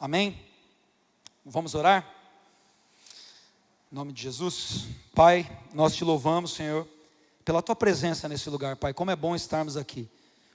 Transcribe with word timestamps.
Amém? 0.00 0.40
Vamos 1.44 1.74
orar? 1.74 2.08
Em 3.90 3.96
nome 3.96 4.12
de 4.12 4.22
Jesus. 4.22 4.86
Pai, 5.12 5.50
nós 5.74 5.96
te 5.96 6.04
louvamos, 6.04 6.52
Senhor, 6.52 6.86
pela 7.44 7.60
tua 7.60 7.74
presença 7.74 8.28
nesse 8.28 8.48
lugar, 8.48 8.76
Pai. 8.76 8.94
Como 8.94 9.10
é 9.10 9.16
bom 9.16 9.34
estarmos 9.34 9.76
aqui. 9.76 10.08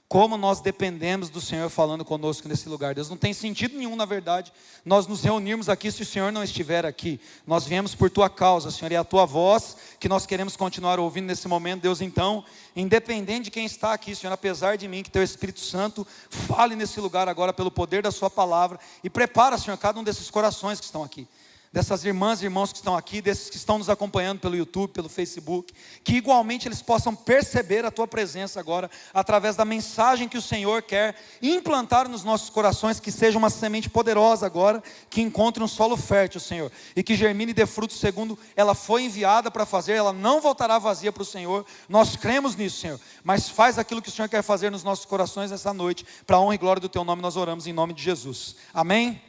Como 0.06 0.36
nós 0.36 0.60
dependemos 0.60 1.30
do 1.30 1.40
Senhor 1.40 1.68
falando 1.70 2.04
conosco 2.04 2.46
nesse 2.46 2.68
lugar. 2.68 2.94
Deus, 2.94 3.08
não 3.08 3.16
tem 3.16 3.32
sentido 3.32 3.76
nenhum, 3.76 3.96
na 3.96 4.04
verdade, 4.04 4.52
nós 4.84 5.06
nos 5.06 5.22
reunirmos 5.22 5.68
aqui 5.68 5.90
se 5.90 6.02
o 6.02 6.06
Senhor 6.06 6.30
não 6.30 6.44
estiver 6.44 6.84
aqui. 6.84 7.18
Nós 7.46 7.64
viemos 7.64 7.94
por 7.94 8.10
tua 8.10 8.28
causa, 8.28 8.70
Senhor, 8.70 8.92
e 8.92 8.94
é 8.94 8.98
a 8.98 9.04
tua 9.04 9.24
voz 9.24 9.76
que 9.98 10.08
nós 10.08 10.26
queremos 10.26 10.56
continuar 10.56 11.00
ouvindo 11.00 11.26
nesse 11.26 11.48
momento. 11.48 11.82
Deus, 11.82 12.00
então, 12.00 12.44
independente 12.76 13.44
de 13.44 13.50
quem 13.50 13.64
está 13.64 13.92
aqui, 13.94 14.14
Senhor, 14.14 14.32
apesar 14.32 14.76
de 14.76 14.86
mim, 14.86 15.02
que 15.02 15.10
teu 15.10 15.22
Espírito 15.22 15.60
Santo 15.60 16.06
fale 16.28 16.76
nesse 16.76 17.00
lugar 17.00 17.28
agora 17.28 17.52
pelo 17.52 17.70
poder 17.70 18.02
da 18.02 18.12
Sua 18.12 18.28
palavra 18.28 18.78
e 19.02 19.08
prepara, 19.08 19.58
Senhor, 19.58 19.76
cada 19.78 19.98
um 19.98 20.04
desses 20.04 20.30
corações 20.30 20.78
que 20.78 20.86
estão 20.86 21.02
aqui 21.02 21.26
dessas 21.74 22.04
irmãs 22.04 22.40
e 22.40 22.44
irmãos 22.44 22.70
que 22.70 22.78
estão 22.78 22.96
aqui, 22.96 23.20
desses 23.20 23.50
que 23.50 23.56
estão 23.56 23.78
nos 23.78 23.90
acompanhando 23.90 24.38
pelo 24.38 24.54
YouTube, 24.54 24.92
pelo 24.92 25.08
Facebook, 25.08 25.74
que 26.04 26.14
igualmente 26.14 26.68
eles 26.68 26.80
possam 26.80 27.16
perceber 27.16 27.84
a 27.84 27.90
tua 27.90 28.06
presença 28.06 28.60
agora, 28.60 28.88
através 29.12 29.56
da 29.56 29.64
mensagem 29.64 30.28
que 30.28 30.38
o 30.38 30.40
Senhor 30.40 30.82
quer 30.82 31.16
implantar 31.42 32.08
nos 32.08 32.22
nossos 32.22 32.48
corações, 32.48 33.00
que 33.00 33.10
seja 33.10 33.36
uma 33.36 33.50
semente 33.50 33.90
poderosa 33.90 34.46
agora, 34.46 34.80
que 35.10 35.20
encontre 35.20 35.64
um 35.64 35.66
solo 35.66 35.96
fértil, 35.96 36.38
Senhor, 36.38 36.70
e 36.94 37.02
que 37.02 37.16
germine 37.16 37.50
e 37.50 37.54
dê 37.54 37.66
fruto 37.66 37.94
segundo 37.94 38.38
ela 38.54 38.76
foi 38.76 39.02
enviada 39.02 39.50
para 39.50 39.66
fazer, 39.66 39.94
ela 39.94 40.12
não 40.12 40.40
voltará 40.40 40.78
vazia 40.78 41.10
para 41.10 41.24
o 41.24 41.26
Senhor, 41.26 41.66
nós 41.88 42.14
cremos 42.14 42.54
nisso, 42.54 42.78
Senhor, 42.78 43.00
mas 43.24 43.48
faz 43.48 43.80
aquilo 43.80 44.00
que 44.00 44.10
o 44.10 44.12
Senhor 44.12 44.28
quer 44.28 44.44
fazer 44.44 44.70
nos 44.70 44.84
nossos 44.84 45.06
corações 45.06 45.50
essa 45.50 45.74
noite, 45.74 46.06
para 46.24 46.36
a 46.36 46.40
honra 46.40 46.54
e 46.54 46.58
glória 46.58 46.80
do 46.80 46.88
teu 46.88 47.02
nome, 47.02 47.20
nós 47.20 47.36
oramos 47.36 47.66
em 47.66 47.72
nome 47.72 47.92
de 47.92 48.00
Jesus, 48.04 48.54
amém? 48.72 49.20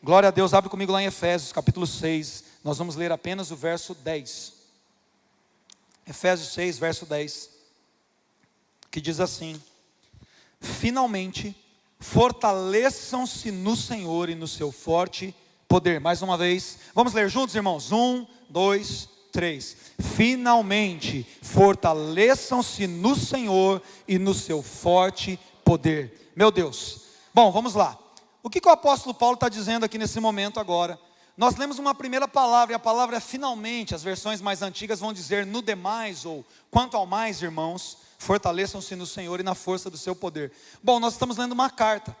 Glória 0.00 0.28
a 0.28 0.30
Deus, 0.30 0.54
abre 0.54 0.70
comigo 0.70 0.92
lá 0.92 1.02
em 1.02 1.06
Efésios, 1.06 1.52
capítulo 1.52 1.84
6. 1.84 2.44
Nós 2.62 2.78
vamos 2.78 2.94
ler 2.94 3.10
apenas 3.10 3.50
o 3.50 3.56
verso 3.56 3.94
10. 3.96 4.52
Efésios 6.06 6.52
6, 6.52 6.78
verso 6.78 7.04
10. 7.04 7.50
Que 8.92 9.00
diz 9.00 9.18
assim: 9.18 9.60
Finalmente, 10.60 11.54
fortaleçam-se 11.98 13.50
no 13.50 13.74
Senhor 13.74 14.28
e 14.28 14.36
no 14.36 14.46
seu 14.46 14.70
forte 14.70 15.34
poder. 15.66 15.98
Mais 15.98 16.22
uma 16.22 16.38
vez, 16.38 16.78
vamos 16.94 17.12
ler 17.12 17.28
juntos, 17.28 17.56
irmãos? 17.56 17.90
Um, 17.90 18.24
dois, 18.48 19.08
três. 19.32 19.76
Finalmente, 20.16 21.26
fortaleçam-se 21.42 22.86
no 22.86 23.16
Senhor 23.16 23.82
e 24.06 24.16
no 24.16 24.32
seu 24.32 24.62
forte 24.62 25.40
poder. 25.64 26.32
Meu 26.36 26.52
Deus. 26.52 27.00
Bom, 27.34 27.50
vamos 27.50 27.74
lá. 27.74 27.98
O 28.42 28.48
que, 28.48 28.60
que 28.60 28.68
o 28.68 28.72
apóstolo 28.72 29.14
Paulo 29.14 29.34
está 29.34 29.48
dizendo 29.48 29.84
aqui 29.84 29.98
nesse 29.98 30.20
momento 30.20 30.60
agora? 30.60 30.98
Nós 31.36 31.56
lemos 31.56 31.78
uma 31.78 31.94
primeira 31.94 32.28
palavra, 32.28 32.72
e 32.72 32.76
a 32.76 32.78
palavra 32.78 33.16
é 33.16 33.20
finalmente, 33.20 33.94
as 33.94 34.02
versões 34.02 34.40
mais 34.40 34.62
antigas 34.62 35.00
vão 35.00 35.12
dizer 35.12 35.44
no 35.44 35.60
demais, 35.60 36.24
ou 36.24 36.44
quanto 36.70 36.96
ao 36.96 37.04
mais, 37.04 37.42
irmãos, 37.42 37.98
fortaleçam-se 38.16 38.94
no 38.94 39.06
Senhor 39.06 39.40
e 39.40 39.42
na 39.42 39.54
força 39.54 39.90
do 39.90 39.96
seu 39.96 40.14
poder. 40.14 40.52
Bom, 40.82 41.00
nós 41.00 41.14
estamos 41.14 41.36
lendo 41.36 41.52
uma 41.52 41.68
carta, 41.68 42.16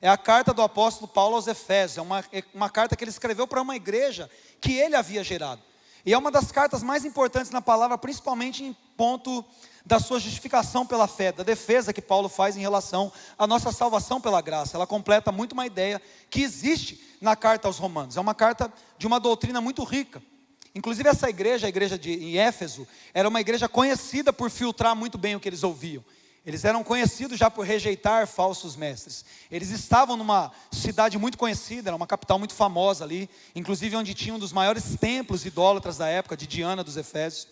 é 0.00 0.08
a 0.08 0.16
carta 0.16 0.52
do 0.52 0.62
apóstolo 0.62 1.08
Paulo 1.08 1.36
aos 1.36 1.46
Efésios, 1.46 1.98
é 1.98 2.02
uma, 2.02 2.24
é 2.32 2.42
uma 2.54 2.68
carta 2.68 2.94
que 2.94 3.02
ele 3.04 3.10
escreveu 3.10 3.46
para 3.46 3.62
uma 3.62 3.76
igreja 3.76 4.30
que 4.60 4.72
ele 4.72 4.94
havia 4.94 5.24
gerado, 5.24 5.62
e 6.04 6.12
é 6.12 6.18
uma 6.18 6.30
das 6.30 6.52
cartas 6.52 6.82
mais 6.82 7.04
importantes 7.04 7.50
na 7.50 7.62
palavra, 7.62 7.96
principalmente 7.96 8.62
em 8.62 8.76
ponto 8.96 9.44
da 9.86 10.00
sua 10.00 10.18
justificação 10.18 10.84
pela 10.84 11.06
fé, 11.06 11.30
da 11.30 11.44
defesa 11.44 11.92
que 11.92 12.02
Paulo 12.02 12.28
faz 12.28 12.56
em 12.56 12.60
relação 12.60 13.12
à 13.38 13.46
nossa 13.46 13.70
salvação 13.70 14.20
pela 14.20 14.40
graça. 14.42 14.76
Ela 14.76 14.86
completa 14.86 15.30
muito 15.30 15.52
uma 15.52 15.64
ideia 15.64 16.02
que 16.28 16.42
existe 16.42 17.00
na 17.20 17.36
carta 17.36 17.68
aos 17.68 17.78
Romanos. 17.78 18.16
É 18.16 18.20
uma 18.20 18.34
carta 18.34 18.70
de 18.98 19.06
uma 19.06 19.20
doutrina 19.20 19.60
muito 19.60 19.84
rica. 19.84 20.20
Inclusive 20.74 21.08
essa 21.08 21.30
igreja, 21.30 21.66
a 21.66 21.68
igreja 21.68 21.96
de 21.96 22.12
em 22.12 22.36
Éfeso, 22.36 22.86
era 23.14 23.28
uma 23.28 23.40
igreja 23.40 23.68
conhecida 23.68 24.32
por 24.32 24.50
filtrar 24.50 24.96
muito 24.96 25.16
bem 25.16 25.36
o 25.36 25.40
que 25.40 25.48
eles 25.48 25.62
ouviam. 25.62 26.04
Eles 26.44 26.64
eram 26.64 26.82
conhecidos 26.82 27.38
já 27.38 27.48
por 27.48 27.64
rejeitar 27.64 28.26
falsos 28.26 28.74
mestres. 28.74 29.24
Eles 29.50 29.70
estavam 29.70 30.16
numa 30.16 30.50
cidade 30.70 31.16
muito 31.16 31.38
conhecida, 31.38 31.90
era 31.90 31.96
uma 31.96 32.06
capital 32.06 32.38
muito 32.40 32.54
famosa 32.54 33.04
ali, 33.04 33.30
inclusive 33.54 33.96
onde 33.96 34.14
tinha 34.14 34.34
um 34.34 34.38
dos 34.38 34.52
maiores 34.52 34.96
templos 35.00 35.46
idólatras 35.46 35.96
da 35.96 36.08
época, 36.08 36.36
de 36.36 36.46
Diana 36.46 36.84
dos 36.84 36.96
Efésios. 36.96 37.48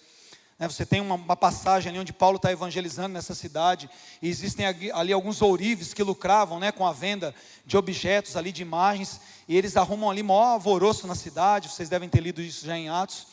Né, 0.59 0.69
você 0.69 0.87
tem 0.87 1.01
uma, 1.01 1.37
passagem 1.37 1.91
ali 1.91 1.99
onde 1.99 2.13
Paulo 2.13 2.37
está 2.37 2.53
evangelizando 2.53 3.09
nessa 3.09 3.35
cidade, 3.35 3.91
e 4.23 4.29
existem 4.29 4.67
ali, 4.67 4.93
ali 4.93 5.13
alguns 5.13 5.43
ourives 5.43 5.93
que 5.93 6.03
lucravam 6.03 6.61
né, 6.61 6.71
com 6.71 6.87
a 6.87 6.93
venda 6.93 7.35
de 7.67 7.77
objetos 7.77 8.37
ali, 8.37 8.53
de 8.53 8.63
imagens, 8.63 9.21
e 9.49 9.57
eles 9.57 9.77
arrumam 9.77 10.09
ali 10.09 10.23
maior 10.23 10.53
alvoroço 10.53 11.07
na 11.07 11.15
cidade, 11.17 11.69
vocês 11.69 11.89
devem 11.89 12.09
ter 12.09 12.21
lido 12.21 12.41
isso 12.41 12.65
já 12.67 12.77
em 12.77 12.89
Atos. 12.89 13.27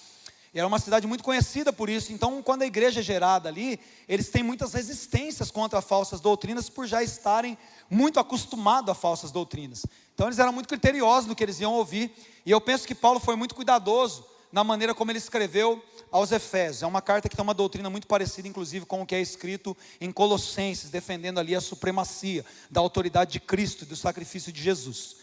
E 0.53 0.59
era 0.59 0.67
uma 0.67 0.79
cidade 0.79 1.07
muito 1.07 1.23
conhecida 1.23 1.71
por 1.71 1.89
isso, 1.89 2.11
então 2.11 2.41
quando 2.41 2.63
a 2.63 2.65
igreja 2.65 2.99
é 2.99 3.03
gerada 3.03 3.47
ali, 3.47 3.79
eles 4.09 4.29
têm 4.29 4.43
muitas 4.43 4.73
resistências 4.73 5.49
contra 5.49 5.81
falsas 5.81 6.19
doutrinas, 6.19 6.69
por 6.69 6.88
já 6.88 7.01
estarem 7.03 7.57
muito 7.89 8.19
acostumados 8.19 8.89
a 8.89 8.95
falsas 8.95 9.31
doutrinas. 9.31 9.85
Então 10.13 10.27
eles 10.27 10.39
eram 10.39 10.51
muito 10.51 10.67
criteriosos 10.67 11.27
no 11.27 11.35
que 11.35 11.43
eles 11.43 11.59
iam 11.59 11.71
ouvir, 11.73 12.11
e 12.45 12.51
eu 12.51 12.59
penso 12.59 12.88
que 12.88 12.95
Paulo 12.95 13.19
foi 13.19 13.35
muito 13.35 13.53
cuidadoso 13.53 14.25
na 14.51 14.63
maneira 14.63 14.94
como 14.94 15.12
ele 15.12 15.17
escreveu 15.17 15.84
aos 16.12 16.31
Efésios. 16.31 16.84
É 16.84 16.88
uma 16.88 17.01
carta 17.01 17.29
que 17.29 17.35
tem 17.35 17.44
uma 17.44 17.53
doutrina 17.53 17.89
muito 17.89 18.07
parecida, 18.07 18.47
inclusive, 18.47 18.85
com 18.85 19.01
o 19.01 19.06
que 19.06 19.16
é 19.16 19.22
escrito 19.22 19.75
em 20.00 20.12
Colossenses, 20.12 20.89
defendendo 20.89 21.39
ali 21.39 21.56
a 21.56 21.62
supremacia 21.62 22.45
da 22.69 22.81
autoridade 22.81 23.31
de 23.31 23.39
Cristo 23.39 23.84
e 23.84 23.88
do 23.88 23.95
sacrifício 23.95 24.51
de 24.51 24.62
Jesus. 24.62 25.16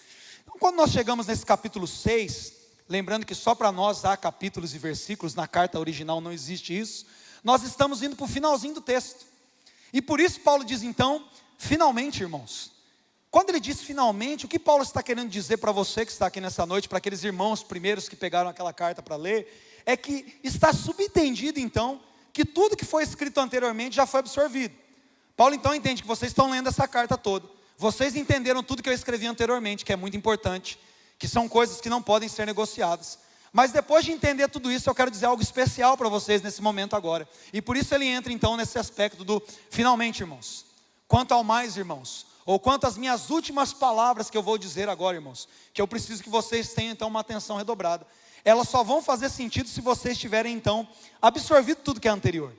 Então, 0.42 0.56
quando 0.58 0.76
nós 0.76 0.90
chegamos 0.90 1.26
nesse 1.26 1.44
capítulo 1.44 1.86
6, 1.86 2.54
lembrando 2.88 3.26
que 3.26 3.34
só 3.34 3.54
para 3.54 3.70
nós 3.70 4.04
há 4.04 4.16
capítulos 4.16 4.74
e 4.74 4.78
versículos, 4.78 5.34
na 5.34 5.46
carta 5.46 5.78
original 5.78 6.20
não 6.20 6.32
existe 6.32 6.76
isso, 6.76 7.04
nós 7.44 7.62
estamos 7.62 8.02
indo 8.02 8.16
para 8.16 8.24
o 8.24 8.28
finalzinho 8.28 8.74
do 8.74 8.80
texto. 8.80 9.26
E 9.92 10.00
por 10.00 10.20
isso 10.20 10.40
Paulo 10.40 10.64
diz 10.64 10.82
então, 10.82 11.28
finalmente, 11.58 12.22
irmãos, 12.22 12.77
quando 13.30 13.50
ele 13.50 13.60
diz 13.60 13.82
finalmente, 13.82 14.46
o 14.46 14.48
que 14.48 14.58
Paulo 14.58 14.82
está 14.82 15.02
querendo 15.02 15.28
dizer 15.28 15.58
para 15.58 15.70
você 15.70 16.06
que 16.06 16.12
está 16.12 16.26
aqui 16.26 16.40
nessa 16.40 16.64
noite, 16.64 16.88
para 16.88 16.98
aqueles 16.98 17.22
irmãos 17.22 17.62
primeiros 17.62 18.08
que 18.08 18.16
pegaram 18.16 18.48
aquela 18.48 18.72
carta 18.72 19.02
para 19.02 19.16
ler, 19.16 19.82
é 19.84 19.96
que 19.96 20.38
está 20.42 20.72
subentendido 20.72 21.60
então 21.60 22.00
que 22.32 22.44
tudo 22.44 22.76
que 22.76 22.84
foi 22.84 23.02
escrito 23.02 23.38
anteriormente 23.38 23.96
já 23.96 24.06
foi 24.06 24.20
absorvido. 24.20 24.74
Paulo 25.36 25.54
então 25.54 25.74
entende 25.74 26.02
que 26.02 26.08
vocês 26.08 26.30
estão 26.30 26.50
lendo 26.50 26.68
essa 26.68 26.88
carta 26.88 27.18
toda. 27.18 27.48
Vocês 27.76 28.16
entenderam 28.16 28.62
tudo 28.62 28.82
que 28.82 28.88
eu 28.88 28.94
escrevi 28.94 29.26
anteriormente, 29.26 29.84
que 29.84 29.92
é 29.92 29.96
muito 29.96 30.16
importante, 30.16 30.78
que 31.18 31.28
são 31.28 31.48
coisas 31.48 31.80
que 31.80 31.88
não 31.88 32.02
podem 32.02 32.28
ser 32.28 32.46
negociadas. 32.46 33.18
Mas 33.52 33.72
depois 33.72 34.04
de 34.04 34.12
entender 34.12 34.48
tudo 34.48 34.70
isso, 34.70 34.88
eu 34.88 34.94
quero 34.94 35.10
dizer 35.10 35.26
algo 35.26 35.42
especial 35.42 35.96
para 35.96 36.08
vocês 36.08 36.42
nesse 36.42 36.60
momento 36.60 36.96
agora. 36.96 37.28
E 37.52 37.62
por 37.62 37.76
isso 37.76 37.94
ele 37.94 38.06
entra 38.06 38.32
então 38.32 38.56
nesse 38.56 38.78
aspecto 38.78 39.24
do 39.24 39.42
finalmente, 39.70 40.20
irmãos. 40.20 40.66
Quanto 41.06 41.32
ao 41.32 41.42
mais, 41.42 41.76
irmãos, 41.76 42.26
ou 42.48 42.58
quanto 42.58 42.86
às 42.86 42.96
minhas 42.96 43.28
últimas 43.28 43.74
palavras 43.74 44.30
que 44.30 44.36
eu 44.38 44.42
vou 44.42 44.56
dizer 44.56 44.88
agora, 44.88 45.18
irmãos, 45.18 45.46
que 45.70 45.82
eu 45.82 45.86
preciso 45.86 46.22
que 46.22 46.30
vocês 46.30 46.72
tenham 46.72 46.92
então 46.92 47.06
uma 47.06 47.20
atenção 47.20 47.58
redobrada. 47.58 48.06
Elas 48.42 48.70
só 48.70 48.82
vão 48.82 49.02
fazer 49.02 49.28
sentido 49.28 49.68
se 49.68 49.82
vocês 49.82 50.16
tiverem 50.16 50.54
então 50.54 50.88
absorvido 51.20 51.82
tudo 51.84 52.00
que 52.00 52.08
é 52.08 52.10
anterior. 52.10 52.50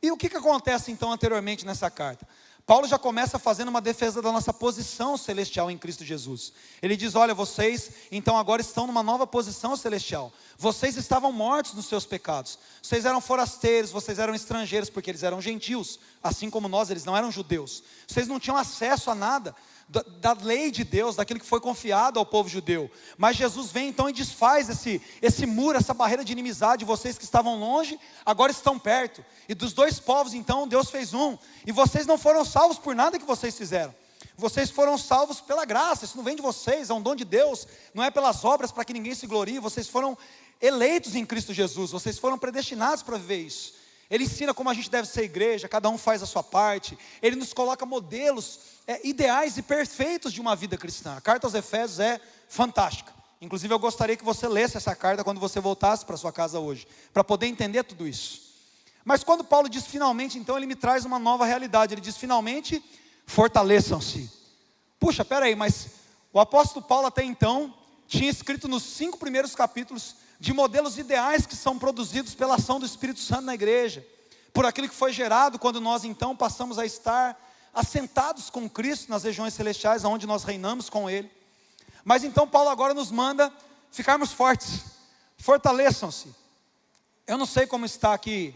E 0.00 0.12
o 0.12 0.16
que, 0.16 0.28
que 0.28 0.36
acontece 0.36 0.92
então 0.92 1.10
anteriormente 1.10 1.66
nessa 1.66 1.90
carta? 1.90 2.24
Paulo 2.66 2.88
já 2.88 2.98
começa 2.98 3.38
fazendo 3.38 3.68
uma 3.68 3.80
defesa 3.80 4.20
da 4.20 4.32
nossa 4.32 4.52
posição 4.52 5.16
celestial 5.16 5.70
em 5.70 5.78
Cristo 5.78 6.04
Jesus. 6.04 6.52
Ele 6.82 6.96
diz: 6.96 7.14
Olha, 7.14 7.32
vocês 7.32 7.92
então 8.10 8.36
agora 8.36 8.60
estão 8.60 8.88
numa 8.88 9.04
nova 9.04 9.24
posição 9.24 9.76
celestial. 9.76 10.32
Vocês 10.58 10.96
estavam 10.96 11.30
mortos 11.30 11.74
nos 11.74 11.86
seus 11.86 12.04
pecados. 12.04 12.58
Vocês 12.82 13.04
eram 13.04 13.20
forasteiros, 13.20 13.92
vocês 13.92 14.18
eram 14.18 14.34
estrangeiros, 14.34 14.90
porque 14.90 15.12
eles 15.12 15.22
eram 15.22 15.40
gentios, 15.40 16.00
assim 16.20 16.50
como 16.50 16.68
nós, 16.68 16.90
eles 16.90 17.04
não 17.04 17.16
eram 17.16 17.30
judeus. 17.30 17.84
Vocês 18.04 18.26
não 18.26 18.40
tinham 18.40 18.56
acesso 18.56 19.12
a 19.12 19.14
nada 19.14 19.54
da, 19.88 20.02
da, 20.02 20.32
lei 20.32 20.70
de 20.70 20.82
Deus, 20.82 21.16
daquilo 21.16 21.38
que 21.38 21.46
foi 21.46 21.60
confiado 21.60 22.18
ao 22.18 22.26
povo 22.26 22.48
judeu. 22.48 22.90
Mas 23.16 23.36
Jesus 23.36 23.70
vem 23.70 23.88
então 23.88 24.08
e 24.08 24.12
desfaz 24.12 24.68
esse, 24.68 25.00
esse 25.22 25.46
muro, 25.46 25.78
essa 25.78 25.94
barreira 25.94 26.24
de 26.24 26.32
inimizade. 26.32 26.84
Vocês 26.84 27.16
que 27.16 27.24
estavam 27.24 27.58
longe, 27.58 27.98
agora 28.24 28.50
estão 28.50 28.78
perto. 28.78 29.24
E 29.48 29.54
dos 29.54 29.72
dois 29.72 30.00
povos, 30.00 30.34
então, 30.34 30.66
Deus 30.66 30.90
fez 30.90 31.14
um. 31.14 31.38
E 31.64 31.70
vocês 31.70 32.06
não 32.06 32.18
foram 32.18 32.44
salvos 32.44 32.78
por 32.78 32.94
nada 32.94 33.18
que 33.18 33.24
vocês 33.24 33.56
fizeram. 33.56 33.94
Vocês 34.36 34.70
foram 34.70 34.98
salvos 34.98 35.40
pela 35.40 35.64
graça, 35.64 36.04
isso 36.04 36.16
não 36.16 36.24
vem 36.24 36.36
de 36.36 36.42
vocês, 36.42 36.90
é 36.90 36.94
um 36.94 37.00
dom 37.00 37.14
de 37.14 37.24
Deus, 37.24 37.66
não 37.94 38.04
é 38.04 38.10
pelas 38.10 38.44
obras 38.44 38.70
para 38.70 38.84
que 38.84 38.92
ninguém 38.92 39.14
se 39.14 39.26
glorie. 39.26 39.58
Vocês 39.58 39.88
foram 39.88 40.18
eleitos 40.60 41.14
em 41.14 41.24
Cristo 41.24 41.54
Jesus, 41.54 41.90
vocês 41.90 42.18
foram 42.18 42.36
predestinados 42.36 43.02
para 43.02 43.16
viver 43.16 43.38
isso. 43.38 43.74
Ele 44.10 44.24
ensina 44.24 44.54
como 44.54 44.70
a 44.70 44.74
gente 44.74 44.90
deve 44.90 45.08
ser 45.08 45.24
igreja, 45.24 45.68
cada 45.68 45.88
um 45.88 45.98
faz 45.98 46.22
a 46.22 46.26
sua 46.26 46.42
parte. 46.42 46.96
Ele 47.20 47.34
nos 47.34 47.52
coloca 47.52 47.84
modelos 47.84 48.60
é, 48.86 49.06
ideais 49.06 49.56
e 49.56 49.62
perfeitos 49.62 50.32
de 50.32 50.40
uma 50.40 50.54
vida 50.54 50.76
cristã. 50.76 51.16
A 51.16 51.20
carta 51.20 51.46
aos 51.46 51.54
Efésios 51.54 51.98
é 52.00 52.20
fantástica. 52.48 53.12
Inclusive, 53.40 53.72
eu 53.74 53.78
gostaria 53.78 54.16
que 54.16 54.24
você 54.24 54.48
lesse 54.48 54.76
essa 54.76 54.94
carta 54.94 55.24
quando 55.24 55.40
você 55.40 55.60
voltasse 55.60 56.04
para 56.04 56.16
sua 56.16 56.32
casa 56.32 56.58
hoje, 56.58 56.86
para 57.12 57.22
poder 57.22 57.46
entender 57.46 57.82
tudo 57.82 58.06
isso. 58.06 58.46
Mas 59.04 59.22
quando 59.22 59.44
Paulo 59.44 59.68
diz 59.68 59.86
finalmente, 59.86 60.38
então 60.38 60.56
ele 60.56 60.66
me 60.66 60.74
traz 60.74 61.04
uma 61.04 61.18
nova 61.18 61.44
realidade. 61.44 61.94
Ele 61.94 62.00
diz 62.00 62.16
finalmente, 62.16 62.82
fortaleçam-se. 63.26 64.30
Puxa, 64.98 65.24
peraí, 65.24 65.54
mas 65.54 65.88
O 66.32 66.40
apóstolo 66.40 66.84
Paulo 66.84 67.06
até 67.06 67.24
então 67.24 67.72
tinha 68.06 68.28
escrito 68.28 68.68
nos 68.68 68.82
cinco 68.82 69.16
primeiros 69.16 69.54
capítulos 69.54 70.16
de 70.38 70.52
modelos 70.52 70.98
ideais 70.98 71.46
que 71.46 71.56
são 71.56 71.78
produzidos 71.78 72.34
pela 72.34 72.56
ação 72.56 72.78
do 72.78 72.84
Espírito 72.84 73.20
Santo 73.20 73.42
na 73.42 73.54
igreja, 73.54 74.06
por 74.52 74.66
aquilo 74.66 74.86
que 74.86 74.94
foi 74.94 75.14
gerado 75.14 75.58
quando 75.58 75.80
nós 75.80 76.04
então 76.04 76.36
passamos 76.36 76.78
a 76.78 76.84
estar 76.84 77.40
assentados 77.76 78.48
com 78.48 78.70
Cristo 78.70 79.10
nas 79.10 79.24
regiões 79.24 79.52
celestiais, 79.52 80.02
onde 80.02 80.26
nós 80.26 80.44
reinamos 80.44 80.88
com 80.88 81.10
Ele. 81.10 81.30
Mas 82.02 82.24
então 82.24 82.48
Paulo 82.48 82.70
agora 82.70 82.94
nos 82.94 83.10
manda 83.10 83.52
ficarmos 83.90 84.32
fortes, 84.32 84.80
fortaleçam-se. 85.36 86.34
Eu 87.26 87.36
não 87.36 87.44
sei 87.44 87.66
como 87.66 87.84
está 87.84 88.14
aqui 88.14 88.54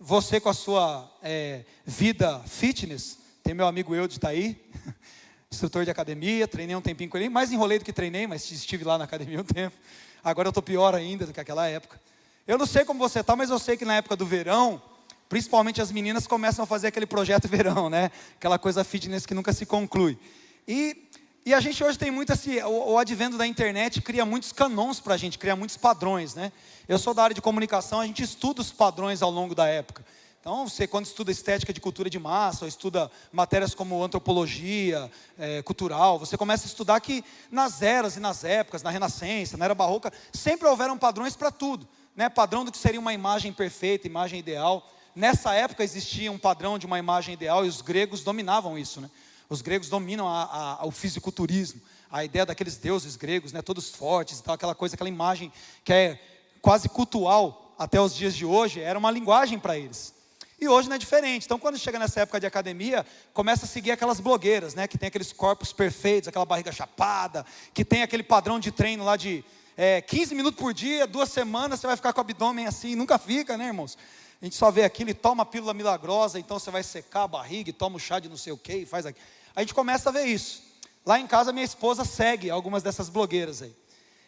você 0.00 0.40
com 0.40 0.48
a 0.48 0.54
sua 0.54 1.10
é, 1.22 1.64
vida 1.84 2.40
fitness. 2.46 3.18
Tem 3.42 3.52
meu 3.52 3.66
amigo 3.66 3.94
Eudes 3.94 4.16
está 4.16 4.28
aí, 4.28 4.58
instrutor 5.52 5.84
de 5.84 5.90
academia, 5.90 6.48
treinei 6.48 6.74
um 6.74 6.80
tempinho 6.80 7.10
com 7.10 7.18
ele, 7.18 7.28
mais 7.28 7.52
enrolei 7.52 7.78
do 7.78 7.84
que 7.84 7.92
treinei, 7.92 8.26
mas 8.26 8.50
estive 8.50 8.82
lá 8.82 8.96
na 8.96 9.04
academia 9.04 9.40
um 9.40 9.44
tempo. 9.44 9.76
Agora 10.22 10.48
eu 10.48 10.50
estou 10.50 10.62
pior 10.62 10.94
ainda 10.94 11.26
do 11.26 11.34
que 11.34 11.40
aquela 11.40 11.66
época. 11.66 12.00
Eu 12.46 12.56
não 12.56 12.66
sei 12.66 12.86
como 12.86 12.98
você 12.98 13.20
está, 13.20 13.36
mas 13.36 13.50
eu 13.50 13.58
sei 13.58 13.76
que 13.76 13.84
na 13.84 13.96
época 13.96 14.16
do 14.16 14.24
verão, 14.24 14.80
principalmente 15.28 15.80
as 15.80 15.90
meninas 15.90 16.26
começam 16.26 16.62
a 16.62 16.66
fazer 16.66 16.88
aquele 16.88 17.06
projeto 17.06 17.46
verão, 17.48 17.88
né? 17.90 18.10
Aquela 18.36 18.58
coisa 18.58 18.84
fitness 18.84 19.26
que 19.26 19.34
nunca 19.34 19.52
se 19.52 19.66
conclui. 19.66 20.18
E, 20.66 21.08
e 21.44 21.52
a 21.52 21.60
gente 21.60 21.82
hoje 21.82 21.98
tem 21.98 22.10
muito 22.10 22.32
assim, 22.32 22.60
o, 22.62 22.92
o 22.92 22.98
advento 22.98 23.36
da 23.36 23.46
internet 23.46 24.00
cria 24.00 24.24
muitos 24.24 24.52
canons 24.52 25.00
para 25.00 25.14
a 25.14 25.16
gente, 25.16 25.38
cria 25.38 25.56
muitos 25.56 25.76
padrões, 25.76 26.34
né? 26.34 26.52
Eu 26.88 26.98
sou 26.98 27.14
da 27.14 27.22
área 27.22 27.34
de 27.34 27.42
comunicação, 27.42 28.00
a 28.00 28.06
gente 28.06 28.22
estuda 28.22 28.60
os 28.60 28.72
padrões 28.72 29.22
ao 29.22 29.30
longo 29.30 29.54
da 29.54 29.66
época. 29.66 30.04
Então, 30.44 30.68
você 30.68 30.86
quando 30.86 31.06
estuda 31.06 31.32
estética 31.32 31.72
de 31.72 31.80
cultura 31.80 32.10
de 32.10 32.18
massa, 32.18 32.66
ou 32.66 32.68
estuda 32.68 33.10
matérias 33.32 33.74
como 33.74 34.04
antropologia 34.04 35.10
é, 35.38 35.62
cultural, 35.62 36.18
você 36.18 36.36
começa 36.36 36.66
a 36.66 36.68
estudar 36.68 37.00
que 37.00 37.24
nas 37.50 37.80
eras 37.80 38.16
e 38.16 38.20
nas 38.20 38.44
épocas, 38.44 38.82
na 38.82 38.90
Renascença, 38.90 39.56
na 39.56 39.64
Era 39.64 39.74
Barroca, 39.74 40.12
sempre 40.34 40.68
houveram 40.68 40.98
padrões 40.98 41.34
para 41.34 41.50
tudo. 41.50 41.88
Né? 42.14 42.28
Padrão 42.28 42.62
do 42.62 42.70
que 42.70 42.76
seria 42.76 43.00
uma 43.00 43.14
imagem 43.14 43.54
perfeita, 43.54 44.06
imagem 44.06 44.38
ideal. 44.38 44.86
Nessa 45.14 45.54
época 45.54 45.84
existia 45.84 46.30
um 46.32 46.38
padrão 46.38 46.78
de 46.78 46.86
uma 46.86 46.98
imagem 46.98 47.34
ideal 47.34 47.64
e 47.64 47.68
os 47.68 47.80
gregos 47.80 48.22
dominavam 48.22 48.78
isso. 48.78 49.00
Né? 49.00 49.10
Os 49.48 49.62
gregos 49.62 49.88
dominam 49.88 50.28
a, 50.28 50.78
a, 50.80 50.86
o 50.86 50.90
fisiculturismo, 50.90 51.80
a 52.10 52.24
ideia 52.24 52.44
daqueles 52.44 52.76
deuses 52.76 53.16
gregos, 53.16 53.52
né? 53.52 53.62
todos 53.62 53.90
fortes, 53.90 54.40
tal, 54.40 54.54
aquela 54.54 54.74
coisa, 54.74 54.94
aquela 54.94 55.08
imagem 55.08 55.52
que 55.84 55.92
é 55.92 56.20
quase 56.60 56.88
cultual 56.88 57.74
até 57.78 58.00
os 58.00 58.14
dias 58.14 58.34
de 58.34 58.44
hoje, 58.44 58.80
era 58.80 58.98
uma 58.98 59.10
linguagem 59.10 59.58
para 59.58 59.78
eles. 59.78 60.14
E 60.60 60.68
hoje 60.68 60.88
não 60.88 60.96
é 60.96 60.98
diferente. 60.98 61.44
Então, 61.44 61.58
quando 61.58 61.76
chega 61.76 61.98
nessa 61.98 62.20
época 62.20 62.40
de 62.40 62.46
academia, 62.46 63.04
começa 63.32 63.66
a 63.66 63.68
seguir 63.68 63.90
aquelas 63.90 64.20
blogueiras, 64.20 64.74
né? 64.74 64.86
Que 64.86 64.96
tem 64.96 65.08
aqueles 65.08 65.32
corpos 65.32 65.72
perfeitos, 65.72 66.28
aquela 66.28 66.46
barriga 66.46 66.72
chapada, 66.72 67.44
que 67.74 67.84
tem 67.84 68.02
aquele 68.02 68.22
padrão 68.22 68.58
de 68.58 68.70
treino 68.70 69.04
lá 69.04 69.16
de 69.16 69.44
é, 69.76 70.00
15 70.00 70.34
minutos 70.34 70.58
por 70.58 70.72
dia, 70.72 71.06
duas 71.06 71.28
semanas, 71.30 71.80
você 71.80 71.86
vai 71.86 71.96
ficar 71.96 72.12
com 72.12 72.20
o 72.20 72.22
abdômen 72.22 72.66
assim, 72.66 72.94
nunca 72.94 73.18
fica, 73.18 73.58
né, 73.58 73.66
irmãos? 73.66 73.98
A 74.40 74.44
gente 74.44 74.56
só 74.56 74.70
vê 74.70 74.84
aquilo 74.84 75.10
e 75.10 75.14
toma 75.14 75.42
a 75.42 75.46
pílula 75.46 75.72
milagrosa, 75.72 76.38
então 76.38 76.58
você 76.58 76.70
vai 76.70 76.82
secar 76.82 77.22
a 77.22 77.28
barriga 77.28 77.70
e 77.70 77.72
toma 77.72 77.96
o 77.96 78.00
chá 78.00 78.18
de 78.18 78.28
não 78.28 78.36
sei 78.36 78.52
o 78.52 78.58
que 78.58 78.78
e 78.78 78.86
faz 78.86 79.06
aquilo. 79.06 79.24
A 79.54 79.60
gente 79.60 79.72
começa 79.72 80.08
a 80.08 80.12
ver 80.12 80.24
isso. 80.24 80.62
Lá 81.06 81.18
em 81.18 81.26
casa, 81.26 81.52
minha 81.52 81.64
esposa 81.64 82.04
segue 82.04 82.50
algumas 82.50 82.82
dessas 82.82 83.08
blogueiras 83.08 83.62
aí. 83.62 83.74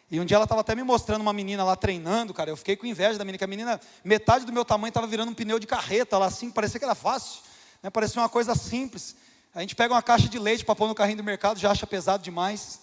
E 0.09 0.19
um 0.19 0.25
dia 0.25 0.35
ela 0.35 0.45
estava 0.45 0.61
até 0.61 0.73
me 0.73 0.83
mostrando 0.83 1.21
uma 1.21 1.33
menina 1.33 1.63
lá 1.63 1.75
treinando, 1.75 2.33
cara. 2.33 2.49
Eu 2.49 2.55
fiquei 2.55 2.77
com 2.77 2.85
inveja 2.85 3.17
da 3.17 3.25
menina, 3.25 3.37
que 3.37 3.43
a 3.43 3.47
menina, 3.47 3.81
metade 4.03 4.45
do 4.45 4.53
meu 4.53 4.63
tamanho, 4.63 4.89
estava 4.89 5.05
virando 5.05 5.31
um 5.31 5.33
pneu 5.33 5.59
de 5.59 5.67
carreta 5.67 6.17
lá 6.17 6.27
assim, 6.27 6.49
parecia 6.49 6.79
que 6.79 6.85
era 6.85 6.95
fácil, 6.95 7.41
né? 7.83 7.89
parecia 7.89 8.21
uma 8.21 8.29
coisa 8.29 8.55
simples. 8.55 9.15
A 9.53 9.61
gente 9.61 9.75
pega 9.75 9.93
uma 9.93 10.01
caixa 10.01 10.29
de 10.29 10.39
leite 10.39 10.63
para 10.63 10.75
pôr 10.75 10.87
no 10.87 10.95
carrinho 10.95 11.17
do 11.17 11.23
mercado, 11.23 11.59
já 11.59 11.71
acha 11.71 11.85
pesado 11.85 12.23
demais. 12.23 12.79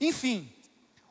Enfim, 0.00 0.52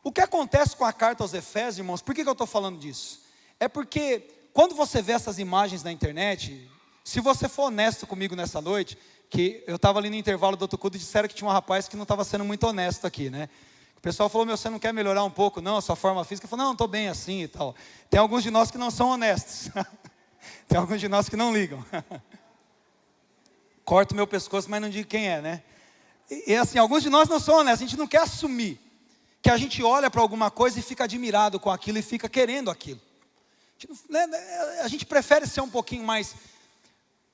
o 0.04 0.12
que 0.12 0.22
acontece 0.22 0.76
com 0.76 0.86
a 0.86 0.94
carta 0.94 1.24
aos 1.24 1.34
Efésios, 1.34 1.80
irmãos, 1.80 2.02
por 2.02 2.14
que, 2.14 2.22
que 2.22 2.30
eu 2.30 2.34
estou 2.34 2.46
falando 2.46 2.78
disso? 2.78 3.22
É 3.60 3.68
porque 3.68 4.30
quando 4.54 4.76
você 4.76 5.02
vê 5.02 5.14
essas 5.14 5.40
imagens 5.40 5.84
na 5.84 5.92
internet, 5.92 6.70
se 7.04 7.20
você 7.20 7.50
for 7.50 7.64
honesto 7.64 8.06
comigo 8.06 8.36
nessa 8.36 8.62
noite, 8.62 8.98
que 9.30 9.64
eu 9.66 9.78
estava 9.78 9.98
ali 9.98 10.12
no 10.12 10.16
intervalo 10.16 10.56
do 10.56 10.62
outro 10.62 10.78
culto 10.78 10.96
e 10.96 11.00
disseram 11.00 11.28
que 11.28 11.34
tinha 11.34 11.50
um 11.50 11.52
rapaz 11.52 11.88
que 11.88 11.96
não 11.96 12.04
estava 12.04 12.24
sendo 12.24 12.46
muito 12.46 12.68
honesto 12.68 13.08
aqui, 13.08 13.32
né? 13.32 13.50
O 13.98 14.00
pessoal 14.00 14.30
falou, 14.30 14.46
meu, 14.46 14.56
você 14.56 14.70
não 14.70 14.78
quer 14.78 14.94
melhorar 14.94 15.24
um 15.24 15.32
pouco, 15.32 15.60
não, 15.60 15.78
a 15.78 15.82
sua 15.82 15.96
forma 15.96 16.24
física? 16.24 16.46
Eu 16.46 16.50
falei, 16.50 16.66
não, 16.66 16.74
estou 16.74 16.88
bem 16.88 17.08
assim 17.08 17.42
e 17.42 17.48
tal. 17.48 17.76
Tem 18.12 18.20
alguns 18.20 18.44
de 18.44 18.52
nós 18.52 18.70
que 18.70 18.78
não 18.78 18.92
são 18.92 19.10
honestos. 19.10 19.72
Tem 20.68 20.78
alguns 20.78 21.00
de 21.00 21.08
nós 21.08 21.28
que 21.28 21.36
não 21.36 21.52
ligam. 21.52 21.84
Corto 23.84 24.14
meu 24.14 24.28
pescoço, 24.28 24.70
mas 24.70 24.82
não 24.82 24.90
digo 24.90 25.08
quem 25.08 25.30
é, 25.30 25.42
né? 25.42 25.64
E, 26.30 26.52
e 26.52 26.56
assim, 26.56 26.78
alguns 26.78 27.02
de 27.02 27.10
nós 27.10 27.28
não 27.28 27.40
são 27.40 27.56
honestos, 27.56 27.82
a 27.82 27.90
gente 27.90 27.98
não 27.98 28.08
quer 28.08 28.22
assumir 28.22 28.80
que 29.42 29.50
a 29.50 29.58
gente 29.58 29.82
olha 29.82 30.12
para 30.12 30.22
alguma 30.22 30.52
coisa 30.52 30.78
e 30.80 30.82
fica 30.82 31.06
admirado 31.06 31.60
com 31.60 31.72
aquilo 31.72 31.98
e 31.98 32.02
fica 32.04 32.30
querendo 32.30 32.70
aquilo. 32.70 33.02
A 33.84 33.94
gente, 33.94 34.12
né, 34.12 34.28
né, 34.28 34.82
a 34.82 34.88
gente 34.88 35.06
prefere 35.06 35.48
ser 35.48 35.62
um 35.62 35.70
pouquinho 35.70 36.04
mais 36.04 36.36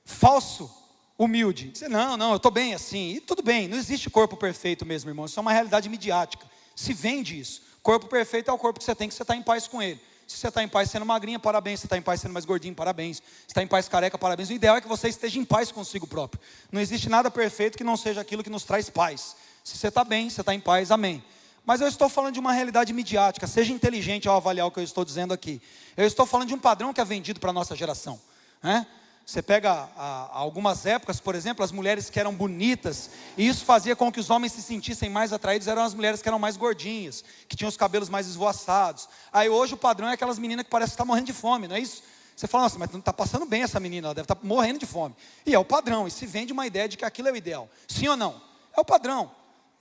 falso, 0.06 0.70
humilde. 1.18 1.74
Não, 1.90 2.18
não, 2.18 2.32
eu 2.32 2.38
estou 2.38 2.52
bem 2.52 2.74
assim. 2.74 3.16
E 3.16 3.22
tudo 3.22 3.44
bem, 3.44 3.68
não 3.68 3.78
existe 3.78 4.10
corpo 4.10 4.36
perfeito 4.38 4.86
mesmo, 4.86 5.10
irmão. 5.10 5.26
Isso 5.26 5.40
é 5.40 5.42
uma 5.42 5.54
realidade 5.54 5.90
midiática 5.90 6.46
se 6.80 6.94
vende 6.94 7.38
isso. 7.38 7.62
Corpo 7.84 8.08
perfeito 8.08 8.50
é 8.50 8.54
o 8.54 8.58
corpo 8.58 8.80
que 8.80 8.86
você 8.86 8.96
tem, 8.96 9.10
que 9.10 9.14
você 9.14 9.22
está 9.22 9.36
em 9.36 9.42
paz 9.42 9.68
com 9.68 9.82
ele. 9.82 10.00
Se 10.26 10.38
você 10.38 10.48
está 10.48 10.64
em 10.64 10.68
paz 10.68 10.90
sendo 10.90 11.06
magrinha, 11.06 11.38
parabéns. 11.38 11.82
Se 11.82 11.88
está 11.88 11.98
em 11.98 12.02
paz 12.02 12.22
sendo 12.22 12.32
mais 12.32 12.46
gordinho, 12.46 12.74
parabéns. 12.74 13.18
Se 13.18 13.48
está 13.48 13.62
em 13.62 13.68
paz 13.68 13.90
careca, 13.90 14.18
parabéns. 14.18 14.50
O 14.50 14.54
ideal 14.54 14.78
é 14.78 14.82
que 14.82 14.88
você 14.88 15.10
esteja 15.10 15.38
em 15.40 15.44
paz 15.44 15.74
consigo 15.74 16.08
próprio. 16.08 16.42
Não 16.72 16.80
existe 16.80 17.10
nada 17.10 17.30
perfeito 17.30 17.78
que 17.78 17.84
não 17.84 17.98
seja 17.98 18.22
aquilo 18.22 18.44
que 18.44 18.50
nos 18.50 18.64
traz 18.64 18.90
paz. 18.90 19.36
Se 19.62 19.78
você 19.78 19.90
está 19.90 20.06
bem, 20.06 20.30
você 20.30 20.40
está 20.40 20.54
em 20.54 20.60
paz, 20.60 20.90
amém. 20.90 21.22
Mas 21.70 21.82
eu 21.82 21.88
estou 21.88 22.10
falando 22.10 22.34
de 22.34 22.40
uma 22.40 22.52
realidade 22.52 22.92
midiática. 22.92 23.46
Seja 23.46 23.72
inteligente 23.72 24.28
ao 24.28 24.36
avaliar 24.36 24.66
o 24.66 24.72
que 24.72 24.80
eu 24.80 24.84
estou 24.84 25.06
dizendo 25.06 25.36
aqui. 25.36 25.62
Eu 25.96 26.08
estou 26.08 26.26
falando 26.26 26.48
de 26.48 26.56
um 26.56 26.58
padrão 26.58 26.92
que 26.92 27.00
é 27.00 27.06
vendido 27.06 27.40
para 27.40 27.52
a 27.52 27.54
nossa 27.54 27.76
geração. 27.76 28.20
Né? 28.64 28.88
Você 29.24 29.40
pega 29.44 29.88
a, 29.96 30.32
algumas 30.34 30.88
épocas, 30.88 31.20
por 31.20 31.36
exemplo, 31.36 31.64
as 31.64 31.72
mulheres 31.72 32.10
que 32.10 32.20
eram 32.20 32.34
bonitas, 32.34 33.12
e 33.38 33.48
isso 33.48 33.66
fazia 33.66 33.96
com 33.96 34.12
que 34.12 34.20
os 34.20 34.32
homens 34.32 34.54
se 34.54 34.64
sentissem 34.64 35.12
mais 35.12 35.32
atraídos, 35.32 35.68
eram 35.68 35.84
as 35.84 35.94
mulheres 35.94 36.24
que 36.24 36.28
eram 36.28 36.40
mais 36.40 36.58
gordinhas, 36.58 37.24
que 37.48 37.56
tinham 37.56 37.70
os 37.70 37.78
cabelos 37.78 38.10
mais 38.10 38.26
esvoaçados. 38.26 39.08
Aí 39.32 39.48
hoje 39.48 39.76
o 39.76 39.78
padrão 39.78 40.10
é 40.10 40.14
aquelas 40.14 40.40
meninas 40.40 40.66
que 40.66 40.72
parecem 40.72 40.94
estar 40.94 41.06
morrendo 41.06 41.28
de 41.28 41.34
fome, 41.34 41.68
não 41.68 41.76
é 41.76 41.80
isso? 41.80 42.02
Você 42.36 42.48
fala, 42.48 42.64
nossa, 42.64 42.80
mas 42.80 42.90
não 42.90 43.00
está 43.00 43.14
passando 43.14 43.46
bem 43.46 43.62
essa 43.62 43.80
menina, 43.80 44.08
ela 44.08 44.16
deve 44.16 44.26
estar 44.26 44.40
morrendo 44.42 44.80
de 44.80 44.88
fome. 44.88 45.16
E 45.46 45.54
é 45.54 45.60
o 45.60 45.64
padrão, 45.64 46.08
e 46.08 46.10
se 46.10 46.26
vende 46.26 46.52
uma 46.52 46.66
ideia 46.66 46.90
de 46.90 46.98
que 46.98 47.06
aquilo 47.06 47.28
é 47.28 47.32
o 47.32 47.36
ideal. 47.36 47.70
Sim 47.88 48.08
ou 48.08 48.18
não? 48.18 48.42
É 48.76 48.82
o 48.82 48.84
padrão. 48.84 49.38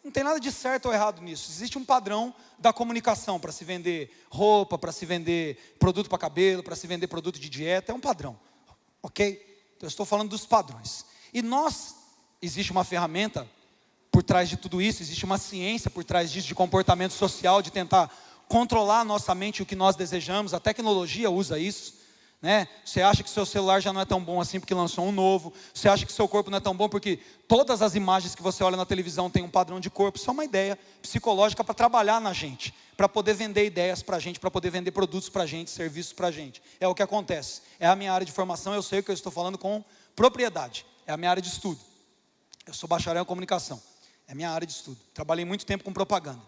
Não 0.08 0.12
tem 0.12 0.25
nada 0.25 0.40
de 0.40 0.50
certo 0.50 0.87
ou 0.87 0.93
errado 0.93 1.22
nisso. 1.22 1.50
Existe 1.50 1.78
um 1.78 1.84
padrão 1.84 2.34
da 2.58 2.72
comunicação 2.72 3.38
para 3.38 3.52
se 3.52 3.64
vender 3.64 4.11
roupa, 4.30 4.78
para 4.78 4.90
se 4.90 5.04
vender 5.06 5.76
produto 5.78 6.09
para 6.09 6.18
cabelo, 6.18 6.62
para 6.62 6.75
se 6.75 6.87
vender 6.87 7.06
produto 7.06 7.38
de 7.38 7.49
dieta, 7.49 7.92
é 7.92 7.94
um 7.94 8.00
padrão 8.00 8.38
ok? 9.02 9.32
Então, 9.76 9.87
eu 9.87 9.88
estou 9.88 10.06
falando 10.06 10.30
dos 10.30 10.47
padrões. 10.47 11.04
E 11.32 11.42
nós, 11.42 11.94
existe 12.40 12.73
uma 12.73 12.85
ferramenta 12.85 13.49
por 14.11 14.23
trás 14.23 14.49
de 14.49 14.56
tudo 14.56 14.80
isso, 14.80 15.02
existe 15.02 15.25
uma 15.25 15.38
ciência 15.38 15.90
por 15.90 16.04
trás 16.04 16.30
disso, 16.30 16.47
de 16.47 16.54
comportamento 16.54 17.12
social, 17.12 17.62
de 17.62 17.71
tentar 17.71 18.11
controlar 18.49 19.00
a 19.00 19.04
nossa 19.04 19.35
mente 19.35 19.62
o 19.62 19.66
que 19.66 19.76
nós 19.76 19.94
desejamos. 19.94 20.54
A 20.54 20.61
tecnologia 20.61 21.30
usa 21.30 21.59
isso. 21.59 21.98
Né? 22.40 22.68
Você 22.85 23.02
acha 23.02 23.25
que 23.25 23.30
seu 23.30 23.45
celular 23.45 23.80
já 23.80 23.92
não 23.92 24.00
é 24.00 24.04
tão 24.04 24.23
bom 24.23 24.40
assim 24.40 24.61
porque 24.61 24.73
lançou 24.73 25.04
um 25.04 25.11
novo. 25.11 25.52
Você 25.75 25.88
acha 25.88 26.07
que 26.07 26.12
seu 26.12 26.28
corpo 26.28 26.50
não 26.50 26.59
é 26.59 26.61
tão 26.61 26.76
bom 26.76 26.88
porque 26.88 27.18
todas 27.49 27.83
as 27.83 27.97
imagens 27.97 28.35
que 28.35 28.42
você 28.42 28.62
olha 28.62 28.76
na 28.76 28.87
televisão 28.87 29.28
têm 29.28 29.42
um 29.42 29.50
padrão 29.50 29.80
de 29.80 29.90
corpo. 29.90 30.18
Isso 30.18 30.30
é 30.30 30.33
uma 30.33 30.45
ideia 30.45 30.78
psicológica 31.02 31.64
para 31.64 31.75
trabalhar 31.75 32.21
na 32.21 32.33
gente, 32.33 32.73
para 32.97 33.09
poder 33.09 33.35
vender 33.35 33.64
ideias 33.64 34.04
para 34.04 34.18
a 34.18 34.21
gente, 34.21 34.38
para 34.38 34.52
poder 34.52 34.71
vender 34.71 34.92
produtos 34.92 35.28
para 35.28 35.42
a 35.42 35.47
gente, 35.47 35.68
serviços 35.71 36.12
para 36.12 36.28
a 36.28 36.30
gente. 36.30 36.62
É 36.78 36.87
o 36.87 36.95
que 36.95 37.02
acontece. 37.02 37.62
É 37.80 37.88
a 37.88 37.97
minha 37.97 38.12
área 38.12 38.25
de 38.25 38.30
formação, 38.30 38.73
eu 38.73 38.83
sei 38.83 39.02
que 39.02 39.11
eu 39.11 39.14
estou 39.14 39.33
falando 39.33 39.59
com 39.59 39.85
propriedade. 40.14 40.87
É 41.09 41.12
a 41.12 41.16
minha 41.16 41.30
área 41.30 41.42
de 41.42 41.49
estudo. 41.49 41.80
Eu 42.64 42.75
sou 42.75 42.88
bacharel 42.88 43.23
em 43.23 43.26
comunicação. 43.26 43.83
É 44.28 44.33
a 44.33 44.35
minha 44.35 44.50
área 44.50 44.66
de 44.66 44.75
estudo. 44.75 44.99
Trabalhei 45.12 45.45
muito 45.45 45.66
tempo 45.66 45.83
com 45.83 45.92
propaganda. 45.92 46.42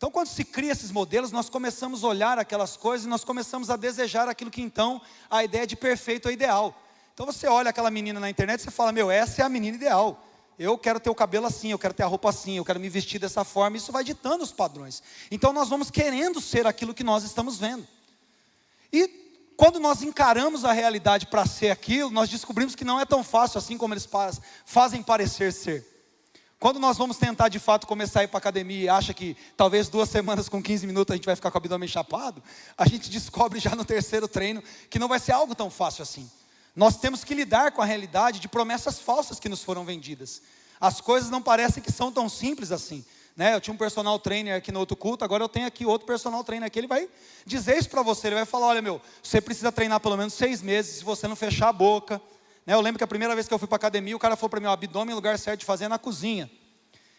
Então, 0.00 0.10
quando 0.10 0.28
se 0.28 0.46
cria 0.46 0.72
esses 0.72 0.90
modelos, 0.90 1.30
nós 1.30 1.50
começamos 1.50 2.02
a 2.02 2.08
olhar 2.08 2.38
aquelas 2.38 2.74
coisas 2.74 3.04
e 3.04 3.08
nós 3.10 3.22
começamos 3.22 3.68
a 3.68 3.76
desejar 3.76 4.30
aquilo 4.30 4.50
que 4.50 4.62
então 4.62 4.98
a 5.30 5.44
ideia 5.44 5.66
de 5.66 5.76
perfeito 5.76 6.26
é 6.30 6.32
ideal. 6.32 6.74
Então 7.12 7.26
você 7.26 7.46
olha 7.46 7.68
aquela 7.68 7.90
menina 7.90 8.18
na 8.18 8.30
internet 8.30 8.60
e 8.60 8.62
você 8.62 8.70
fala: 8.70 8.92
Meu, 8.92 9.10
essa 9.10 9.42
é 9.42 9.44
a 9.44 9.48
menina 9.50 9.76
ideal. 9.76 10.24
Eu 10.58 10.78
quero 10.78 10.98
ter 10.98 11.10
o 11.10 11.14
cabelo 11.14 11.44
assim, 11.44 11.72
eu 11.72 11.78
quero 11.78 11.92
ter 11.92 12.02
a 12.02 12.06
roupa 12.06 12.30
assim, 12.30 12.56
eu 12.56 12.64
quero 12.64 12.80
me 12.80 12.88
vestir 12.88 13.18
dessa 13.20 13.44
forma. 13.44 13.76
Isso 13.76 13.92
vai 13.92 14.02
ditando 14.02 14.42
os 14.42 14.52
padrões. 14.52 15.02
Então 15.30 15.52
nós 15.52 15.68
vamos 15.68 15.90
querendo 15.90 16.40
ser 16.40 16.66
aquilo 16.66 16.94
que 16.94 17.04
nós 17.04 17.22
estamos 17.22 17.58
vendo. 17.58 17.86
E 18.90 19.06
quando 19.54 19.78
nós 19.78 20.00
encaramos 20.00 20.64
a 20.64 20.72
realidade 20.72 21.26
para 21.26 21.44
ser 21.44 21.70
aquilo, 21.70 22.10
nós 22.10 22.30
descobrimos 22.30 22.74
que 22.74 22.86
não 22.86 22.98
é 22.98 23.04
tão 23.04 23.22
fácil 23.22 23.58
assim 23.58 23.76
como 23.76 23.92
eles 23.92 24.08
fazem 24.64 25.02
parecer 25.02 25.52
ser. 25.52 25.89
Quando 26.60 26.78
nós 26.78 26.98
vamos 26.98 27.16
tentar 27.16 27.48
de 27.48 27.58
fato 27.58 27.86
começar 27.86 28.20
a 28.20 28.24
ir 28.24 28.28
para 28.28 28.36
a 28.36 28.38
academia 28.38 28.84
e 28.84 28.88
acha 28.90 29.14
que 29.14 29.34
talvez 29.56 29.88
duas 29.88 30.10
semanas 30.10 30.46
com 30.46 30.62
15 30.62 30.86
minutos 30.86 31.10
a 31.10 31.16
gente 31.16 31.24
vai 31.24 31.34
ficar 31.34 31.50
com 31.50 31.56
o 31.56 31.58
abdômen 31.58 31.88
chapado, 31.88 32.42
a 32.76 32.86
gente 32.86 33.08
descobre 33.08 33.58
já 33.58 33.74
no 33.74 33.82
terceiro 33.82 34.28
treino 34.28 34.62
que 34.90 34.98
não 34.98 35.08
vai 35.08 35.18
ser 35.18 35.32
algo 35.32 35.54
tão 35.54 35.70
fácil 35.70 36.02
assim. 36.02 36.30
Nós 36.76 36.98
temos 36.98 37.24
que 37.24 37.34
lidar 37.34 37.72
com 37.72 37.80
a 37.80 37.86
realidade 37.86 38.40
de 38.40 38.46
promessas 38.46 38.98
falsas 38.98 39.40
que 39.40 39.48
nos 39.48 39.64
foram 39.64 39.86
vendidas. 39.86 40.42
As 40.78 41.00
coisas 41.00 41.30
não 41.30 41.40
parecem 41.40 41.82
que 41.82 41.90
são 41.90 42.12
tão 42.12 42.28
simples 42.28 42.70
assim. 42.70 43.02
Né? 43.34 43.54
Eu 43.54 43.60
tinha 43.62 43.72
um 43.72 43.78
personal 43.78 44.18
trainer 44.18 44.54
aqui 44.54 44.70
no 44.70 44.80
outro 44.80 44.98
culto, 44.98 45.24
agora 45.24 45.42
eu 45.42 45.48
tenho 45.48 45.66
aqui 45.66 45.86
outro 45.86 46.06
personal 46.06 46.44
trainer 46.44 46.66
aqui. 46.66 46.78
Ele 46.78 46.86
vai 46.86 47.08
dizer 47.46 47.78
isso 47.78 47.88
para 47.88 48.02
você. 48.02 48.26
Ele 48.26 48.34
vai 48.34 48.44
falar: 48.44 48.66
olha, 48.66 48.82
meu, 48.82 49.00
você 49.22 49.40
precisa 49.40 49.72
treinar 49.72 49.98
pelo 50.00 50.14
menos 50.14 50.34
seis 50.34 50.60
meses 50.60 50.96
se 50.98 51.04
você 51.04 51.26
não 51.26 51.36
fechar 51.36 51.70
a 51.70 51.72
boca. 51.72 52.20
Né? 52.70 52.76
Eu 52.76 52.80
lembro 52.80 52.98
que 52.98 53.02
a 53.02 53.08
primeira 53.08 53.34
vez 53.34 53.48
que 53.48 53.52
eu 53.52 53.58
fui 53.58 53.66
para 53.66 53.74
academia, 53.74 54.14
o 54.14 54.18
cara 54.18 54.36
falou 54.36 54.48
para 54.48 54.60
mim: 54.60 54.66
o 54.66 54.70
abdômen, 54.70 55.12
o 55.12 55.16
lugar 55.16 55.36
certo 55.36 55.58
de 55.58 55.66
fazer 55.66 55.86
é 55.86 55.88
na 55.88 55.98
cozinha. 55.98 56.48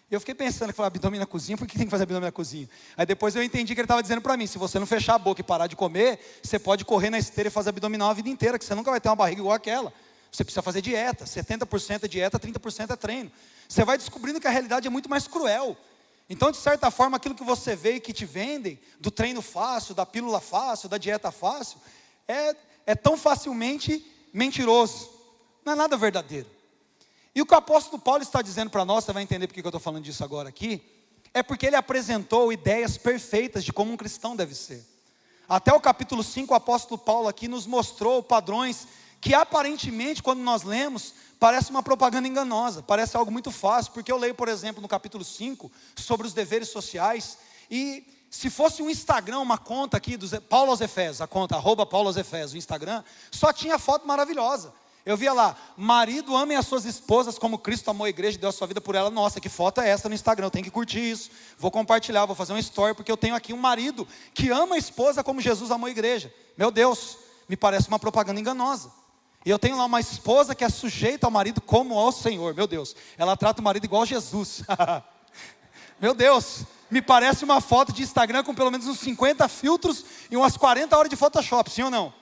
Eu 0.09 0.19
fiquei 0.19 0.33
pensando, 0.33 0.73
que 0.73 0.81
abdômen 0.81 1.19
na 1.19 1.25
cozinha, 1.25 1.57
por 1.57 1.67
que 1.67 1.77
tem 1.77 1.85
que 1.85 1.91
fazer 1.91 2.03
abdômen 2.03 2.27
na 2.27 2.31
cozinha? 2.31 2.69
Aí 2.95 3.05
depois 3.05 3.35
eu 3.35 3.43
entendi 3.43 3.73
que 3.73 3.81
ele 3.81 3.85
estava 3.85 4.01
dizendo 4.01 4.21
para 4.21 4.37
mim, 4.37 4.47
se 4.47 4.57
você 4.57 4.79
não 4.79 4.85
fechar 4.85 5.15
a 5.15 5.19
boca 5.19 5.41
e 5.41 5.43
parar 5.43 5.67
de 5.67 5.75
comer, 5.75 6.39
você 6.41 6.57
pode 6.57 6.85
correr 6.85 7.09
na 7.09 7.17
esteira 7.17 7.49
e 7.49 7.51
fazer 7.51 7.69
abdominal 7.69 8.09
a 8.09 8.13
vida 8.13 8.29
inteira, 8.29 8.57
que 8.57 8.63
você 8.63 8.75
nunca 8.75 8.91
vai 8.91 9.01
ter 9.01 9.09
uma 9.09 9.15
barriga 9.15 9.41
igual 9.41 9.53
aquela. 9.53 9.93
Você 10.31 10.45
precisa 10.45 10.61
fazer 10.61 10.81
dieta, 10.81 11.25
70% 11.25 12.03
é 12.03 12.07
dieta, 12.07 12.39
30% 12.39 12.91
é 12.91 12.95
treino. 12.95 13.31
Você 13.67 13.83
vai 13.83 13.97
descobrindo 13.97 14.39
que 14.39 14.47
a 14.47 14.51
realidade 14.51 14.87
é 14.87 14.89
muito 14.89 15.09
mais 15.09 15.27
cruel. 15.27 15.77
Então, 16.29 16.51
de 16.51 16.57
certa 16.57 16.89
forma, 16.89 17.17
aquilo 17.17 17.35
que 17.35 17.43
você 17.43 17.75
vê 17.75 17.95
e 17.95 17.99
que 17.99 18.13
te 18.13 18.25
vendem, 18.25 18.79
do 19.01 19.11
treino 19.11 19.41
fácil, 19.41 19.95
da 19.95 20.05
pílula 20.05 20.39
fácil, 20.39 20.87
da 20.87 20.97
dieta 20.97 21.31
fácil, 21.31 21.77
é, 22.25 22.55
é 22.85 22.95
tão 22.95 23.17
facilmente 23.17 24.05
mentiroso. 24.33 25.20
Não 25.63 25.73
é 25.73 25.75
nada 25.75 25.95
verdadeiro. 25.97 26.47
E 27.33 27.41
o 27.41 27.45
que 27.45 27.53
o 27.53 27.57
apóstolo 27.57 28.01
Paulo 28.01 28.21
está 28.21 28.41
dizendo 28.41 28.69
para 28.69 28.83
nós, 28.83 29.05
você 29.05 29.13
vai 29.13 29.23
entender 29.23 29.47
porque 29.47 29.61
eu 29.61 29.65
estou 29.65 29.79
falando 29.79 30.03
disso 30.03 30.23
agora 30.23 30.49
aqui, 30.49 30.83
é 31.33 31.41
porque 31.41 31.65
ele 31.65 31.75
apresentou 31.75 32.51
ideias 32.51 32.97
perfeitas 32.97 33.63
de 33.63 33.71
como 33.71 33.91
um 33.91 33.97
cristão 33.97 34.35
deve 34.35 34.53
ser. 34.53 34.85
Até 35.47 35.73
o 35.73 35.79
capítulo 35.79 36.23
5, 36.23 36.53
o 36.53 36.55
apóstolo 36.55 36.97
Paulo 36.97 37.27
aqui 37.27 37.47
nos 37.47 37.65
mostrou 37.65 38.21
padrões 38.21 38.87
que 39.21 39.33
aparentemente, 39.33 40.23
quando 40.23 40.39
nós 40.39 40.63
lemos, 40.63 41.13
parece 41.39 41.69
uma 41.69 41.83
propaganda 41.83 42.27
enganosa, 42.27 42.81
parece 42.81 43.15
algo 43.15 43.31
muito 43.31 43.51
fácil, 43.51 43.91
porque 43.93 44.11
eu 44.11 44.17
leio, 44.17 44.33
por 44.33 44.47
exemplo, 44.47 44.81
no 44.81 44.87
capítulo 44.87 45.23
5, 45.23 45.71
sobre 45.95 46.25
os 46.25 46.33
deveres 46.33 46.69
sociais, 46.69 47.37
e 47.69 48.03
se 48.31 48.49
fosse 48.49 48.81
um 48.81 48.89
Instagram, 48.89 49.39
uma 49.39 49.57
conta 49.57 49.97
aqui, 49.97 50.17
do 50.17 50.41
Paulo 50.41 50.71
aos 50.71 50.81
Efésios, 50.81 51.21
a 51.21 51.27
conta, 51.27 51.55
arroba 51.55 51.85
Paulo 51.85 52.07
aos 52.07 52.17
Efésios, 52.17 52.53
o 52.53 52.57
Instagram, 52.57 53.03
só 53.29 53.53
tinha 53.53 53.77
foto 53.77 54.07
maravilhosa. 54.07 54.73
Eu 55.03 55.17
via 55.17 55.33
lá, 55.33 55.55
marido 55.75 56.35
amem 56.35 56.55
as 56.55 56.67
suas 56.67 56.85
esposas 56.85 57.39
como 57.39 57.57
Cristo 57.57 57.89
amou 57.89 58.05
a 58.05 58.09
igreja 58.09 58.37
e 58.37 58.39
deu 58.39 58.49
a 58.49 58.53
sua 58.53 58.67
vida 58.67 58.79
por 58.79 58.93
ela. 58.93 59.09
Nossa, 59.09 59.41
que 59.41 59.49
foto 59.49 59.81
é 59.81 59.89
essa 59.89 60.07
no 60.07 60.13
Instagram? 60.13 60.45
Eu 60.45 60.51
tenho 60.51 60.63
que 60.63 60.69
curtir 60.69 60.99
isso. 60.99 61.31
Vou 61.57 61.71
compartilhar, 61.71 62.25
vou 62.25 62.35
fazer 62.35 62.53
uma 62.53 62.59
story, 62.59 62.93
porque 62.93 63.11
eu 63.11 63.17
tenho 63.17 63.33
aqui 63.33 63.51
um 63.51 63.57
marido 63.57 64.07
que 64.33 64.49
ama 64.51 64.75
a 64.75 64.77
esposa 64.77 65.23
como 65.23 65.41
Jesus 65.41 65.71
amou 65.71 65.87
a 65.87 65.91
igreja. 65.91 66.31
Meu 66.55 66.69
Deus, 66.69 67.17
me 67.49 67.57
parece 67.57 67.87
uma 67.87 67.97
propaganda 67.97 68.39
enganosa. 68.39 68.91
E 69.43 69.49
eu 69.49 69.57
tenho 69.57 69.75
lá 69.75 69.85
uma 69.85 69.99
esposa 69.99 70.53
que 70.53 70.63
é 70.63 70.69
sujeita 70.69 71.25
ao 71.25 71.31
marido 71.31 71.59
como 71.61 71.97
ao 71.97 72.11
Senhor. 72.11 72.53
Meu 72.53 72.67
Deus, 72.67 72.95
ela 73.17 73.35
trata 73.35 73.59
o 73.59 73.63
marido 73.63 73.85
igual 73.85 74.05
Jesus. 74.05 74.61
Meu 75.99 76.13
Deus, 76.13 76.63
me 76.91 77.01
parece 77.01 77.43
uma 77.43 77.59
foto 77.59 77.91
de 77.91 78.03
Instagram 78.03 78.43
com 78.43 78.53
pelo 78.53 78.69
menos 78.69 78.85
uns 78.85 78.99
50 78.99 79.47
filtros 79.47 80.05
e 80.29 80.37
umas 80.37 80.57
40 80.57 80.95
horas 80.95 81.09
de 81.09 81.15
Photoshop, 81.15 81.71
sim 81.71 81.83
ou 81.83 81.89
não? 81.89 82.13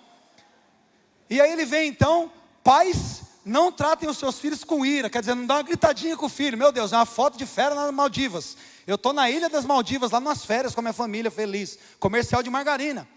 E 1.29 1.41
aí 1.41 1.51
ele 1.51 1.65
vem 1.65 1.89
então 1.89 2.31
Pais, 2.63 3.21
não 3.45 3.71
tratem 3.71 4.09
os 4.09 4.17
seus 4.17 4.39
filhos 4.39 4.63
com 4.63 4.85
ira, 4.85 5.09
quer 5.09 5.21
dizer, 5.21 5.35
não 5.35 5.45
dá 5.45 5.55
uma 5.55 5.63
gritadinha 5.63 6.15
com 6.15 6.25
o 6.25 6.29
filho. 6.29 6.57
Meu 6.57 6.71
Deus, 6.71 6.93
é 6.93 6.95
uma 6.97 7.05
foto 7.05 7.37
de 7.37 7.45
férias 7.45 7.75
nas 7.75 7.91
Maldivas. 7.91 8.57
Eu 8.85 8.95
estou 8.95 9.13
na 9.13 9.29
Ilha 9.29 9.49
das 9.49 9.65
Maldivas, 9.65 10.11
lá 10.11 10.19
nas 10.19 10.45
férias 10.45 10.73
com 10.73 10.81
a 10.81 10.83
minha 10.83 10.93
família 10.93 11.31
feliz. 11.31 11.79
Comercial 11.99 12.43
de 12.43 12.49
margarina. 12.49 13.07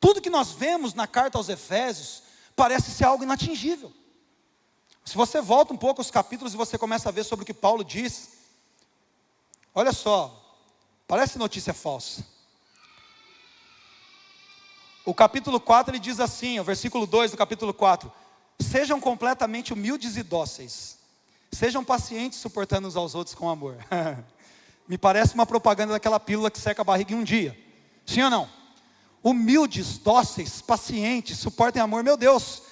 Tudo 0.00 0.20
que 0.20 0.30
nós 0.30 0.52
vemos 0.52 0.94
na 0.94 1.06
carta 1.06 1.38
aos 1.38 1.48
Efésios 1.48 2.22
parece 2.54 2.90
ser 2.90 3.04
algo 3.04 3.24
inatingível. 3.24 3.92
Se 5.04 5.16
você 5.16 5.40
volta 5.40 5.72
um 5.72 5.76
pouco 5.76 6.00
os 6.00 6.10
capítulos 6.10 6.54
e 6.54 6.56
você 6.56 6.78
começa 6.78 7.08
a 7.08 7.12
ver 7.12 7.24
sobre 7.24 7.42
o 7.42 7.46
que 7.46 7.54
Paulo 7.54 7.84
diz, 7.84 8.30
olha 9.74 9.92
só, 9.92 10.58
parece 11.06 11.38
notícia 11.38 11.74
falsa. 11.74 12.24
O 15.04 15.12
capítulo 15.12 15.60
4 15.60 15.92
ele 15.92 15.98
diz 15.98 16.20
assim, 16.20 16.58
o 16.58 16.64
versículo 16.64 17.06
2 17.06 17.32
do 17.32 17.36
capítulo 17.36 17.74
4: 17.74 18.10
Sejam 18.60 19.00
completamente 19.00 19.72
humildes 19.72 20.16
e 20.16 20.22
dóceis. 20.22 20.98
Sejam 21.52 21.84
pacientes, 21.84 22.38
suportando 22.38 22.88
uns 22.88 22.96
aos 22.96 23.14
outros 23.14 23.34
com 23.34 23.48
amor. 23.48 23.76
Me 24.88 24.98
parece 24.98 25.34
uma 25.34 25.46
propaganda 25.46 25.92
daquela 25.92 26.20
pílula 26.20 26.50
que 26.50 26.58
seca 26.58 26.82
a 26.82 26.84
barriga 26.84 27.12
em 27.12 27.16
um 27.16 27.24
dia. 27.24 27.58
Sim 28.04 28.22
ou 28.22 28.30
não? 28.30 28.48
Humildes, 29.22 29.98
dóceis, 29.98 30.60
pacientes, 30.60 31.38
suportem 31.38 31.80
amor. 31.80 32.04
Meu 32.04 32.16
Deus, 32.16 32.62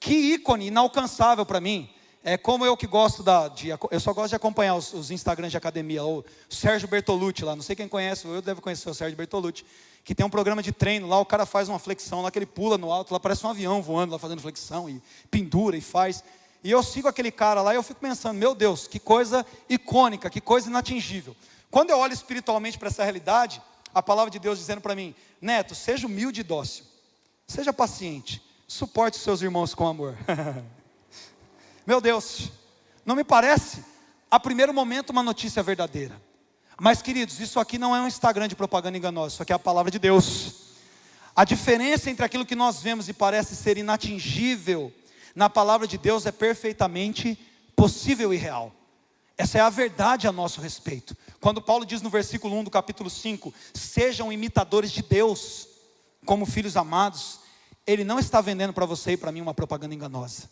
que 0.00 0.14
ícone 0.14 0.66
inalcançável 0.66 1.46
para 1.46 1.60
mim. 1.60 1.88
É 2.24 2.36
como 2.36 2.66
eu 2.66 2.76
que 2.76 2.86
gosto 2.86 3.22
da. 3.22 3.48
De, 3.48 3.68
eu 3.68 4.00
só 4.00 4.12
gosto 4.12 4.30
de 4.30 4.36
acompanhar 4.36 4.74
os, 4.74 4.92
os 4.92 5.10
Instagrams 5.10 5.52
de 5.52 5.56
academia. 5.56 6.04
O 6.04 6.24
Sérgio 6.48 6.88
Bertolucci 6.88 7.44
lá, 7.44 7.54
não 7.54 7.62
sei 7.62 7.76
quem 7.76 7.88
conhece, 7.88 8.26
eu 8.26 8.42
devo 8.42 8.60
conhecer 8.60 8.90
o 8.90 8.94
Sérgio 8.94 9.16
Bertolucci 9.16 9.64
que 10.04 10.14
tem 10.14 10.24
um 10.24 10.30
programa 10.30 10.62
de 10.62 10.72
treino 10.72 11.06
lá, 11.06 11.18
o 11.18 11.26
cara 11.26 11.44
faz 11.44 11.68
uma 11.68 11.78
flexão 11.78 12.22
lá, 12.22 12.30
que 12.30 12.38
ele 12.38 12.46
pula 12.46 12.78
no 12.78 12.90
alto, 12.90 13.12
lá 13.12 13.20
parece 13.20 13.46
um 13.46 13.50
avião 13.50 13.82
voando 13.82 14.12
lá 14.12 14.18
fazendo 14.18 14.40
flexão 14.40 14.88
e 14.88 15.02
pendura 15.30 15.76
e 15.76 15.80
faz. 15.80 16.24
E 16.62 16.70
eu 16.70 16.82
sigo 16.82 17.08
aquele 17.08 17.30
cara 17.30 17.62
lá 17.62 17.72
e 17.72 17.76
eu 17.76 17.82
fico 17.82 18.00
pensando, 18.00 18.36
meu 18.36 18.54
Deus, 18.54 18.86
que 18.86 18.98
coisa 18.98 19.44
icônica, 19.68 20.28
que 20.28 20.40
coisa 20.40 20.68
inatingível. 20.68 21.34
Quando 21.70 21.90
eu 21.90 21.98
olho 21.98 22.12
espiritualmente 22.12 22.78
para 22.78 22.88
essa 22.88 23.02
realidade, 23.02 23.62
a 23.94 24.02
palavra 24.02 24.30
de 24.30 24.38
Deus 24.38 24.58
dizendo 24.58 24.80
para 24.80 24.94
mim, 24.94 25.14
Neto, 25.40 25.74
seja 25.74 26.06
humilde 26.06 26.40
e 26.40 26.44
dócil, 26.44 26.84
seja 27.46 27.72
paciente, 27.72 28.42
suporte 28.66 29.16
os 29.16 29.22
seus 29.22 29.42
irmãos 29.42 29.74
com 29.74 29.86
amor. 29.86 30.16
meu 31.86 32.00
Deus, 32.00 32.50
não 33.04 33.14
me 33.14 33.24
parece, 33.24 33.84
a 34.30 34.38
primeiro 34.38 34.74
momento, 34.74 35.10
uma 35.10 35.22
notícia 35.22 35.62
verdadeira. 35.62 36.20
Mas, 36.82 37.02
queridos, 37.02 37.38
isso 37.40 37.60
aqui 37.60 37.76
não 37.76 37.94
é 37.94 38.00
um 38.00 38.06
Instagram 38.06 38.48
de 38.48 38.56
propaganda 38.56 38.96
enganosa, 38.96 39.34
isso 39.34 39.42
aqui 39.42 39.52
é 39.52 39.54
a 39.54 39.58
palavra 39.58 39.90
de 39.90 39.98
Deus. 39.98 40.70
A 41.36 41.44
diferença 41.44 42.08
entre 42.08 42.24
aquilo 42.24 42.46
que 42.46 42.54
nós 42.54 42.80
vemos 42.80 43.06
e 43.06 43.12
parece 43.12 43.54
ser 43.54 43.76
inatingível, 43.76 44.90
na 45.34 45.50
palavra 45.50 45.86
de 45.86 45.98
Deus 45.98 46.24
é 46.24 46.32
perfeitamente 46.32 47.38
possível 47.76 48.32
e 48.32 48.38
real. 48.38 48.72
Essa 49.36 49.58
é 49.58 49.60
a 49.60 49.68
verdade 49.68 50.26
a 50.26 50.32
nosso 50.32 50.58
respeito. 50.62 51.14
Quando 51.38 51.60
Paulo 51.60 51.84
diz 51.84 52.00
no 52.00 52.08
versículo 52.08 52.58
1 52.58 52.64
do 52.64 52.70
capítulo 52.70 53.10
5: 53.10 53.52
Sejam 53.74 54.32
imitadores 54.32 54.90
de 54.90 55.02
Deus, 55.02 55.68
como 56.24 56.46
filhos 56.46 56.78
amados, 56.78 57.40
ele 57.86 58.04
não 58.04 58.18
está 58.18 58.40
vendendo 58.40 58.72
para 58.72 58.86
você 58.86 59.12
e 59.12 59.16
para 59.18 59.30
mim 59.30 59.42
uma 59.42 59.52
propaganda 59.52 59.94
enganosa. 59.94 60.48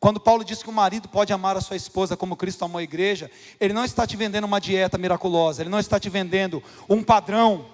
Quando 0.00 0.18
Paulo 0.18 0.42
diz 0.42 0.62
que 0.62 0.70
o 0.70 0.72
marido 0.72 1.10
pode 1.10 1.30
amar 1.30 1.58
a 1.58 1.60
sua 1.60 1.76
esposa 1.76 2.16
como 2.16 2.34
Cristo 2.34 2.64
amou 2.64 2.78
a 2.78 2.82
igreja, 2.82 3.30
ele 3.60 3.74
não 3.74 3.84
está 3.84 4.06
te 4.06 4.16
vendendo 4.16 4.44
uma 4.44 4.58
dieta 4.58 4.96
miraculosa, 4.96 5.62
ele 5.62 5.68
não 5.68 5.78
está 5.78 6.00
te 6.00 6.08
vendendo 6.08 6.62
um 6.88 7.02
padrão 7.02 7.66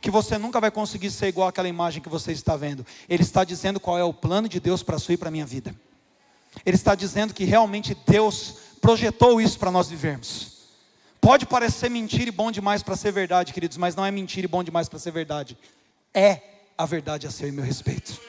que 0.00 0.10
você 0.10 0.38
nunca 0.38 0.60
vai 0.60 0.70
conseguir 0.70 1.10
ser 1.10 1.26
igual 1.26 1.48
àquela 1.48 1.68
imagem 1.68 2.00
que 2.00 2.08
você 2.08 2.30
está 2.30 2.56
vendo. 2.56 2.86
Ele 3.08 3.24
está 3.24 3.42
dizendo 3.42 3.80
qual 3.80 3.98
é 3.98 4.04
o 4.04 4.14
plano 4.14 4.48
de 4.48 4.60
Deus 4.60 4.80
para 4.82 4.94
a 4.94 4.98
sua 4.98 5.14
e 5.14 5.16
para 5.16 5.28
a 5.28 5.32
minha 5.32 5.44
vida. 5.44 5.74
Ele 6.64 6.76
está 6.76 6.94
dizendo 6.94 7.34
que 7.34 7.44
realmente 7.44 7.96
Deus 8.06 8.54
projetou 8.80 9.40
isso 9.40 9.58
para 9.58 9.70
nós 9.70 9.88
vivermos. 9.88 10.52
Pode 11.20 11.46
parecer 11.46 11.88
mentira 11.88 12.28
e 12.28 12.32
bom 12.32 12.52
demais 12.52 12.82
para 12.82 12.96
ser 12.96 13.12
verdade, 13.12 13.52
queridos, 13.52 13.76
mas 13.76 13.96
não 13.96 14.04
é 14.04 14.10
mentira 14.10 14.44
e 14.44 14.48
bom 14.48 14.62
demais 14.62 14.88
para 14.88 14.98
ser 15.00 15.10
verdade. 15.10 15.56
É 16.14 16.42
a 16.78 16.86
verdade 16.86 17.26
a 17.26 17.30
seu 17.30 17.48
e 17.48 17.52
meu 17.52 17.64
respeito. 17.64 18.20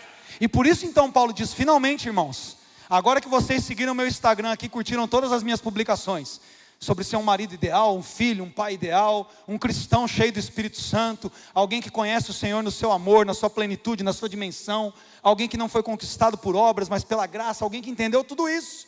E 0.41 0.47
por 0.47 0.65
isso 0.65 0.85
então 0.85 1.11
Paulo 1.11 1.33
diz: 1.33 1.53
finalmente, 1.53 2.07
irmãos, 2.07 2.62
Agora 2.93 3.19
que 3.19 3.27
vocês 3.27 3.63
seguiram 3.63 3.95
meu 3.95 4.07
Instagram 4.07 4.51
aqui, 4.51 4.69
curtiram 4.69 5.07
todas 5.07 5.31
as 5.31 5.41
minhas 5.41 5.59
publicações 5.59 6.39
sobre 6.79 7.03
ser 7.03 7.15
um 7.15 7.23
marido 7.23 7.55
ideal, 7.55 7.97
um 7.97 8.03
filho, 8.03 8.43
um 8.43 8.51
pai 8.51 8.75
ideal, 8.75 9.31
um 9.47 9.57
cristão 9.57 10.07
cheio 10.07 10.31
do 10.31 10.37
Espírito 10.37 10.79
Santo, 10.79 11.31
alguém 11.55 11.81
que 11.81 11.89
conhece 11.89 12.29
o 12.29 12.33
Senhor 12.35 12.61
no 12.61 12.69
seu 12.69 12.91
amor, 12.91 13.25
na 13.25 13.33
sua 13.33 13.49
plenitude, 13.49 14.03
na 14.03 14.13
sua 14.13 14.29
dimensão, 14.29 14.93
alguém 15.23 15.49
que 15.49 15.57
não 15.57 15.67
foi 15.67 15.81
conquistado 15.81 16.37
por 16.37 16.55
obras, 16.55 16.87
mas 16.87 17.03
pela 17.03 17.25
graça, 17.25 17.63
alguém 17.63 17.81
que 17.81 17.89
entendeu 17.89 18.23
tudo 18.23 18.47
isso. 18.47 18.85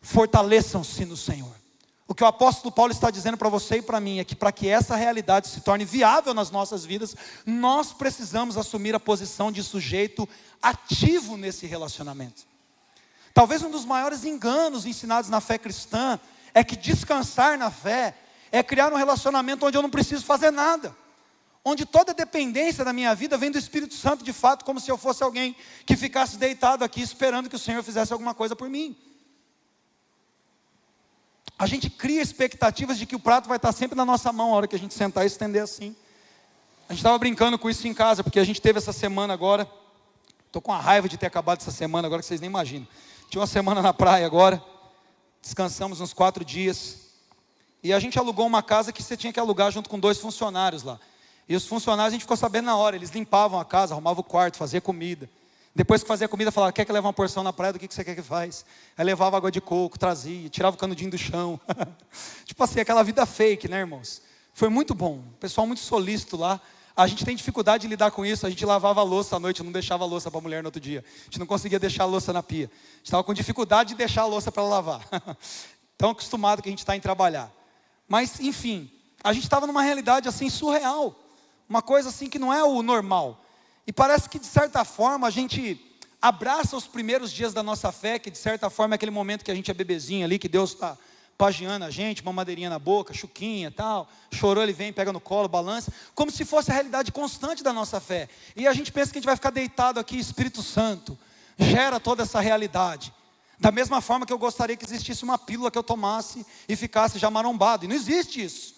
Fortaleçam-se 0.00 1.04
no 1.04 1.14
Senhor. 1.14 1.54
O 2.06 2.14
que 2.14 2.24
o 2.24 2.26
apóstolo 2.26 2.72
Paulo 2.72 2.92
está 2.92 3.10
dizendo 3.10 3.36
para 3.36 3.50
você 3.50 3.76
e 3.76 3.82
para 3.82 4.00
mim 4.00 4.20
é 4.20 4.24
que 4.24 4.34
para 4.34 4.50
que 4.50 4.68
essa 4.68 4.96
realidade 4.96 5.48
se 5.48 5.60
torne 5.60 5.84
viável 5.84 6.32
nas 6.32 6.50
nossas 6.50 6.82
vidas, 6.86 7.14
nós 7.44 7.92
precisamos 7.92 8.56
assumir 8.56 8.94
a 8.94 9.00
posição 9.00 9.52
de 9.52 9.62
sujeito 9.62 10.26
ativo 10.62 11.36
nesse 11.36 11.66
relacionamento. 11.66 12.47
Talvez 13.38 13.62
um 13.62 13.70
dos 13.70 13.84
maiores 13.84 14.24
enganos 14.24 14.84
ensinados 14.84 15.30
na 15.30 15.40
fé 15.40 15.56
cristã 15.58 16.18
é 16.52 16.64
que 16.64 16.74
descansar 16.74 17.56
na 17.56 17.70
fé 17.70 18.12
é 18.50 18.64
criar 18.64 18.92
um 18.92 18.96
relacionamento 18.96 19.64
onde 19.64 19.78
eu 19.78 19.82
não 19.82 19.88
preciso 19.88 20.24
fazer 20.24 20.50
nada. 20.50 20.92
Onde 21.64 21.86
toda 21.86 22.12
dependência 22.12 22.84
da 22.84 22.92
minha 22.92 23.14
vida 23.14 23.38
vem 23.38 23.52
do 23.52 23.56
Espírito 23.56 23.94
Santo 23.94 24.24
de 24.24 24.32
fato, 24.32 24.64
como 24.64 24.80
se 24.80 24.90
eu 24.90 24.98
fosse 24.98 25.22
alguém 25.22 25.54
que 25.86 25.96
ficasse 25.96 26.36
deitado 26.36 26.82
aqui 26.82 27.00
esperando 27.00 27.48
que 27.48 27.54
o 27.54 27.60
Senhor 27.60 27.80
fizesse 27.84 28.12
alguma 28.12 28.34
coisa 28.34 28.56
por 28.56 28.68
mim. 28.68 28.96
A 31.56 31.66
gente 31.68 31.88
cria 31.88 32.20
expectativas 32.20 32.98
de 32.98 33.06
que 33.06 33.14
o 33.14 33.20
prato 33.20 33.46
vai 33.48 33.58
estar 33.58 33.70
sempre 33.70 33.94
na 33.94 34.04
nossa 34.04 34.32
mão 34.32 34.52
a 34.52 34.56
hora 34.56 34.66
que 34.66 34.74
a 34.74 34.80
gente 34.80 34.94
sentar 34.94 35.22
e 35.22 35.28
estender 35.28 35.62
assim. 35.62 35.94
A 36.88 36.92
gente 36.92 37.02
estava 37.02 37.16
brincando 37.16 37.56
com 37.56 37.70
isso 37.70 37.86
em 37.86 37.94
casa, 37.94 38.24
porque 38.24 38.40
a 38.40 38.44
gente 38.44 38.60
teve 38.60 38.78
essa 38.78 38.92
semana 38.92 39.32
agora. 39.32 39.70
Estou 40.44 40.60
com 40.60 40.72
a 40.72 40.80
raiva 40.80 41.08
de 41.08 41.16
ter 41.16 41.26
acabado 41.26 41.60
essa 41.60 41.70
semana 41.70 42.08
agora 42.08 42.20
que 42.20 42.26
vocês 42.26 42.40
nem 42.40 42.50
imaginam. 42.50 42.88
Tinha 43.28 43.42
uma 43.42 43.46
semana 43.46 43.82
na 43.82 43.92
praia 43.92 44.24
agora, 44.24 44.62
descansamos 45.42 46.00
uns 46.00 46.14
quatro 46.14 46.42
dias. 46.42 47.08
E 47.82 47.92
a 47.92 48.00
gente 48.00 48.18
alugou 48.18 48.46
uma 48.46 48.62
casa 48.62 48.90
que 48.90 49.02
você 49.02 49.18
tinha 49.18 49.30
que 49.30 49.38
alugar 49.38 49.70
junto 49.70 49.90
com 49.90 49.98
dois 49.98 50.18
funcionários 50.18 50.82
lá. 50.82 50.98
E 51.46 51.54
os 51.54 51.66
funcionários 51.66 52.12
a 52.12 52.14
gente 52.14 52.22
ficou 52.22 52.38
sabendo 52.38 52.64
na 52.64 52.76
hora, 52.76 52.96
eles 52.96 53.10
limpavam 53.10 53.60
a 53.60 53.66
casa, 53.66 53.92
arrumavam 53.92 54.20
o 54.20 54.24
quarto, 54.24 54.56
faziam 54.56 54.80
comida. 54.80 55.28
Depois 55.74 56.02
que 56.02 56.08
fazia 56.08 56.26
comida, 56.26 56.50
falava: 56.50 56.72
quer 56.72 56.86
que 56.86 56.90
leve 56.90 57.06
uma 57.06 57.12
porção 57.12 57.42
na 57.42 57.52
praia? 57.52 57.74
Do 57.74 57.78
que, 57.78 57.86
que 57.86 57.92
você 57.94 58.02
quer 58.02 58.14
que 58.14 58.22
faz? 58.22 58.64
Aí 58.96 59.04
levava 59.04 59.36
água 59.36 59.50
de 59.50 59.60
coco, 59.60 59.98
trazia, 59.98 60.48
tirava 60.48 60.74
o 60.74 60.78
canudinho 60.78 61.10
do 61.10 61.18
chão. 61.18 61.60
tipo 62.46 62.64
assim, 62.64 62.80
aquela 62.80 63.02
vida 63.02 63.26
fake, 63.26 63.68
né, 63.68 63.80
irmãos? 63.80 64.22
Foi 64.54 64.70
muito 64.70 64.94
bom. 64.94 65.22
Pessoal 65.38 65.66
muito 65.66 65.80
solícito 65.80 66.38
lá. 66.38 66.58
A 66.98 67.06
gente 67.06 67.24
tem 67.24 67.36
dificuldade 67.36 67.82
de 67.82 67.86
lidar 67.86 68.10
com 68.10 68.26
isso. 68.26 68.44
A 68.44 68.50
gente 68.50 68.66
lavava 68.66 68.98
a 68.98 69.04
louça 69.04 69.36
à 69.36 69.38
noite, 69.38 69.62
não 69.62 69.70
deixava 69.70 70.02
a 70.02 70.06
louça 70.08 70.32
para 70.32 70.40
a 70.40 70.42
mulher 70.42 70.64
no 70.64 70.66
outro 70.66 70.80
dia. 70.80 71.04
A 71.20 71.24
gente 71.26 71.38
não 71.38 71.46
conseguia 71.46 71.78
deixar 71.78 72.02
a 72.02 72.06
louça 72.06 72.32
na 72.32 72.42
pia. 72.42 72.64
A 72.64 72.96
gente 72.96 73.04
estava 73.04 73.22
com 73.22 73.32
dificuldade 73.32 73.90
de 73.90 73.94
deixar 73.94 74.22
a 74.22 74.26
louça 74.26 74.50
para 74.50 74.64
lavar. 74.64 75.08
Tão 75.96 76.10
acostumado 76.10 76.60
que 76.60 76.68
a 76.68 76.72
gente 76.72 76.80
está 76.80 76.96
em 76.96 77.00
trabalhar. 77.00 77.52
Mas, 78.08 78.40
enfim, 78.40 78.90
a 79.22 79.32
gente 79.32 79.44
estava 79.44 79.64
numa 79.64 79.80
realidade 79.80 80.28
assim 80.28 80.50
surreal. 80.50 81.14
Uma 81.68 81.82
coisa 81.82 82.08
assim 82.08 82.28
que 82.28 82.36
não 82.36 82.52
é 82.52 82.64
o 82.64 82.82
normal. 82.82 83.44
E 83.86 83.92
parece 83.92 84.28
que 84.28 84.40
de 84.40 84.46
certa 84.46 84.84
forma 84.84 85.28
a 85.28 85.30
gente 85.30 85.80
abraça 86.20 86.76
os 86.76 86.88
primeiros 86.88 87.30
dias 87.30 87.54
da 87.54 87.62
nossa 87.62 87.92
fé, 87.92 88.18
que 88.18 88.28
de 88.28 88.38
certa 88.38 88.68
forma 88.68 88.94
é 88.94 88.96
aquele 88.96 89.12
momento 89.12 89.44
que 89.44 89.52
a 89.52 89.54
gente 89.54 89.70
é 89.70 89.74
bebezinho 89.74 90.24
ali, 90.24 90.36
que 90.36 90.48
Deus 90.48 90.72
está 90.72 90.98
pagiando 91.38 91.84
a 91.84 91.90
gente, 91.90 92.20
uma 92.20 92.32
madeirinha 92.32 92.68
na 92.68 92.80
boca, 92.80 93.14
chuquinha 93.14 93.70
tal, 93.70 94.08
chorou, 94.32 94.60
ele 94.60 94.72
vem, 94.72 94.92
pega 94.92 95.12
no 95.12 95.20
colo, 95.20 95.48
balança, 95.48 95.92
como 96.12 96.32
se 96.32 96.44
fosse 96.44 96.72
a 96.72 96.74
realidade 96.74 97.12
constante 97.12 97.62
da 97.62 97.72
nossa 97.72 98.00
fé. 98.00 98.28
E 98.56 98.66
a 98.66 98.72
gente 98.72 98.90
pensa 98.90 99.12
que 99.12 99.18
a 99.18 99.20
gente 99.20 99.26
vai 99.26 99.36
ficar 99.36 99.50
deitado 99.50 100.00
aqui, 100.00 100.18
Espírito 100.18 100.64
Santo, 100.64 101.16
gera 101.56 102.00
toda 102.00 102.24
essa 102.24 102.40
realidade. 102.40 103.14
Da 103.56 103.70
mesma 103.70 104.00
forma 104.00 104.26
que 104.26 104.32
eu 104.32 104.38
gostaria 104.38 104.76
que 104.76 104.84
existisse 104.84 105.22
uma 105.22 105.38
pílula 105.38 105.70
que 105.70 105.78
eu 105.78 105.82
tomasse 105.82 106.44
e 106.68 106.74
ficasse 106.74 107.20
já 107.20 107.30
marombado, 107.30 107.84
e 107.84 107.88
não 107.88 107.94
existe 107.94 108.42
isso. 108.42 108.74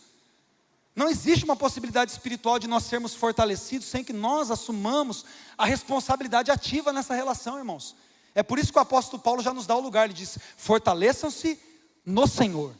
Não 0.94 1.08
existe 1.08 1.46
uma 1.46 1.56
possibilidade 1.56 2.10
espiritual 2.10 2.58
de 2.58 2.68
nós 2.68 2.84
sermos 2.84 3.14
fortalecidos 3.14 3.86
sem 3.86 4.04
que 4.04 4.12
nós 4.12 4.50
assumamos 4.50 5.24
a 5.56 5.64
responsabilidade 5.64 6.50
ativa 6.50 6.92
nessa 6.92 7.14
relação, 7.14 7.56
irmãos. 7.56 7.96
É 8.34 8.42
por 8.42 8.58
isso 8.58 8.70
que 8.70 8.78
o 8.78 8.82
apóstolo 8.82 9.22
Paulo 9.22 9.42
já 9.42 9.54
nos 9.54 9.66
dá 9.66 9.74
o 9.74 9.80
lugar, 9.80 10.04
ele 10.04 10.14
diz: 10.14 10.38
fortaleçam-se 10.58 11.69
no 12.04 12.26
Senhor 12.26 12.74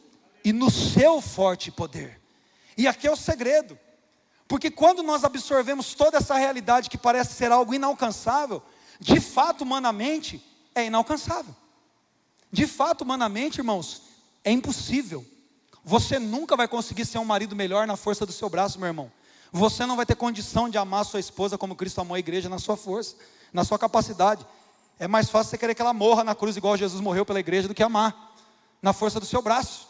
e 0.45 0.53
no 0.53 0.71
seu 0.71 1.21
forte 1.21 1.71
poder. 1.71 2.21
E 2.77 2.87
aqui 2.87 3.07
é 3.07 3.11
o 3.11 3.17
segredo, 3.17 3.79
porque 4.49 4.71
quando 4.71 5.03
nós 5.03 5.25
absorvemos 5.25 5.95
toda 5.95 6.19
essa 6.19 6.35
realidade 6.37 6.91
que 6.91 6.99
parece 6.99 7.35
ser 7.35 7.53
algo 7.53 7.75
inalcançável, 7.75 8.62
de 8.99 9.21
fato, 9.21 9.62
humanamente, 9.62 10.45
é 10.75 10.87
inalcançável. 10.87 11.55
De 12.50 12.67
fato, 12.67 13.03
humanamente, 13.03 13.59
irmãos, 13.59 14.03
é 14.45 14.50
impossível. 14.50 15.25
Você 15.85 16.19
nunca 16.19 16.57
vai 16.57 16.69
conseguir 16.69 17.05
ser 17.05 17.19
um 17.19 17.25
marido 17.25 17.55
melhor 17.57 17.87
na 17.87 17.97
força 17.97 18.27
do 18.27 18.33
seu 18.33 18.49
braço, 18.49 18.79
meu 18.79 18.89
irmão. 18.89 19.11
Você 19.53 19.87
não 19.87 19.97
vai 19.97 20.07
ter 20.07 20.15
condição 20.15 20.69
de 20.69 20.79
amar 20.79 21.05
sua 21.05 21.21
esposa 21.21 21.57
como 21.57 21.75
Cristo 21.75 22.00
amou 22.00 22.15
a 22.15 22.19
igreja 22.19 22.49
na 22.49 22.59
sua 22.59 22.77
força, 22.77 23.17
na 23.53 23.65
sua 23.65 23.79
capacidade. 23.79 24.47
É 24.99 25.09
mais 25.09 25.31
fácil 25.31 25.50
você 25.50 25.59
querer 25.59 25.75
que 25.75 25.83
ela 25.83 25.95
morra 25.95 26.23
na 26.23 26.35
cruz 26.35 26.57
igual 26.57 26.77
Jesus 26.77 27.00
morreu 27.00 27.25
pela 27.25 27.41
igreja 27.41 27.67
do 27.67 27.75
que 27.75 27.83
amar 27.83 28.29
na 28.82 28.92
força 28.92 29.20
do 29.20 29.26
seu 29.26 29.42
braço. 29.42 29.88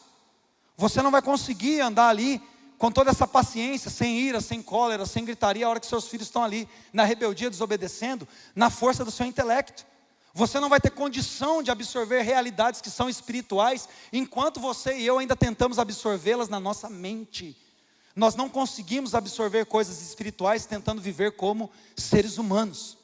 Você 0.77 1.03
não 1.03 1.11
vai 1.11 1.23
conseguir 1.23 1.81
andar 1.81 2.09
ali 2.09 2.43
com 2.79 2.91
toda 2.91 3.11
essa 3.11 3.27
paciência, 3.27 3.91
sem 3.91 4.19
ira, 4.19 4.41
sem 4.41 4.63
cólera, 4.63 5.05
sem 5.05 5.23
gritaria, 5.23 5.67
a 5.67 5.69
hora 5.69 5.81
que 5.81 5.87
seus 5.87 6.09
filhos 6.09 6.29
estão 6.29 6.43
ali 6.43 6.67
na 6.93 7.05
rebeldia, 7.05 7.51
desobedecendo, 7.51 8.27
na 8.55 8.71
força 8.71 9.05
do 9.05 9.11
seu 9.11 9.27
intelecto. 9.27 9.85
Você 10.33 10.59
não 10.59 10.69
vai 10.71 10.81
ter 10.81 10.91
condição 10.91 11.63
de 11.63 11.71
absorver 11.71 12.23
realidades 12.23 12.81
que 12.81 12.89
são 12.89 13.09
espirituais, 13.09 13.89
enquanto 14.13 14.61
você 14.61 14.97
e 14.97 15.07
eu 15.07 15.19
ainda 15.19 15.37
tentamos 15.37 15.79
absorvê-las 15.79 16.49
na 16.49 16.59
nossa 16.59 16.89
mente. 16.89 17.57
Nós 18.17 18.35
não 18.35 18.49
conseguimos 18.49 19.15
absorver 19.15 19.67
coisas 19.67 20.01
espirituais 20.01 20.67
tentando 20.67 21.03
viver 21.03 21.33
como 21.33 21.71
seres 21.97 22.39
humanos. 22.39 22.97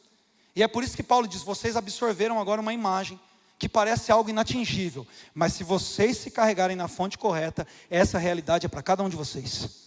E 0.54 0.62
é 0.62 0.68
por 0.68 0.82
isso 0.82 0.96
que 0.96 1.02
Paulo 1.02 1.28
diz: 1.28 1.42
vocês 1.42 1.76
absorveram 1.76 2.40
agora 2.40 2.60
uma 2.60 2.72
imagem 2.72 3.20
que 3.58 3.68
parece 3.68 4.12
algo 4.12 4.28
inatingível, 4.28 5.06
mas 5.34 5.54
se 5.54 5.64
vocês 5.64 6.18
se 6.18 6.30
carregarem 6.30 6.76
na 6.76 6.88
fonte 6.88 7.16
correta, 7.16 7.66
essa 7.90 8.18
realidade 8.18 8.66
é 8.66 8.68
para 8.68 8.82
cada 8.82 9.02
um 9.02 9.08
de 9.08 9.16
vocês. 9.16 9.86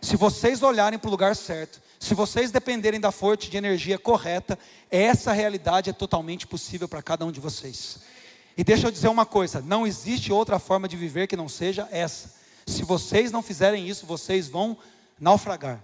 Se 0.00 0.16
vocês 0.16 0.62
olharem 0.62 0.98
para 0.98 1.08
o 1.08 1.10
lugar 1.10 1.34
certo, 1.34 1.80
se 1.98 2.14
vocês 2.14 2.50
dependerem 2.50 3.00
da 3.00 3.10
fonte 3.10 3.50
de 3.50 3.56
energia 3.56 3.98
correta, 3.98 4.58
essa 4.90 5.32
realidade 5.32 5.90
é 5.90 5.92
totalmente 5.92 6.46
possível 6.46 6.88
para 6.88 7.02
cada 7.02 7.24
um 7.24 7.32
de 7.32 7.40
vocês. 7.40 7.98
E 8.56 8.64
deixa 8.64 8.86
eu 8.86 8.90
dizer 8.90 9.08
uma 9.08 9.26
coisa: 9.26 9.60
não 9.60 9.86
existe 9.86 10.32
outra 10.32 10.58
forma 10.58 10.88
de 10.88 10.96
viver 10.96 11.26
que 11.26 11.36
não 11.36 11.48
seja 11.48 11.88
essa. 11.90 12.34
Se 12.66 12.82
vocês 12.84 13.32
não 13.32 13.42
fizerem 13.42 13.88
isso, 13.88 14.06
vocês 14.06 14.48
vão 14.48 14.76
naufragar. 15.18 15.82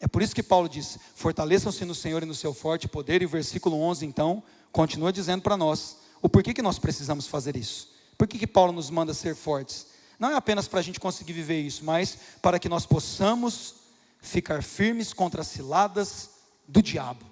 É 0.00 0.06
por 0.06 0.22
isso 0.22 0.34
que 0.34 0.42
Paulo 0.42 0.68
diz: 0.68 0.98
fortaleçam-se 1.14 1.84
no 1.84 1.94
Senhor 1.94 2.22
e 2.22 2.26
no 2.26 2.34
seu 2.34 2.54
forte 2.54 2.86
poder. 2.86 3.22
E 3.22 3.26
o 3.26 3.28
versículo 3.28 3.80
11, 3.80 4.06
então, 4.06 4.42
continua 4.70 5.12
dizendo 5.12 5.42
para 5.42 5.56
nós 5.56 6.01
o 6.22 6.28
porquê 6.28 6.54
que 6.54 6.62
nós 6.62 6.78
precisamos 6.78 7.26
fazer 7.26 7.56
isso. 7.56 7.92
Por 8.16 8.28
que, 8.28 8.38
que 8.38 8.46
Paulo 8.46 8.72
nos 8.72 8.88
manda 8.88 9.12
ser 9.12 9.34
fortes? 9.34 9.88
Não 10.18 10.30
é 10.30 10.36
apenas 10.36 10.68
para 10.68 10.78
a 10.78 10.82
gente 10.82 11.00
conseguir 11.00 11.32
viver 11.32 11.60
isso, 11.60 11.84
mas 11.84 12.16
para 12.40 12.58
que 12.60 12.68
nós 12.68 12.86
possamos 12.86 13.74
ficar 14.20 14.62
firmes 14.62 15.12
contra 15.12 15.40
as 15.40 15.48
ciladas 15.48 16.30
do 16.68 16.80
diabo. 16.80 17.26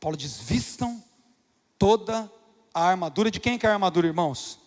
Paulo 0.00 0.16
diz: 0.16 0.38
vistam 0.40 1.04
toda 1.78 2.32
a 2.72 2.82
armadura. 2.88 3.30
De 3.30 3.38
quem 3.38 3.58
que 3.58 3.66
é 3.66 3.68
a 3.68 3.74
armadura, 3.74 4.06
irmãos? 4.06 4.58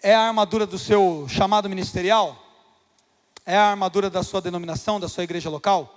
É 0.00 0.14
a 0.14 0.28
armadura 0.28 0.64
do 0.64 0.78
seu 0.78 1.26
chamado 1.28 1.68
ministerial? 1.68 2.40
É 3.44 3.56
a 3.56 3.70
armadura 3.70 4.08
da 4.08 4.22
sua 4.22 4.40
denominação, 4.40 5.00
da 5.00 5.08
sua 5.08 5.24
igreja 5.24 5.50
local? 5.50 5.96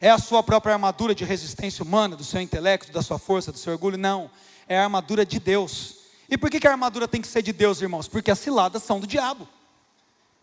É 0.00 0.08
a 0.08 0.18
sua 0.18 0.42
própria 0.42 0.74
armadura 0.74 1.14
de 1.14 1.24
resistência 1.24 1.82
humana, 1.82 2.14
do 2.14 2.24
seu 2.24 2.40
intelecto, 2.40 2.92
da 2.92 3.02
sua 3.02 3.18
força, 3.18 3.50
do 3.50 3.58
seu 3.58 3.72
orgulho? 3.72 3.98
Não. 3.98 4.30
É 4.70 4.78
a 4.78 4.84
armadura 4.84 5.26
de 5.26 5.40
Deus. 5.40 5.96
E 6.28 6.38
por 6.38 6.48
que, 6.48 6.60
que 6.60 6.68
a 6.68 6.70
armadura 6.70 7.08
tem 7.08 7.20
que 7.20 7.26
ser 7.26 7.42
de 7.42 7.52
Deus, 7.52 7.82
irmãos? 7.82 8.06
Porque 8.06 8.30
as 8.30 8.38
ciladas 8.38 8.84
são 8.84 9.00
do 9.00 9.06
diabo. 9.06 9.48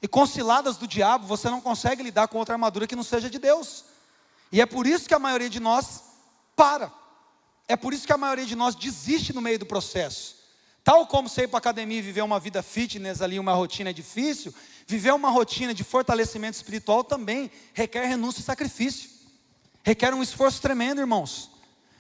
E 0.02 0.08
com 0.08 0.26
ciladas 0.26 0.76
do 0.76 0.86
diabo, 0.86 1.26
você 1.26 1.50
não 1.50 1.62
consegue 1.62 2.04
lidar 2.04 2.28
com 2.28 2.38
outra 2.38 2.54
armadura 2.54 2.86
que 2.86 2.96
não 2.96 3.04
seja 3.04 3.30
de 3.30 3.40
Deus. 3.40 3.86
E 4.52 4.60
é 4.60 4.66
por 4.66 4.86
isso 4.86 5.08
que 5.08 5.14
a 5.14 5.20
maioria 5.20 5.50
de 5.50 5.62
nós 5.62 6.04
para. 6.58 6.92
É 7.70 7.78
por 7.78 7.94
isso 7.94 8.06
que 8.06 8.12
a 8.12 8.18
maioria 8.18 8.46
de 8.46 8.54
nós 8.54 8.76
desiste 8.76 9.32
no 9.32 9.42
meio 9.42 9.60
do 9.60 9.66
processo. 9.66 10.36
Tal 10.84 11.08
como 11.08 11.30
você 11.30 11.44
ir 11.44 11.48
para 11.48 11.58
a 11.58 11.60
academia 11.60 12.00
e 12.00 12.02
viver 12.02 12.22
uma 12.22 12.38
vida 12.38 12.62
fitness 12.62 13.22
ali, 13.22 13.40
uma 13.40 13.54
rotina 13.54 13.94
difícil, 13.94 14.54
viver 14.86 15.14
uma 15.14 15.30
rotina 15.30 15.74
de 15.74 15.86
fortalecimento 15.86 16.58
espiritual 16.58 17.02
também 17.02 17.50
requer 17.74 18.06
renúncia 18.06 18.42
e 18.42 18.44
sacrifício. 18.44 19.10
Requer 19.86 20.14
um 20.14 20.22
esforço 20.22 20.62
tremendo, 20.62 21.00
irmãos. 21.00 21.56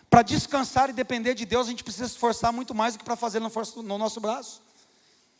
Para 0.09 0.21
descansar 0.21 0.89
e 0.89 0.93
depender 0.93 1.33
de 1.33 1.45
Deus, 1.45 1.67
a 1.67 1.69
gente 1.69 1.83
precisa 1.83 2.07
se 2.07 2.13
esforçar 2.13 2.53
muito 2.53 2.73
mais 2.73 2.93
do 2.93 2.99
que 2.99 3.05
para 3.05 3.15
fazer 3.15 3.39
no, 3.39 3.51
no 3.83 3.97
nosso 3.97 4.19
braço. 4.19 4.61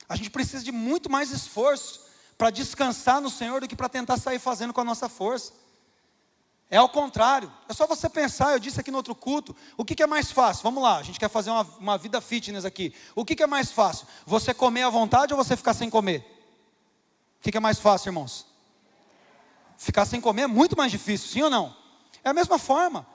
A 0.10 0.16
gente 0.16 0.30
precisa 0.30 0.64
de 0.64 0.72
muito 0.72 1.10
mais 1.10 1.32
esforço 1.32 2.02
para 2.38 2.50
descansar 2.50 3.20
no 3.20 3.30
Senhor 3.30 3.62
do 3.62 3.68
que 3.68 3.76
para 3.76 3.90
tentar 3.90 4.18
sair 4.18 4.40
fazendo 4.40 4.74
com 4.74 4.82
a 4.82 4.84
nossa 4.84 5.10
força. 5.10 5.54
É 6.70 6.78
ao 6.78 6.90
contrário, 6.90 7.52
é 7.70 7.74
só 7.74 7.88
você 7.88 8.10
pensar, 8.10 8.52
eu 8.52 8.60
disse 8.60 8.80
aqui 8.80 8.92
no 8.92 8.98
outro 8.98 9.16
culto, 9.16 9.56
o 9.78 9.86
que, 9.86 9.96
que 9.96 10.04
é 10.04 10.08
mais 10.08 10.32
fácil? 10.32 10.64
Vamos 10.64 10.84
lá, 10.84 10.98
a 10.98 11.04
gente 11.04 11.18
quer 11.18 11.30
fazer 11.30 11.50
uma, 11.50 11.64
uma 11.80 11.98
vida 11.98 12.20
fitness 12.20 12.66
aqui. 12.66 12.94
O 13.16 13.24
que, 13.24 13.36
que 13.38 13.44
é 13.44 13.48
mais 13.48 13.72
fácil? 13.72 14.06
Você 14.26 14.54
comer 14.54 14.84
à 14.84 14.90
vontade 14.90 15.34
ou 15.34 15.42
você 15.42 15.56
ficar 15.56 15.74
sem 15.74 15.90
comer? 15.90 16.20
O 17.40 17.44
que, 17.44 17.52
que 17.52 17.58
é 17.58 17.62
mais 17.62 17.80
fácil, 17.80 18.10
irmãos? 18.10 18.46
Ficar 19.78 20.06
sem 20.06 20.20
comer 20.20 20.42
é 20.42 20.48
muito 20.48 20.76
mais 20.76 20.92
difícil, 20.92 21.30
sim 21.30 21.42
ou 21.42 21.50
não? 21.50 21.74
É 22.22 22.30
a 22.30 22.34
mesma 22.34 22.60
forma. 22.60 23.08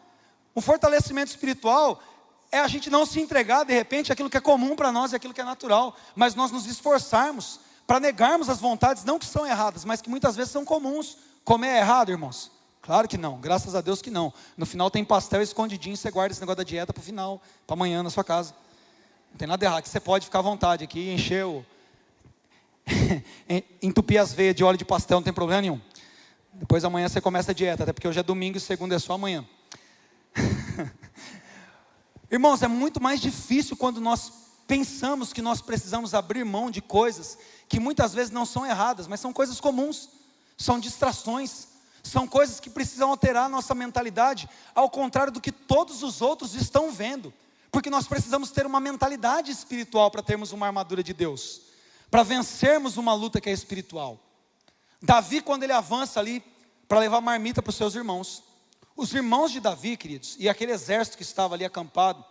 O 0.54 0.60
fortalecimento 0.60 1.30
espiritual 1.30 2.02
é 2.50 2.58
a 2.58 2.68
gente 2.68 2.90
não 2.90 3.06
se 3.06 3.20
entregar 3.20 3.64
de 3.64 3.72
repente 3.72 4.12
aquilo 4.12 4.28
que 4.28 4.36
é 4.36 4.40
comum 4.40 4.76
para 4.76 4.92
nós 4.92 5.12
e 5.12 5.16
aquilo 5.16 5.32
que 5.32 5.40
é 5.40 5.44
natural, 5.44 5.96
mas 6.14 6.34
nós 6.34 6.50
nos 6.50 6.66
esforçarmos 6.66 7.60
para 7.86 7.98
negarmos 7.98 8.48
as 8.48 8.60
vontades, 8.60 9.04
não 9.04 9.18
que 9.18 9.26
são 9.26 9.46
erradas, 9.46 9.84
mas 9.84 10.02
que 10.02 10.10
muitas 10.10 10.36
vezes 10.36 10.52
são 10.52 10.64
comuns. 10.64 11.16
Comer 11.44 11.68
é 11.68 11.78
errado, 11.78 12.10
irmãos? 12.10 12.52
Claro 12.82 13.08
que 13.08 13.16
não, 13.16 13.40
graças 13.40 13.74
a 13.74 13.80
Deus 13.80 14.02
que 14.02 14.10
não. 14.10 14.32
No 14.56 14.66
final 14.66 14.90
tem 14.90 15.04
pastel 15.04 15.40
escondidinho, 15.40 15.96
você 15.96 16.10
guarda 16.10 16.32
esse 16.32 16.40
negócio 16.40 16.58
da 16.58 16.64
dieta 16.64 16.92
para 16.92 17.00
o 17.00 17.04
final, 17.04 17.40
para 17.66 17.74
amanhã 17.74 18.02
na 18.02 18.10
sua 18.10 18.24
casa. 18.24 18.54
Não 19.30 19.38
tem 19.38 19.48
nada 19.48 19.64
errado, 19.64 19.82
que 19.82 19.88
você 19.88 20.00
pode 20.00 20.26
ficar 20.26 20.40
à 20.40 20.42
vontade 20.42 20.84
aqui, 20.84 21.10
encher 21.10 21.46
o. 21.46 21.64
entupir 23.80 24.20
as 24.20 24.32
veias 24.32 24.54
de 24.54 24.64
óleo 24.64 24.76
de 24.76 24.84
pastel, 24.84 25.18
não 25.18 25.22
tem 25.22 25.32
problema 25.32 25.62
nenhum. 25.62 25.80
Depois 26.52 26.84
amanhã 26.84 27.08
você 27.08 27.20
começa 27.20 27.52
a 27.52 27.54
dieta, 27.54 27.84
até 27.84 27.92
porque 27.92 28.06
hoje 28.06 28.18
é 28.18 28.22
domingo 28.22 28.58
e 28.58 28.60
segunda 28.60 28.94
é 28.94 28.98
só 28.98 29.14
amanhã. 29.14 29.46
Irmãos, 32.32 32.62
é 32.62 32.66
muito 32.66 32.98
mais 32.98 33.20
difícil 33.20 33.76
quando 33.76 34.00
nós 34.00 34.32
pensamos 34.66 35.34
que 35.34 35.42
nós 35.42 35.60
precisamos 35.60 36.14
abrir 36.14 36.46
mão 36.46 36.70
de 36.70 36.80
coisas 36.80 37.36
que 37.68 37.78
muitas 37.78 38.14
vezes 38.14 38.30
não 38.30 38.46
são 38.46 38.64
erradas, 38.64 39.06
mas 39.06 39.20
são 39.20 39.34
coisas 39.34 39.60
comuns, 39.60 40.08
são 40.56 40.80
distrações, 40.80 41.68
são 42.02 42.26
coisas 42.26 42.58
que 42.58 42.70
precisam 42.70 43.10
alterar 43.10 43.44
a 43.44 43.48
nossa 43.50 43.74
mentalidade, 43.74 44.48
ao 44.74 44.88
contrário 44.88 45.30
do 45.30 45.42
que 45.42 45.52
todos 45.52 46.02
os 46.02 46.22
outros 46.22 46.54
estão 46.54 46.90
vendo, 46.90 47.34
porque 47.70 47.90
nós 47.90 48.08
precisamos 48.08 48.50
ter 48.50 48.64
uma 48.64 48.80
mentalidade 48.80 49.50
espiritual 49.50 50.10
para 50.10 50.22
termos 50.22 50.52
uma 50.52 50.66
armadura 50.66 51.02
de 51.02 51.12
Deus. 51.12 51.60
para 52.10 52.22
vencermos 52.22 52.98
uma 52.98 53.14
luta 53.14 53.40
que 53.40 53.48
é 53.48 53.52
espiritual. 53.52 54.20
Davi, 55.02 55.40
quando 55.40 55.62
ele 55.62 55.72
avança 55.72 56.20
ali 56.20 56.44
para 56.86 56.98
levar 56.98 57.22
marmita 57.22 57.62
para 57.62 57.70
os 57.70 57.76
seus 57.76 57.94
irmãos, 57.94 58.42
os 58.96 59.12
irmãos 59.12 59.50
de 59.50 59.60
Davi, 59.60 59.96
queridos, 59.96 60.36
e 60.38 60.48
aquele 60.48 60.72
exército 60.72 61.16
que 61.16 61.22
estava 61.22 61.54
ali 61.54 61.64
acampado 61.64 62.24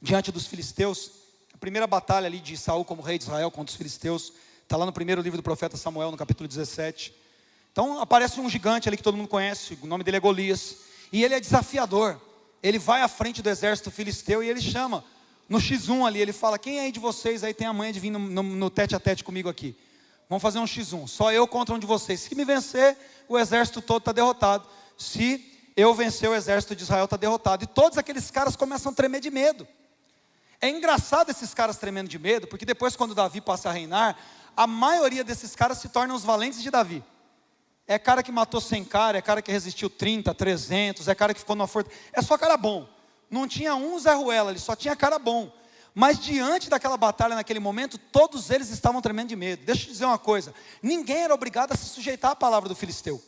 diante 0.00 0.30
dos 0.30 0.46
filisteus, 0.46 1.10
a 1.52 1.58
primeira 1.58 1.86
batalha 1.86 2.26
ali 2.26 2.40
de 2.40 2.56
Saul 2.56 2.84
como 2.84 3.02
rei 3.02 3.18
de 3.18 3.24
Israel 3.24 3.50
contra 3.50 3.70
os 3.70 3.76
filisteus, 3.76 4.32
está 4.62 4.76
lá 4.76 4.86
no 4.86 4.92
primeiro 4.92 5.20
livro 5.20 5.36
do 5.36 5.42
profeta 5.42 5.76
Samuel, 5.76 6.10
no 6.10 6.16
capítulo 6.16 6.48
17. 6.48 7.14
Então 7.72 8.00
aparece 8.00 8.40
um 8.40 8.48
gigante 8.48 8.88
ali 8.88 8.96
que 8.96 9.02
todo 9.02 9.16
mundo 9.16 9.28
conhece, 9.28 9.78
o 9.82 9.86
nome 9.86 10.04
dele 10.04 10.18
é 10.18 10.20
Golias, 10.20 10.76
e 11.12 11.24
ele 11.24 11.34
é 11.34 11.40
desafiador. 11.40 12.20
Ele 12.62 12.78
vai 12.78 13.02
à 13.02 13.08
frente 13.08 13.42
do 13.42 13.50
exército 13.50 13.90
filisteu 13.90 14.42
e 14.42 14.48
ele 14.48 14.60
chama 14.60 15.04
no 15.48 15.58
X1 15.58 16.06
ali, 16.06 16.20
ele 16.20 16.32
fala: 16.32 16.58
Quem 16.58 16.80
aí 16.80 16.90
de 16.90 16.98
vocês 16.98 17.44
aí 17.44 17.52
tem 17.52 17.66
a 17.66 17.72
manha 17.72 17.92
de 17.92 18.00
vir 18.00 18.10
no, 18.10 18.18
no, 18.18 18.42
no 18.42 18.70
tete 18.70 18.94
a 18.94 19.00
tete 19.00 19.22
comigo 19.22 19.48
aqui? 19.48 19.76
Vamos 20.28 20.42
fazer 20.42 20.58
um 20.58 20.64
X1, 20.64 21.06
só 21.06 21.32
eu 21.32 21.46
contra 21.46 21.74
um 21.74 21.78
de 21.78 21.86
vocês. 21.86 22.20
Se 22.20 22.34
me 22.34 22.44
vencer, 22.44 22.96
o 23.28 23.38
exército 23.38 23.82
todo 23.82 23.98
está 23.98 24.12
derrotado. 24.12 24.66
Se 24.96 25.53
eu 25.76 25.92
vencer, 25.94 26.28
o 26.28 26.34
exército 26.34 26.76
de 26.76 26.82
Israel 26.84 27.04
está 27.04 27.16
derrotado. 27.16 27.64
E 27.64 27.66
todos 27.66 27.98
aqueles 27.98 28.30
caras 28.30 28.56
começam 28.56 28.92
a 28.92 28.94
tremer 28.94 29.20
de 29.20 29.30
medo. 29.30 29.66
É 30.60 30.68
engraçado 30.68 31.30
esses 31.30 31.52
caras 31.52 31.76
tremendo 31.76 32.08
de 32.08 32.18
medo, 32.18 32.46
porque 32.46 32.64
depois, 32.64 32.96
quando 32.96 33.14
Davi 33.14 33.40
passa 33.40 33.68
a 33.68 33.72
reinar, 33.72 34.16
a 34.56 34.66
maioria 34.66 35.24
desses 35.24 35.54
caras 35.54 35.78
se 35.78 35.88
tornam 35.88 36.14
os 36.14 36.24
valentes 36.24 36.62
de 36.62 36.70
Davi. 36.70 37.04
É 37.86 37.98
cara 37.98 38.22
que 38.22 38.32
matou 38.32 38.60
100 38.60 38.84
cara, 38.84 39.18
é 39.18 39.22
cara 39.22 39.42
que 39.42 39.52
resistiu 39.52 39.90
30, 39.90 40.32
300, 40.32 41.06
é 41.08 41.14
cara 41.14 41.34
que 41.34 41.40
ficou 41.40 41.54
numa 41.54 41.66
força. 41.66 41.90
É 42.12 42.22
só 42.22 42.38
cara 42.38 42.56
bom. 42.56 42.88
Não 43.28 43.46
tinha 43.46 43.74
um 43.74 43.98
Zé 43.98 44.14
Ruela, 44.14 44.52
ele 44.52 44.58
só 44.58 44.74
tinha 44.74 44.96
cara 44.96 45.18
bom. 45.18 45.52
Mas 45.94 46.18
diante 46.18 46.70
daquela 46.70 46.96
batalha 46.96 47.34
naquele 47.34 47.60
momento, 47.60 47.98
todos 47.98 48.50
eles 48.50 48.70
estavam 48.70 49.02
tremendo 49.02 49.28
de 49.28 49.36
medo. 49.36 49.64
Deixa 49.64 49.82
eu 49.82 49.86
te 49.86 49.92
dizer 49.92 50.04
uma 50.06 50.18
coisa: 50.18 50.54
ninguém 50.82 51.24
era 51.24 51.34
obrigado 51.34 51.72
a 51.72 51.76
se 51.76 51.84
sujeitar 51.84 52.32
à 52.32 52.36
palavra 52.36 52.68
do 52.68 52.74
filisteu. 52.74 53.22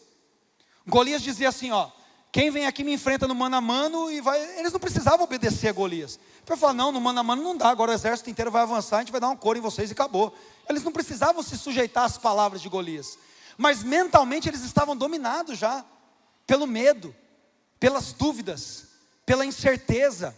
Golias 0.87 1.23
dizia 1.23 1.49
assim: 1.49 1.71
ó, 1.71 1.91
quem 2.37 2.51
vem 2.51 2.67
aqui 2.67 2.85
me 2.85 2.93
enfrenta 2.93 3.27
no 3.27 3.35
mano 3.35 3.57
a 3.57 3.63
mano 3.63 4.11
e 4.11 4.21
vai. 4.21 4.39
Eles 4.59 4.71
não 4.71 4.79
precisavam 4.79 5.25
obedecer 5.25 5.69
a 5.69 5.73
Golias. 5.73 6.21
Para 6.45 6.55
falar, 6.55 6.75
não, 6.75 6.93
no 6.93 7.01
mano 7.01 7.19
a 7.19 7.23
mano 7.23 7.43
não 7.43 7.57
dá, 7.57 7.71
agora 7.71 7.93
o 7.93 7.95
exército 7.95 8.29
inteiro 8.29 8.51
vai 8.51 8.61
avançar, 8.61 8.97
a 8.97 8.99
gente 8.99 9.11
vai 9.11 9.23
dar 9.23 9.31
um 9.31 9.37
coro 9.37 9.57
em 9.59 9.63
vocês 9.63 9.89
e 9.89 9.95
acabou. 9.95 10.37
Eles 10.69 10.83
não 10.83 10.93
precisavam 10.93 11.43
se 11.43 11.57
sujeitar 11.57 12.05
às 12.05 12.19
palavras 12.19 12.61
de 12.61 12.69
Golias. 12.69 13.19
Mas 13.57 13.83
mentalmente 13.83 14.51
eles 14.51 14.63
estavam 14.65 14.95
dominados 14.95 15.57
já 15.57 15.83
pelo 16.47 16.67
medo, 16.67 17.17
pelas 17.81 18.13
dúvidas, 18.13 18.89
pela 19.25 19.47
incerteza. 19.47 20.37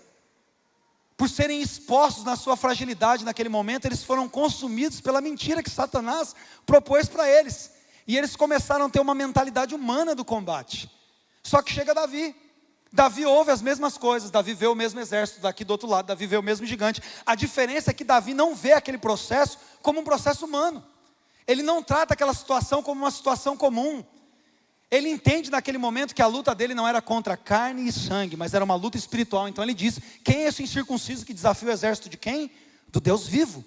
Por 1.17 1.29
serem 1.29 1.61
expostos 1.61 2.23
na 2.23 2.37
sua 2.37 2.57
fragilidade 2.57 3.25
naquele 3.25 3.49
momento, 3.49 3.87
eles 3.87 4.05
foram 4.05 4.29
consumidos 4.29 5.01
pela 5.01 5.21
mentira 5.21 5.65
que 5.65 5.71
Satanás 5.71 6.33
propôs 6.65 7.09
para 7.09 7.29
eles. 7.29 7.73
E 8.07 8.17
eles 8.17 8.37
começaram 8.37 8.87
a 8.87 8.89
ter 8.89 9.01
uma 9.01 9.17
mentalidade 9.17 9.75
humana 9.75 10.15
do 10.15 10.25
combate. 10.25 10.97
Só 11.49 11.63
que 11.63 11.73
chega 11.73 11.95
Davi. 11.95 12.37
Davi 12.93 13.25
ouve 13.25 13.51
as 13.51 13.63
mesmas 13.63 13.97
coisas, 13.97 14.31
Davi 14.31 14.53
vê 14.53 14.67
o 14.67 14.75
mesmo 14.75 15.01
exército 15.01 15.41
daqui 15.41 15.65
do 15.65 15.71
outro 15.71 15.89
lado, 15.89 16.07
Davi 16.07 16.27
vê 16.27 16.37
o 16.37 16.43
mesmo 16.43 16.67
gigante. 16.67 17.03
A 17.25 17.35
diferença 17.35 17.91
é 17.91 17.95
que 17.95 18.05
Davi 18.05 18.35
não 18.35 18.55
vê 18.55 18.73
aquele 18.73 18.99
processo 18.99 19.59
como 19.81 20.01
um 20.01 20.05
processo 20.05 20.45
humano. 20.45 20.85
Ele 21.47 21.63
não 21.63 21.83
trata 21.83 22.13
aquela 22.13 22.35
situação 22.35 22.83
como 22.83 23.03
uma 23.03 23.11
situação 23.11 23.57
comum. 23.57 24.05
Ele 24.91 25.09
entende 25.09 25.51
naquele 25.51 25.79
momento 25.79 26.15
que 26.15 26.21
a 26.21 26.27
luta 26.27 26.55
dele 26.55 26.75
não 26.75 26.87
era 26.87 27.01
contra 27.01 27.35
carne 27.35 27.89
e 27.89 27.93
sangue, 27.93 28.37
mas 28.37 28.53
era 28.53 28.65
uma 28.65 28.75
luta 28.75 28.99
espiritual. 28.99 29.49
Então 29.49 29.65
ele 29.65 29.75
diz: 29.75 29.99
Quem 30.23 30.45
é 30.45 30.49
esse 30.49 30.63
incircunciso 30.63 31.25
que 31.25 31.33
desafia 31.33 31.71
o 31.71 31.73
exército 31.73 32.11
de 32.11 32.19
quem? 32.19 32.51
Do 32.89 33.01
Deus 33.01 33.27
vivo. 33.27 33.65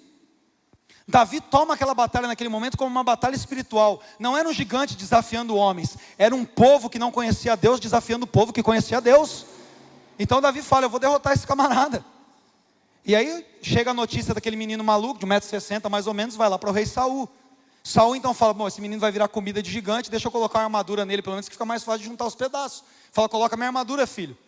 Davi 1.06 1.40
toma 1.40 1.74
aquela 1.74 1.94
batalha 1.94 2.28
naquele 2.28 2.48
momento 2.48 2.76
como 2.76 2.90
uma 2.90 3.04
batalha 3.04 3.34
espiritual. 3.34 4.00
Não 4.18 4.36
era 4.36 4.48
um 4.48 4.52
gigante 4.52 4.96
desafiando 4.96 5.56
homens, 5.56 5.96
era 6.16 6.34
um 6.34 6.44
povo 6.44 6.88
que 6.88 6.98
não 6.98 7.10
conhecia 7.10 7.56
Deus 7.56 7.80
desafiando 7.80 8.24
o 8.24 8.28
povo 8.28 8.52
que 8.52 8.62
conhecia 8.62 9.00
Deus. 9.00 9.46
Então 10.18 10.40
Davi 10.40 10.62
fala: 10.62 10.86
Eu 10.86 10.90
vou 10.90 11.00
derrotar 11.00 11.32
esse 11.32 11.46
camarada. 11.46 12.04
E 13.04 13.16
aí 13.16 13.44
chega 13.60 13.90
a 13.90 13.94
notícia 13.94 14.32
daquele 14.32 14.54
menino 14.54 14.84
maluco, 14.84 15.18
de 15.18 15.26
1,60m 15.26 15.90
mais 15.90 16.06
ou 16.06 16.14
menos, 16.14 16.36
vai 16.36 16.48
lá 16.48 16.58
para 16.58 16.70
o 16.70 16.72
rei 16.72 16.86
Saul. 16.86 17.28
Saul 17.82 18.14
então 18.14 18.32
fala: 18.32 18.54
Bom, 18.54 18.68
esse 18.68 18.80
menino 18.80 19.00
vai 19.00 19.10
virar 19.10 19.26
comida 19.26 19.60
de 19.60 19.70
gigante, 19.70 20.10
deixa 20.10 20.28
eu 20.28 20.32
colocar 20.32 20.60
uma 20.60 20.64
armadura 20.66 21.04
nele, 21.04 21.20
pelo 21.20 21.34
menos 21.34 21.48
que 21.48 21.54
fica 21.54 21.64
mais 21.64 21.82
fácil 21.82 22.02
de 22.02 22.06
juntar 22.06 22.26
os 22.26 22.36
pedaços. 22.36 22.84
Fala: 23.10 23.28
Coloca 23.28 23.56
minha 23.56 23.68
armadura, 23.68 24.06
filho. 24.06 24.38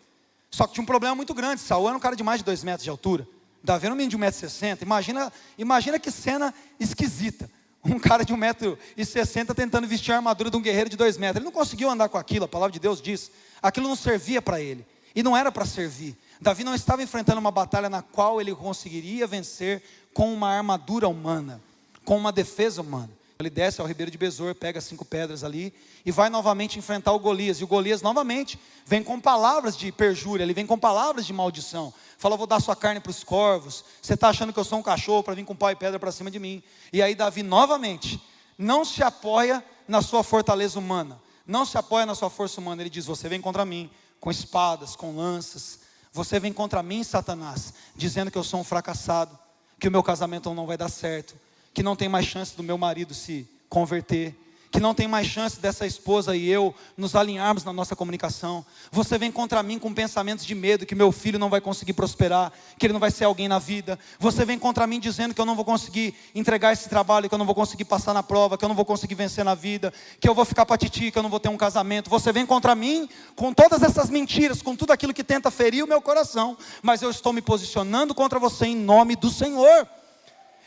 Só 0.50 0.68
que 0.68 0.74
tinha 0.74 0.82
um 0.82 0.86
problema 0.86 1.16
muito 1.16 1.34
grande: 1.34 1.60
Saul 1.60 1.88
era 1.88 1.96
um 1.96 2.00
cara 2.00 2.14
de 2.14 2.22
mais 2.22 2.38
de 2.38 2.44
2 2.44 2.62
metros 2.62 2.84
de 2.84 2.90
altura. 2.90 3.26
Davi 3.64 3.86
era 3.86 3.94
um 3.94 3.96
menino 3.96 4.10
de 4.10 4.18
1,60m. 4.18 4.82
Imagina, 4.82 5.32
imagina 5.56 5.98
que 5.98 6.10
cena 6.10 6.52
esquisita. 6.78 7.50
Um 7.82 7.98
cara 7.98 8.22
de 8.22 8.34
1,60m 8.34 9.54
tentando 9.54 9.88
vestir 9.88 10.12
a 10.12 10.16
armadura 10.16 10.50
de 10.50 10.56
um 10.56 10.60
guerreiro 10.60 10.90
de 10.90 10.96
2 10.98 11.16
metros. 11.16 11.36
Ele 11.36 11.46
não 11.46 11.52
conseguiu 11.52 11.88
andar 11.88 12.10
com 12.10 12.18
aquilo, 12.18 12.44
a 12.44 12.48
palavra 12.48 12.72
de 12.72 12.78
Deus 12.78 13.00
diz. 13.00 13.30
Aquilo 13.62 13.88
não 13.88 13.96
servia 13.96 14.42
para 14.42 14.60
ele. 14.60 14.86
E 15.14 15.22
não 15.22 15.34
era 15.34 15.50
para 15.50 15.64
servir. 15.64 16.14
Davi 16.40 16.62
não 16.62 16.74
estava 16.74 17.02
enfrentando 17.02 17.40
uma 17.40 17.50
batalha 17.50 17.88
na 17.88 18.02
qual 18.02 18.38
ele 18.38 18.54
conseguiria 18.54 19.26
vencer 19.26 19.82
com 20.12 20.32
uma 20.32 20.50
armadura 20.50 21.08
humana, 21.08 21.60
com 22.04 22.18
uma 22.18 22.32
defesa 22.32 22.82
humana. 22.82 23.10
Ele 23.38 23.50
desce 23.50 23.80
ao 23.80 23.86
ribeiro 23.86 24.10
de 24.10 24.16
Besor, 24.16 24.54
pega 24.54 24.80
cinco 24.80 25.04
pedras 25.04 25.42
ali 25.42 25.74
e 26.06 26.12
vai 26.12 26.30
novamente 26.30 26.78
enfrentar 26.78 27.12
o 27.12 27.18
Golias. 27.18 27.58
E 27.58 27.64
o 27.64 27.66
Golias 27.66 28.00
novamente 28.00 28.58
vem 28.86 29.02
com 29.02 29.20
palavras 29.20 29.76
de 29.76 29.90
perjúria, 29.90 30.44
ele 30.44 30.54
vem 30.54 30.66
com 30.66 30.78
palavras 30.78 31.26
de 31.26 31.32
maldição. 31.32 31.92
Fala, 32.16 32.36
vou 32.36 32.46
dar 32.46 32.60
sua 32.60 32.76
carne 32.76 33.00
para 33.00 33.10
os 33.10 33.24
corvos. 33.24 33.84
Você 34.00 34.14
está 34.14 34.28
achando 34.28 34.52
que 34.52 34.58
eu 34.58 34.64
sou 34.64 34.78
um 34.78 34.82
cachorro 34.82 35.22
para 35.22 35.34
vir 35.34 35.44
com 35.44 35.54
pau 35.54 35.70
e 35.70 35.76
pedra 35.76 35.98
para 35.98 36.12
cima 36.12 36.30
de 36.30 36.38
mim? 36.38 36.62
E 36.92 37.02
aí 37.02 37.14
Davi 37.14 37.42
novamente 37.42 38.22
não 38.56 38.84
se 38.84 39.02
apoia 39.02 39.64
na 39.88 40.00
sua 40.00 40.22
fortaleza 40.22 40.78
humana, 40.78 41.20
não 41.44 41.66
se 41.66 41.76
apoia 41.76 42.06
na 42.06 42.14
sua 42.14 42.30
força 42.30 42.60
humana. 42.60 42.82
Ele 42.82 42.90
diz: 42.90 43.06
Você 43.06 43.28
vem 43.28 43.40
contra 43.40 43.64
mim 43.64 43.90
com 44.20 44.30
espadas, 44.30 44.94
com 44.94 45.16
lanças. 45.16 45.80
Você 46.12 46.38
vem 46.38 46.52
contra 46.52 46.82
mim, 46.82 47.02
Satanás, 47.02 47.74
dizendo 47.96 48.30
que 48.30 48.38
eu 48.38 48.44
sou 48.44 48.60
um 48.60 48.64
fracassado, 48.64 49.36
que 49.80 49.88
o 49.88 49.90
meu 49.90 50.02
casamento 50.02 50.54
não 50.54 50.64
vai 50.64 50.78
dar 50.78 50.88
certo, 50.88 51.34
que 51.74 51.82
não 51.82 51.96
tem 51.96 52.08
mais 52.08 52.24
chance 52.24 52.56
do 52.56 52.62
meu 52.62 52.78
marido 52.78 53.12
se 53.12 53.46
converter, 53.68 54.34
que 54.74 54.80
não 54.80 54.92
tem 54.92 55.06
mais 55.06 55.28
chance 55.28 55.60
dessa 55.60 55.86
esposa 55.86 56.34
e 56.36 56.48
eu 56.48 56.74
nos 56.96 57.14
alinharmos 57.14 57.62
na 57.62 57.72
nossa 57.72 57.94
comunicação. 57.94 58.66
Você 58.90 59.16
vem 59.16 59.30
contra 59.30 59.62
mim 59.62 59.78
com 59.78 59.94
pensamentos 59.94 60.44
de 60.44 60.52
medo 60.52 60.84
que 60.84 60.96
meu 60.96 61.12
filho 61.12 61.38
não 61.38 61.48
vai 61.48 61.60
conseguir 61.60 61.92
prosperar, 61.92 62.52
que 62.76 62.84
ele 62.86 62.92
não 62.92 62.98
vai 62.98 63.12
ser 63.12 63.24
alguém 63.24 63.46
na 63.46 63.60
vida. 63.60 63.96
Você 64.18 64.44
vem 64.44 64.58
contra 64.58 64.84
mim 64.84 64.98
dizendo 64.98 65.32
que 65.32 65.40
eu 65.40 65.46
não 65.46 65.54
vou 65.54 65.64
conseguir 65.64 66.14
entregar 66.34 66.72
esse 66.72 66.88
trabalho, 66.88 67.28
que 67.28 67.34
eu 67.34 67.38
não 67.38 67.46
vou 67.46 67.54
conseguir 67.54 67.84
passar 67.84 68.12
na 68.12 68.22
prova, 68.22 68.58
que 68.58 68.64
eu 68.64 68.68
não 68.68 68.74
vou 68.74 68.84
conseguir 68.84 69.14
vencer 69.14 69.44
na 69.44 69.54
vida, 69.54 69.92
que 70.18 70.28
eu 70.28 70.34
vou 70.34 70.44
ficar 70.44 70.66
patiti, 70.66 71.12
que 71.12 71.18
eu 71.18 71.22
não 71.22 71.30
vou 71.30 71.38
ter 71.38 71.48
um 71.48 71.56
casamento. 71.56 72.10
Você 72.10 72.32
vem 72.32 72.44
contra 72.44 72.74
mim 72.74 73.08
com 73.36 73.52
todas 73.52 73.80
essas 73.80 74.10
mentiras, 74.10 74.60
com 74.60 74.74
tudo 74.74 74.92
aquilo 74.92 75.14
que 75.14 75.22
tenta 75.22 75.52
ferir 75.52 75.84
o 75.84 75.88
meu 75.88 76.02
coração, 76.02 76.56
mas 76.82 77.00
eu 77.00 77.10
estou 77.10 77.32
me 77.32 77.40
posicionando 77.40 78.12
contra 78.12 78.40
você 78.40 78.66
em 78.66 78.76
nome 78.76 79.14
do 79.14 79.30
Senhor. 79.30 79.88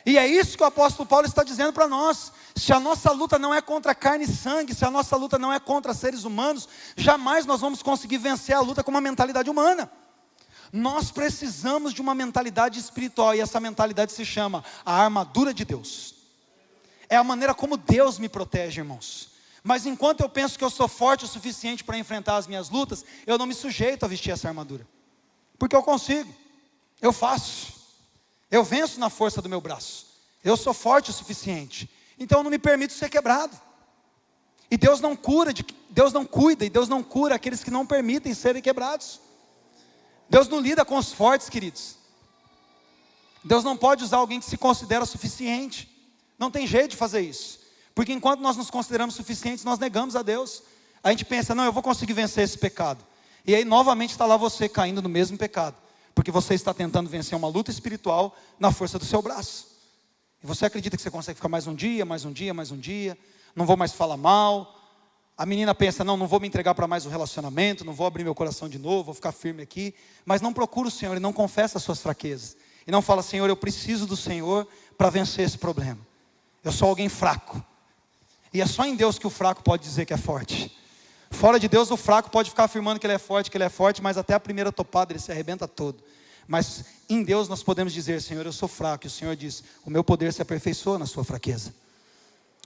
E 0.08 0.17
é 0.17 0.26
isso 0.26 0.56
que 0.56 0.63
o 0.63 0.65
apóstolo 0.65 1.06
Paulo 1.06 1.28
está 1.28 1.43
dizendo 1.43 1.74
para 1.74 1.86
nós. 1.86 2.32
Se 2.56 2.72
a 2.72 2.80
nossa 2.80 3.12
luta 3.12 3.38
não 3.38 3.54
é 3.54 3.62
contra 3.62 3.93
carne 3.93 4.24
e 4.24 4.28
sangue, 4.28 4.74
se 4.74 4.86
a 4.86 4.89
nossa 4.89 5.17
luta 5.17 5.38
não 5.38 5.52
é 5.52 5.60
contra 5.60 5.93
seres 5.93 6.24
humanos, 6.24 6.65
jamais 6.96 7.46
nós 7.46 7.60
vamos 7.60 7.84
conseguir 7.84 8.17
vencer 8.17 8.56
a 8.56 8.62
luta 8.62 8.82
com 8.82 8.89
uma 8.89 9.02
mentalidade 9.02 9.50
humana. 9.50 9.91
Nós 10.72 11.12
precisamos 11.12 11.93
de 11.93 12.00
uma 12.00 12.15
mentalidade 12.15 12.80
espiritual, 12.80 13.36
e 13.36 13.41
essa 13.41 13.60
mentalidade 13.60 14.13
se 14.13 14.24
chama 14.24 14.63
a 14.86 14.93
armadura 14.93 15.54
de 15.54 15.65
Deus. 15.65 16.15
É 17.10 17.17
a 17.17 17.24
maneira 17.24 17.54
como 17.54 17.76
Deus 17.76 18.17
me 18.17 18.30
protege, 18.30 18.80
irmãos. 18.80 19.32
Mas 19.62 19.86
enquanto 19.86 20.22
eu 20.22 20.30
penso 20.30 20.58
que 20.58 20.63
eu 20.63 20.70
sou 20.70 20.88
forte 20.88 21.26
o 21.26 21.28
suficiente 21.28 21.84
para 21.84 21.98
enfrentar 21.98 22.38
as 22.38 22.48
minhas 22.48 22.70
lutas, 22.70 23.04
eu 23.26 23.38
não 23.38 23.46
me 23.46 23.54
sujeito 23.54 24.06
a 24.06 24.08
vestir 24.08 24.32
essa 24.32 24.48
armadura. 24.48 24.88
Porque 25.60 25.76
eu 25.76 25.84
consigo, 25.84 26.34
eu 27.02 27.12
faço. 27.12 27.77
Eu 28.50 28.64
venço 28.64 29.00
na 29.00 29.10
força 29.10 29.42
do 29.42 29.50
meu 29.50 29.60
braço. 29.60 30.08
Eu 30.44 30.56
sou 30.56 30.74
forte 30.74 31.10
o 31.10 31.14
suficiente. 31.14 31.90
Então 32.18 32.40
eu 32.40 32.44
não 32.44 32.52
me 32.52 32.60
permito 32.60 32.94
ser 32.94 33.10
quebrado. 33.10 33.56
E 34.72 34.78
Deus 34.78 35.00
não 35.00 35.16
cura, 35.16 35.54
de, 35.54 35.66
Deus 35.90 36.12
não 36.12 36.26
cuida 36.26 36.66
e 36.66 36.70
Deus 36.70 36.90
não 36.90 37.04
cura 37.04 37.36
aqueles 37.36 37.64
que 37.64 37.72
não 37.72 37.86
permitem 37.86 38.34
serem 38.34 38.62
quebrados. 38.62 39.20
Deus 40.30 40.48
não 40.48 40.60
lida 40.60 40.84
com 40.84 40.98
os 40.98 41.12
fortes, 41.12 41.50
queridos. 41.50 41.96
Deus 43.44 43.64
não 43.64 43.78
pode 43.78 44.04
usar 44.04 44.18
alguém 44.18 44.40
que 44.40 44.46
se 44.46 44.58
considera 44.58 45.06
suficiente. 45.06 45.90
Não 46.38 46.52
tem 46.52 46.68
jeito 46.68 46.92
de 46.92 46.98
fazer 46.98 47.22
isso. 47.22 47.60
Porque 47.96 48.12
enquanto 48.12 48.42
nós 48.42 48.58
nos 48.58 48.70
consideramos 48.70 49.16
suficientes, 49.16 49.64
nós 49.64 49.80
negamos 49.80 50.16
a 50.16 50.22
Deus. 50.22 50.64
A 51.04 51.12
gente 51.12 51.24
pensa, 51.24 51.56
não, 51.56 51.64
eu 51.64 51.72
vou 51.72 51.84
conseguir 51.84 52.14
vencer 52.14 52.44
esse 52.44 52.58
pecado. 52.58 53.06
E 53.46 53.56
aí 53.56 53.64
novamente 53.64 54.12
está 54.12 54.26
lá 54.26 54.36
você 54.36 54.68
caindo 54.68 55.02
no 55.02 55.08
mesmo 55.08 55.38
pecado 55.38 55.78
porque 56.18 56.32
você 56.32 56.56
está 56.56 56.74
tentando 56.74 57.08
vencer 57.08 57.38
uma 57.38 57.48
luta 57.48 57.70
espiritual 57.70 58.36
na 58.60 58.72
força 58.72 58.98
do 58.98 59.06
seu 59.06 59.22
braço. 59.22 59.68
E 60.44 60.48
você 60.48 60.66
acredita 60.66 60.98
que 60.98 61.04
você 61.04 61.12
consegue 61.12 61.36
ficar 61.36 61.48
mais 61.48 61.68
um 61.68 61.76
dia, 61.76 62.04
mais 62.06 62.26
um 62.26 62.34
dia, 62.34 62.56
mais 62.56 62.72
um 62.72 62.78
dia, 62.78 63.16
não 63.56 63.68
vou 63.68 63.78
mais 63.78 63.94
falar 63.94 64.18
mal. 64.18 64.76
A 65.38 65.46
menina 65.46 65.76
pensa: 65.76 66.04
não, 66.04 66.18
não 66.18 66.26
vou 66.26 66.40
me 66.40 66.48
entregar 66.48 66.74
para 66.74 66.88
mais 66.88 67.06
um 67.06 67.12
relacionamento, 67.12 67.86
não 67.86 67.94
vou 67.94 68.08
abrir 68.08 68.24
meu 68.24 68.34
coração 68.34 68.68
de 68.68 68.80
novo, 68.80 69.04
vou 69.04 69.14
ficar 69.14 69.32
firme 69.32 69.62
aqui. 69.62 69.94
Mas 70.26 70.42
não 70.42 70.52
procura 70.52 70.88
o 70.88 70.92
Senhor 70.92 71.16
e 71.16 71.20
não 71.20 71.32
confessa 71.32 71.78
as 71.78 71.84
suas 71.84 72.02
fraquezas. 72.02 72.58
E 72.88 72.92
não 72.92 73.04
fala: 73.04 73.22
Senhor, 73.22 73.48
eu 73.48 73.56
preciso 73.56 74.08
do 74.08 74.18
Senhor 74.18 74.68
para 74.98 75.12
vencer 75.12 75.46
esse 75.46 75.60
problema. 75.60 76.00
Eu 76.64 76.72
sou 76.72 76.90
alguém 76.90 77.10
fraco. 77.10 77.64
E 78.52 78.60
é 78.60 78.66
só 78.66 78.86
em 78.88 78.96
Deus 78.96 79.20
que 79.20 79.28
o 79.28 79.30
fraco 79.30 79.62
pode 79.62 79.84
dizer 79.84 80.08
que 80.08 80.16
é 80.16 80.18
forte. 80.18 80.76
Fora 81.30 81.60
de 81.60 81.68
Deus, 81.68 81.92
o 81.92 81.98
fraco 81.98 82.30
pode 82.30 82.50
ficar 82.50 82.66
afirmando 82.66 83.00
que 83.00 83.06
ele 83.06 83.13
é 83.13 83.20
forte, 83.20 83.52
que 83.52 83.58
ele 83.58 83.63
é 83.63 83.70
forte, 83.70 84.02
mas 84.02 84.18
até 84.18 84.34
a 84.34 84.40
primeira 84.40 84.72
topada 84.72 85.12
ele 85.12 85.20
se 85.20 85.32
arrebenta 85.32 85.68
todo. 85.68 86.04
Mas 86.48 86.86
em 87.10 87.22
Deus 87.22 87.50
nós 87.50 87.62
podemos 87.62 87.92
dizer: 87.92 88.22
Senhor, 88.22 88.46
eu 88.46 88.54
sou 88.54 88.70
fraco. 88.70 89.06
E 89.06 89.08
o 89.08 89.12
Senhor 89.12 89.36
diz: 89.36 89.63
O 89.86 89.90
meu 89.90 90.04
poder 90.04 90.32
se 90.32 90.42
aperfeiçoa 90.42 90.98
na 90.98 91.06
sua 91.06 91.24
fraqueza. 91.24 91.74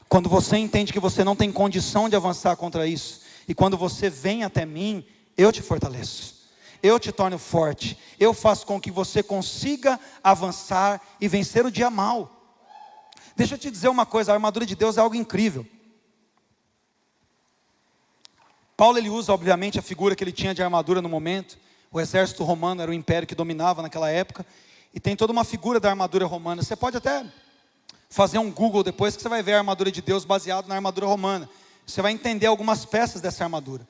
Quando 0.08 0.30
você 0.30 0.58
entende 0.58 0.94
que 0.94 1.00
você 1.00 1.24
não 1.24 1.36
tem 1.36 1.52
condição 1.52 2.08
de 2.08 2.16
avançar 2.16 2.56
contra 2.56 2.86
isso, 2.86 3.22
e 3.48 3.56
quando 3.56 3.78
você 3.78 4.10
vem 4.10 4.44
até 4.44 4.66
mim, 4.66 5.06
eu 5.38 5.52
te 5.52 5.62
fortaleço, 5.62 6.36
eu 6.84 7.00
te 7.00 7.12
torno 7.12 7.40
forte, 7.40 7.98
eu 8.20 8.34
faço 8.34 8.66
com 8.66 8.80
que 8.80 8.92
você 8.92 9.24
consiga 9.24 10.00
avançar 10.24 11.02
e 11.20 11.28
vencer 11.28 11.66
o 11.66 11.72
dia 11.72 11.90
mal. 11.90 12.30
Deixa 13.36 13.56
eu 13.56 13.58
te 13.58 13.72
dizer 13.72 13.88
uma 13.88 14.06
coisa: 14.06 14.32
a 14.32 14.36
armadura 14.36 14.66
de 14.66 14.76
Deus 14.76 14.98
é 14.98 15.02
algo 15.02 15.16
incrível. 15.16 15.66
Paulo 18.82 18.98
ele 18.98 19.12
usa, 19.12 19.32
obviamente, 19.32 19.78
a 19.78 19.82
figura 19.84 20.16
que 20.16 20.24
ele 20.24 20.32
tinha 20.32 20.56
de 20.56 20.64
armadura 20.64 21.04
no 21.04 21.08
momento. 21.08 21.56
O 21.92 22.02
exército 22.02 22.44
romano 22.44 22.82
era 22.82 22.90
o 22.90 22.94
império 22.96 23.28
que 23.28 23.36
dominava 23.36 23.80
naquela 23.84 24.10
época. 24.10 24.44
E 24.92 25.00
tem 25.00 25.16
toda 25.16 25.32
uma 25.32 25.44
figura 25.44 25.80
da 25.80 25.92
armadura 25.92 26.26
romana. 26.26 26.64
Você 26.64 26.76
pode 26.76 26.98
até 26.98 27.24
fazer 28.10 28.40
um 28.40 28.50
Google 28.52 28.82
depois 28.82 29.16
que 29.16 29.22
você 29.22 29.30
vai 29.30 29.44
ver 29.44 29.54
a 29.54 29.60
armadura 29.60 29.92
de 29.92 30.02
Deus 30.02 30.26
baseado 30.26 30.68
na 30.68 30.74
armadura 30.74 31.06
romana. 31.06 31.48
Você 31.86 32.02
vai 32.02 32.12
entender 32.12 32.48
algumas 32.48 32.84
peças 32.84 33.22
dessa 33.22 33.44
armadura. 33.44 33.88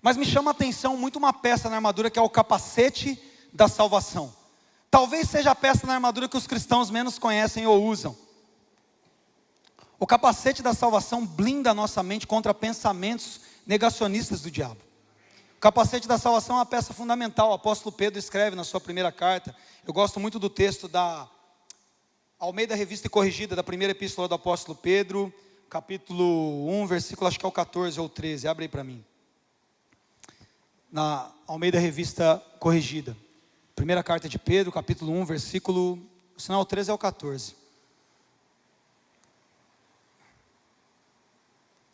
Mas 0.00 0.16
me 0.16 0.24
chama 0.24 0.52
a 0.52 0.52
atenção 0.52 0.96
muito 0.96 1.16
uma 1.18 1.34
peça 1.34 1.68
na 1.68 1.76
armadura 1.76 2.08
que 2.08 2.18
é 2.18 2.22
o 2.22 2.30
capacete 2.30 3.22
da 3.52 3.68
salvação. 3.68 4.34
Talvez 4.90 5.28
seja 5.28 5.50
a 5.50 5.54
peça 5.54 5.86
na 5.86 5.92
armadura 5.92 6.26
que 6.26 6.36
os 6.38 6.46
cristãos 6.46 6.90
menos 6.90 7.18
conhecem 7.18 7.66
ou 7.66 7.84
usam. 7.84 8.16
O 9.98 10.06
capacete 10.06 10.62
da 10.62 10.72
salvação 10.72 11.26
blinda 11.26 11.72
a 11.72 11.74
nossa 11.74 12.02
mente 12.02 12.26
contra 12.26 12.54
pensamentos 12.54 13.49
negacionistas 13.70 14.40
do 14.40 14.50
diabo. 14.50 14.80
O 15.56 15.60
capacete 15.60 16.08
da 16.08 16.18
salvação 16.18 16.56
é 16.56 16.58
uma 16.58 16.66
peça 16.66 16.92
fundamental. 16.92 17.50
O 17.50 17.54
apóstolo 17.54 17.94
Pedro 17.94 18.18
escreve 18.18 18.56
na 18.56 18.64
sua 18.64 18.80
primeira 18.80 19.12
carta. 19.12 19.54
Eu 19.86 19.92
gosto 19.92 20.18
muito 20.18 20.40
do 20.40 20.50
texto 20.50 20.88
da 20.88 21.28
Almeida 22.36 22.74
Revista 22.74 23.06
e 23.06 23.10
Corrigida, 23.10 23.54
da 23.54 23.62
primeira 23.62 23.92
epístola 23.92 24.26
do 24.26 24.34
apóstolo 24.34 24.76
Pedro, 24.76 25.32
capítulo 25.68 26.68
1, 26.82 26.86
versículo 26.88 27.28
acho 27.28 27.38
que 27.38 27.46
é 27.46 27.48
o 27.48 27.52
14 27.52 28.00
ou 28.00 28.08
13. 28.08 28.48
Abre 28.48 28.64
aí 28.64 28.68
para 28.68 28.82
mim. 28.82 29.04
Na 30.90 31.30
Almeida 31.46 31.78
Revista 31.78 32.42
Corrigida. 32.58 33.16
Primeira 33.76 34.02
carta 34.02 34.28
de 34.28 34.36
Pedro, 34.36 34.72
capítulo 34.72 35.12
1, 35.12 35.24
versículo. 35.26 35.96
O 36.36 36.64
13, 36.64 36.90
é 36.90 36.92
o 36.92 36.98
14. 36.98 37.54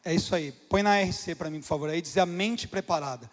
É 0.07 0.14
isso 0.14 0.37
aí. 0.37 0.53
Põe 0.53 0.85
na 0.85 1.01
RC 1.03 1.35
para 1.35 1.51
mim, 1.51 1.59
por 1.59 1.66
favor. 1.66 1.90
Aí 1.90 2.01
diz 2.01 2.16
a 2.16 2.25
mente 2.25 2.69
preparada. 2.69 3.29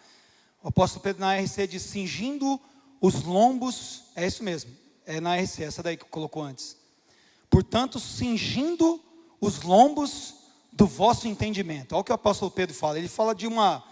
O 0.60 0.70
apóstolo 0.70 1.04
Pedro 1.04 1.20
na 1.20 1.36
RC 1.36 1.68
diz: 1.68 1.82
cingindo 1.82 2.60
os 3.00 3.22
lombos. 3.22 4.06
É 4.16 4.26
isso 4.26 4.42
mesmo. 4.42 4.72
É 5.06 5.20
na 5.20 5.36
RC, 5.36 5.62
essa 5.62 5.84
daí 5.84 5.96
que 5.96 6.04
colocou 6.06 6.42
antes. 6.42 6.76
Portanto, 7.48 8.00
cingindo 8.00 9.00
os 9.40 9.62
lombos 9.62 10.34
do 10.72 10.84
vosso 10.84 11.28
entendimento. 11.28 11.92
Olha 11.92 12.00
o 12.00 12.04
que 12.04 12.10
o 12.10 12.14
apóstolo 12.16 12.50
Pedro 12.50 12.74
fala. 12.74 12.98
Ele 12.98 13.06
fala 13.06 13.36
de 13.36 13.46
uma. 13.46 13.84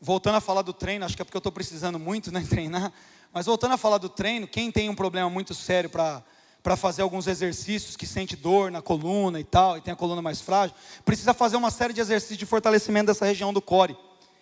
Voltando 0.00 0.38
a 0.38 0.40
falar 0.40 0.62
do 0.62 0.72
treino, 0.72 1.04
acho 1.04 1.14
que 1.14 1.22
é 1.22 1.24
porque 1.24 1.36
eu 1.36 1.40
estou 1.40 1.52
precisando 1.52 2.00
muito 2.00 2.32
né, 2.32 2.44
treinar. 2.50 2.92
Mas 3.32 3.46
voltando 3.46 3.74
a 3.74 3.78
falar 3.78 3.98
do 3.98 4.08
treino, 4.08 4.48
quem 4.48 4.72
tem 4.72 4.88
um 4.88 4.94
problema 4.96 5.30
muito 5.30 5.54
sério 5.54 5.88
para 5.88 6.20
para 6.62 6.76
fazer 6.76 7.02
alguns 7.02 7.26
exercícios 7.26 7.96
que 7.96 8.06
sente 8.06 8.36
dor 8.36 8.70
na 8.70 8.82
coluna 8.82 9.40
e 9.40 9.44
tal, 9.44 9.78
e 9.78 9.80
tem 9.80 9.92
a 9.92 9.96
coluna 9.96 10.20
mais 10.20 10.40
frágil, 10.40 10.74
precisa 11.04 11.32
fazer 11.32 11.56
uma 11.56 11.70
série 11.70 11.92
de 11.92 12.00
exercícios 12.00 12.38
de 12.38 12.46
fortalecimento 12.46 13.06
dessa 13.06 13.24
região 13.24 13.52
do 13.52 13.62
core. 13.62 13.96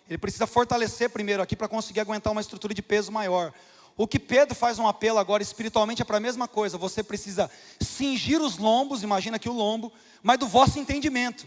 Ele 0.09 0.17
precisa 0.17 0.47
fortalecer 0.47 1.09
primeiro 1.09 1.41
aqui 1.41 1.55
para 1.55 1.67
conseguir 1.67 1.99
aguentar 1.99 2.31
uma 2.31 2.41
estrutura 2.41 2.73
de 2.73 2.81
peso 2.81 3.11
maior. 3.11 3.53
O 3.95 4.07
que 4.07 4.17
Pedro 4.17 4.55
faz 4.55 4.79
um 4.79 4.87
apelo 4.87 5.19
agora 5.19 5.43
espiritualmente 5.43 6.01
é 6.01 6.05
para 6.05 6.17
a 6.17 6.21
mesma 6.21 6.47
coisa. 6.47 6.77
Você 6.77 7.03
precisa 7.03 7.49
cingir 7.81 8.41
os 8.41 8.57
lombos, 8.57 9.03
imagina 9.03 9.35
aqui 9.35 9.49
o 9.49 9.53
lombo, 9.53 9.91
mas 10.23 10.39
do 10.39 10.47
vosso 10.47 10.79
entendimento. 10.79 11.45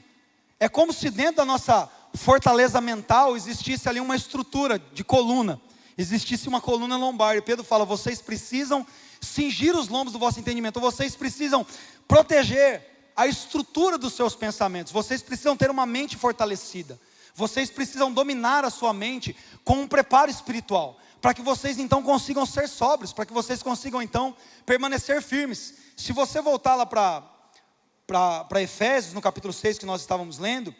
É 0.61 0.69
como 0.69 0.93
se 0.93 1.11
dentro 1.11 1.37
da 1.37 1.45
nossa 1.45 1.91
fortaleza 2.15 2.81
mental 2.81 3.37
existisse 3.37 3.89
ali 3.89 4.01
uma 4.01 4.15
estrutura 4.15 4.79
de 4.79 5.03
coluna, 5.03 5.61
existisse 5.97 6.47
uma 6.47 6.61
coluna 6.61 6.97
lombar. 6.97 7.37
E 7.37 7.43
Pedro 7.43 7.65
fala: 7.65 7.85
vocês 7.85 8.21
precisam 8.21 8.87
cingir 9.23 9.75
os 9.77 9.89
lombos 9.89 10.13
do 10.13 10.19
vosso 10.19 10.41
entendimento, 10.41 10.81
vocês 10.81 11.15
precisam 11.15 11.65
proteger 12.09 13.11
a 13.15 13.27
estrutura 13.27 13.97
dos 13.97 14.15
seus 14.15 14.35
pensamentos, 14.35 14.93
vocês 14.93 15.23
precisam 15.23 15.57
ter 15.57 15.71
uma 15.71 15.87
mente 15.87 16.17
fortalecida, 16.17 16.99
vocês 17.35 17.71
precisam 17.71 18.13
dominar 18.13 18.65
a 18.65 18.71
sua 18.71 18.93
mente 18.93 19.37
com 19.65 19.83
um 19.83 19.89
preparo 19.89 20.31
espiritual, 20.31 20.99
para 21.21 21.33
que 21.33 21.41
vocês 21.41 21.79
então 21.79 22.03
consigam 22.03 22.45
ser 22.45 22.69
sóbrios, 22.69 23.13
para 23.13 23.25
que 23.25 23.33
vocês 23.33 23.63
consigam 23.63 24.03
então 24.03 24.37
permanecer 24.67 25.23
firmes. 25.23 25.75
Se 25.97 26.13
você 26.13 26.41
voltar 26.41 26.75
lá 26.75 26.85
para 26.85 28.61
Efésios, 28.61 29.15
no 29.15 29.21
capítulo 29.21 29.53
6 29.53 29.79
que 29.79 29.87
nós 29.87 30.01
estávamos 30.01 30.39
lendo, 30.39 30.75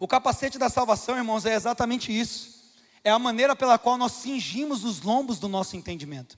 o 0.00 0.08
capacete 0.08 0.58
da 0.58 0.68
salvação, 0.68 1.16
irmãos, 1.16 1.46
é 1.46 1.54
exatamente 1.54 2.10
isso. 2.10 2.56
É 3.04 3.10
a 3.10 3.18
maneira 3.18 3.54
pela 3.54 3.78
qual 3.78 3.96
nós 3.96 4.12
cingimos 4.12 4.84
os 4.84 5.00
lombos 5.00 5.38
do 5.38 5.48
nosso 5.48 5.76
entendimento. 5.76 6.36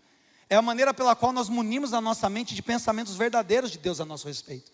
É 0.50 0.56
a 0.56 0.62
maneira 0.62 0.94
pela 0.94 1.14
qual 1.14 1.32
nós 1.32 1.48
munimos 1.48 1.92
a 1.92 2.00
nossa 2.00 2.28
mente 2.28 2.54
de 2.54 2.62
pensamentos 2.62 3.16
verdadeiros 3.16 3.70
de 3.70 3.78
Deus 3.78 4.00
a 4.00 4.04
nosso 4.04 4.26
respeito. 4.26 4.70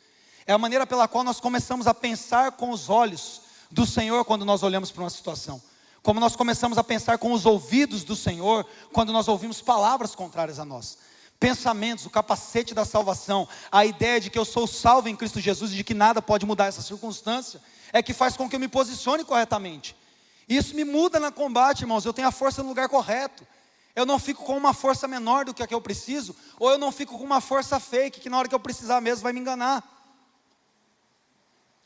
É 0.47 0.53
a 0.53 0.59
maneira 0.59 0.87
pela 0.87 1.09
qual 1.09 1.25
nós 1.25 1.41
começamos 1.41 1.87
a 1.87 1.95
pensar 1.95 2.53
com 2.53 2.71
os 2.71 2.89
olhos 2.89 3.43
do 3.71 3.85
Senhor 3.85 4.25
quando 4.25 4.45
nós 4.45 4.63
olhamos 4.63 4.91
para 4.91 5.03
uma 5.03 5.11
situação. 5.11 5.61
Como 6.03 6.21
nós 6.21 6.37
começamos 6.37 6.77
a 6.77 6.85
pensar 6.85 7.19
com 7.19 7.33
os 7.33 7.47
ouvidos 7.47 8.05
do 8.05 8.15
Senhor 8.15 8.65
quando 8.93 9.13
nós 9.13 9.27
ouvimos 9.27 9.61
palavras 9.61 10.15
contrárias 10.15 10.59
a 10.59 10.65
nós. 10.65 10.99
Pensamentos, 11.41 12.07
o 12.07 12.11
capacete 12.11 12.75
da 12.75 12.85
salvação, 12.85 13.49
a 13.73 13.85
ideia 13.85 14.21
de 14.21 14.31
que 14.31 14.39
eu 14.39 14.45
sou 14.45 14.67
salvo 14.67 15.09
em 15.09 15.17
Cristo 15.17 15.41
Jesus 15.41 15.73
e 15.73 15.77
de 15.77 15.83
que 15.83 15.95
nada 15.95 16.23
pode 16.23 16.47
mudar 16.47 16.67
essa 16.67 16.83
circunstância, 16.83 17.61
é 17.93 18.03
que 18.03 18.13
faz 18.13 18.37
com 18.37 18.49
que 18.49 18.55
eu 18.55 18.61
me 18.61 18.69
posicione 18.69 19.25
corretamente. 19.25 19.97
Isso 20.49 20.75
me 20.77 20.85
muda 20.85 21.19
na 21.19 21.33
combate, 21.33 21.81
irmãos. 21.81 22.05
Eu 22.05 22.13
tenho 22.13 22.29
a 22.29 22.33
força 22.33 22.63
no 22.63 22.69
lugar 22.69 22.89
correto. 22.89 23.45
Eu 23.95 24.05
não 24.05 24.19
fico 24.19 24.45
com 24.45 24.57
uma 24.57 24.75
força 24.75 25.07
menor 25.07 25.45
do 25.45 25.55
que 25.55 25.63
a 25.63 25.67
que 25.67 25.75
eu 25.75 25.81
preciso, 25.81 26.35
ou 26.59 26.71
eu 26.71 26.79
não 26.79 26.91
fico 26.91 27.17
com 27.17 27.25
uma 27.25 27.41
força 27.41 27.79
fake 27.79 28.21
que 28.21 28.29
na 28.29 28.39
hora 28.39 28.49
que 28.49 28.55
eu 28.55 28.61
precisar 28.61 29.01
mesmo 29.01 29.23
vai 29.23 29.33
me 29.33 29.41
enganar. 29.41 29.83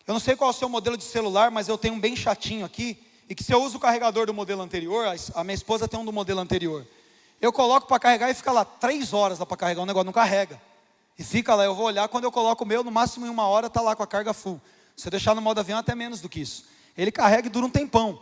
Eu 0.06 0.14
não 0.14 0.20
sei 0.20 0.34
qual 0.34 0.48
é 0.48 0.54
o 0.54 0.56
seu 0.56 0.70
modelo 0.70 0.96
de 0.96 1.04
celular, 1.04 1.50
mas 1.50 1.68
eu 1.68 1.76
tenho 1.76 1.94
um 1.94 2.00
bem 2.00 2.16
chatinho 2.16 2.64
aqui, 2.64 2.98
e 3.28 3.34
que 3.34 3.44
se 3.44 3.52
eu 3.52 3.62
uso 3.62 3.76
o 3.76 3.80
carregador 3.80 4.24
do 4.24 4.32
modelo 4.32 4.62
anterior, 4.62 5.06
a 5.34 5.44
minha 5.44 5.54
esposa 5.54 5.86
tem 5.86 6.00
um 6.00 6.04
do 6.04 6.12
modelo 6.12 6.40
anterior. 6.40 6.86
Eu 7.40 7.52
coloco 7.52 7.86
para 7.86 7.98
carregar 8.00 8.30
e 8.30 8.34
fica 8.34 8.50
lá 8.50 8.64
três 8.64 9.12
horas 9.12 9.38
para 9.38 9.56
carregar, 9.56 9.82
o 9.82 9.86
negócio 9.86 10.06
não 10.06 10.12
carrega. 10.12 10.60
E 11.18 11.22
fica 11.22 11.54
lá, 11.54 11.64
eu 11.64 11.74
vou 11.74 11.84
olhar, 11.84 12.08
quando 12.08 12.24
eu 12.24 12.32
coloco 12.32 12.64
o 12.64 12.66
meu, 12.66 12.82
no 12.82 12.90
máximo 12.90 13.26
em 13.26 13.28
uma 13.28 13.46
hora 13.46 13.66
está 13.66 13.82
lá 13.82 13.94
com 13.94 14.02
a 14.02 14.06
carga 14.06 14.32
full. 14.32 14.58
Se 14.96 15.06
eu 15.06 15.10
deixar 15.10 15.34
no 15.34 15.42
modo 15.42 15.58
avião, 15.60 15.78
até 15.78 15.94
menos 15.94 16.22
do 16.22 16.28
que 16.28 16.40
isso. 16.40 16.64
Ele 16.96 17.12
carrega 17.12 17.46
e 17.46 17.50
dura 17.50 17.66
um 17.66 17.70
tempão. 17.70 18.20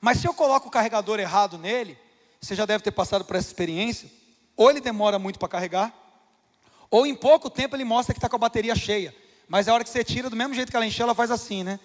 Mas 0.00 0.18
se 0.18 0.26
eu 0.28 0.34
coloco 0.34 0.68
o 0.68 0.70
carregador 0.70 1.18
errado 1.18 1.56
nele, 1.56 1.96
você 2.42 2.56
já 2.56 2.66
deve 2.66 2.82
ter 2.82 2.90
passado 2.90 3.24
por 3.24 3.36
essa 3.36 3.46
experiência. 3.46 4.10
Ou 4.56 4.68
ele 4.68 4.80
demora 4.80 5.18
muito 5.18 5.38
para 5.38 5.48
carregar, 5.48 5.94
ou 6.90 7.06
em 7.06 7.14
pouco 7.14 7.48
tempo 7.48 7.74
ele 7.74 7.84
mostra 7.84 8.12
que 8.12 8.18
está 8.18 8.28
com 8.28 8.36
a 8.36 8.38
bateria 8.38 8.74
cheia. 8.74 9.14
Mas 9.48 9.66
a 9.66 9.72
hora 9.72 9.82
que 9.84 9.88
você 9.88 10.04
tira, 10.04 10.28
do 10.28 10.36
mesmo 10.36 10.52
jeito 10.52 10.70
que 10.70 10.76
ela 10.76 10.84
encheu, 10.84 11.04
ela 11.04 11.14
faz 11.14 11.30
assim, 11.30 11.64
né? 11.64 11.80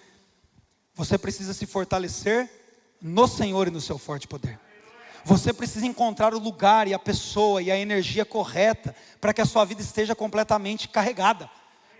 Você 0.94 1.16
precisa 1.16 1.54
se 1.54 1.64
fortalecer 1.64 2.50
no 3.00 3.26
Senhor 3.26 3.68
e 3.68 3.70
no 3.70 3.80
seu 3.80 3.96
forte 3.96 4.26
poder. 4.26 4.58
Você 5.24 5.52
precisa 5.52 5.86
encontrar 5.86 6.34
o 6.34 6.38
lugar 6.38 6.88
e 6.88 6.94
a 6.94 6.98
pessoa 6.98 7.62
e 7.62 7.70
a 7.70 7.78
energia 7.78 8.24
correta 8.24 8.94
para 9.20 9.32
que 9.32 9.40
a 9.40 9.46
sua 9.46 9.64
vida 9.64 9.80
esteja 9.80 10.14
completamente 10.14 10.88
carregada, 10.88 11.48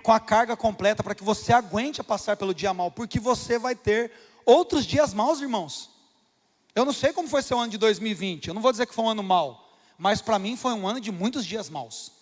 com 0.03 0.13
a 0.13 0.21
carga 0.21 0.57
completa, 0.57 1.03
para 1.03 1.15
que 1.15 1.25
você 1.25 1.53
aguente 1.53 2.01
a 2.01 2.05
passar 2.05 2.37
pelo 2.37 2.55
dia 2.55 2.75
mal, 2.75 2.91
porque 2.91 3.21
você 3.21 3.59
vai 3.59 3.75
ter 3.75 4.13
outros 4.45 4.85
dias 4.85 5.15
maus, 5.15 5.41
irmãos. 5.41 5.98
Eu 6.79 6.85
não 6.85 6.93
sei 6.93 7.13
como 7.13 7.27
foi 7.27 7.43
seu 7.43 7.59
ano 7.59 7.73
de 7.73 7.77
2020, 7.77 8.47
eu 8.47 8.55
não 8.55 8.63
vou 8.63 8.71
dizer 8.71 8.87
que 8.87 8.95
foi 8.95 9.05
um 9.05 9.09
ano 9.09 9.21
mau, 9.21 9.69
mas 9.99 10.23
para 10.23 10.39
mim 10.39 10.57
foi 10.57 10.73
um 10.75 10.87
ano 10.87 11.01
de 11.01 11.11
muitos 11.11 11.45
dias 11.45 11.69
maus. 11.69 12.13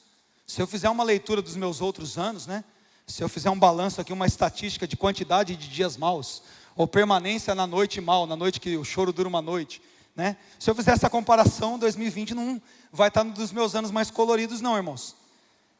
Se 0.47 0.62
eu 0.62 0.66
fizer 0.66 0.88
uma 0.88 1.05
leitura 1.05 1.42
dos 1.42 1.55
meus 1.57 1.83
outros 1.83 2.16
anos, 2.16 2.47
né? 2.47 2.64
Se 3.07 3.23
eu 3.23 3.29
fizer 3.29 3.51
um 3.51 3.59
balanço 3.59 4.01
aqui, 4.01 4.14
uma 4.14 4.27
estatística 4.27 4.88
de 4.88 4.97
quantidade 4.97 5.55
de 5.57 5.69
dias 5.69 5.99
maus, 5.99 6.42
ou 6.75 6.88
permanência 6.88 7.55
na 7.55 7.66
noite 7.66 8.01
mal, 8.01 8.27
na 8.27 8.35
noite 8.35 8.59
que 8.59 8.79
o 8.79 8.85
choro 8.85 9.12
dura 9.12 9.29
uma 9.29 9.42
noite, 9.42 9.83
né? 10.14 10.38
Se 10.59 10.71
eu 10.71 10.75
fizer 10.75 10.92
essa 10.92 11.11
comparação, 11.11 11.79
2020 11.79 12.33
não 12.35 12.59
vai 12.90 13.09
estar 13.09 13.25
um 13.25 13.31
dos 13.33 13.53
meus 13.53 13.75
anos 13.75 13.90
mais 13.90 14.11
coloridos, 14.11 14.62
não, 14.62 14.75
irmãos. 14.75 15.16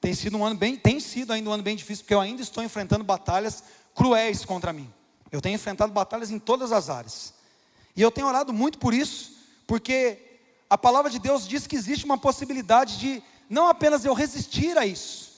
Tem 0.03 0.13
sido 0.13 0.37
um 0.37 0.45
ano 0.45 0.55
bem, 0.55 0.77
tem 0.77 1.01
sido 1.01 1.33
ainda 1.33 1.49
um 1.49 1.53
ano 1.55 1.63
bem 1.63 1.77
difícil, 1.77 2.05
porque 2.05 2.13
eu 2.13 2.21
ainda 2.21 2.43
estou 2.43 2.63
enfrentando 2.63 3.03
batalhas 3.03 3.65
cruéis 3.95 4.45
contra 4.45 4.71
mim. 4.71 4.93
Eu 5.33 5.41
tenho 5.41 5.55
enfrentado 5.55 5.95
batalhas 5.95 6.31
em 6.31 6.39
todas 6.39 6.73
as 6.73 6.91
áreas. 6.91 7.36
E 7.97 8.03
eu 8.03 8.11
tenho 8.11 8.27
orado 8.27 8.53
muito 8.53 8.79
por 8.79 8.93
isso, 8.93 9.33
porque 9.67 10.19
a 10.69 10.77
palavra 10.77 11.11
de 11.11 11.19
Deus 11.19 11.49
diz 11.49 11.67
que 11.67 11.75
existe 11.75 12.05
uma 12.05 12.19
possibilidade 12.19 12.99
de 12.99 13.23
não 13.49 13.69
apenas 13.69 14.05
eu 14.05 14.13
resistir 14.13 14.77
a 14.77 14.85
isso, 14.85 15.33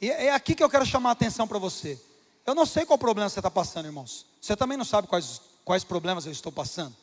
E 0.00 0.10
é 0.10 0.32
aqui 0.32 0.54
que 0.54 0.64
eu 0.64 0.68
quero 0.68 0.84
chamar 0.84 1.10
a 1.10 1.12
atenção 1.12 1.46
para 1.46 1.60
você. 1.60 1.96
Eu 2.44 2.56
não 2.56 2.66
sei 2.66 2.84
qual 2.84 2.98
problema 2.98 3.28
você 3.28 3.38
está 3.38 3.50
passando, 3.50 3.86
irmãos. 3.86 4.26
Você 4.40 4.56
também 4.56 4.76
não 4.76 4.84
sabe 4.84 5.06
quais, 5.06 5.40
quais 5.64 5.84
problemas 5.84 6.26
eu 6.26 6.32
estou 6.32 6.50
passando. 6.50 6.96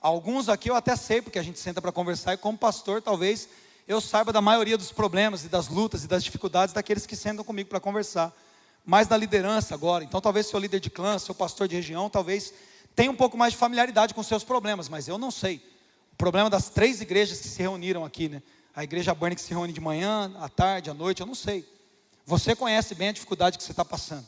Alguns 0.00 0.48
aqui 0.48 0.70
eu 0.70 0.74
até 0.74 0.96
sei, 0.96 1.20
porque 1.20 1.38
a 1.38 1.42
gente 1.42 1.58
senta 1.58 1.82
para 1.82 1.92
conversar, 1.92 2.32
e 2.32 2.38
como 2.38 2.56
pastor, 2.56 3.02
talvez 3.02 3.48
eu 3.86 4.00
saiba 4.00 4.32
da 4.32 4.40
maioria 4.40 4.78
dos 4.78 4.92
problemas 4.92 5.44
e 5.44 5.48
das 5.48 5.68
lutas 5.68 6.04
e 6.04 6.08
das 6.08 6.24
dificuldades 6.24 6.72
daqueles 6.72 7.04
que 7.04 7.16
sentam 7.16 7.44
comigo 7.44 7.68
para 7.68 7.80
conversar. 7.80 8.32
Mais 8.86 9.06
da 9.06 9.16
liderança 9.16 9.74
agora. 9.74 10.02
Então, 10.04 10.18
talvez 10.18 10.46
seu 10.46 10.58
líder 10.58 10.80
de 10.80 10.88
clã, 10.88 11.18
seu 11.18 11.34
pastor 11.34 11.68
de 11.68 11.74
região, 11.74 12.08
talvez 12.08 12.54
tenha 12.98 13.12
um 13.12 13.14
pouco 13.14 13.38
mais 13.38 13.52
de 13.52 13.56
familiaridade 13.60 14.12
com 14.12 14.24
seus 14.24 14.42
problemas, 14.42 14.88
mas 14.88 15.06
eu 15.06 15.16
não 15.18 15.30
sei. 15.30 15.62
O 16.12 16.16
problema 16.16 16.50
das 16.50 16.68
três 16.68 17.00
igrejas 17.00 17.40
que 17.40 17.46
se 17.46 17.62
reuniram 17.62 18.04
aqui, 18.04 18.28
né? 18.28 18.42
A 18.74 18.82
igreja 18.82 19.14
Burn 19.14 19.36
que 19.36 19.40
se 19.40 19.50
reúne 19.50 19.72
de 19.72 19.80
manhã, 19.80 20.32
à 20.40 20.48
tarde, 20.48 20.90
à 20.90 20.94
noite, 20.94 21.20
eu 21.20 21.26
não 21.26 21.34
sei. 21.34 21.64
Você 22.26 22.56
conhece 22.56 22.96
bem 22.96 23.10
a 23.10 23.12
dificuldade 23.12 23.56
que 23.56 23.62
você 23.62 23.70
está 23.70 23.84
passando. 23.84 24.26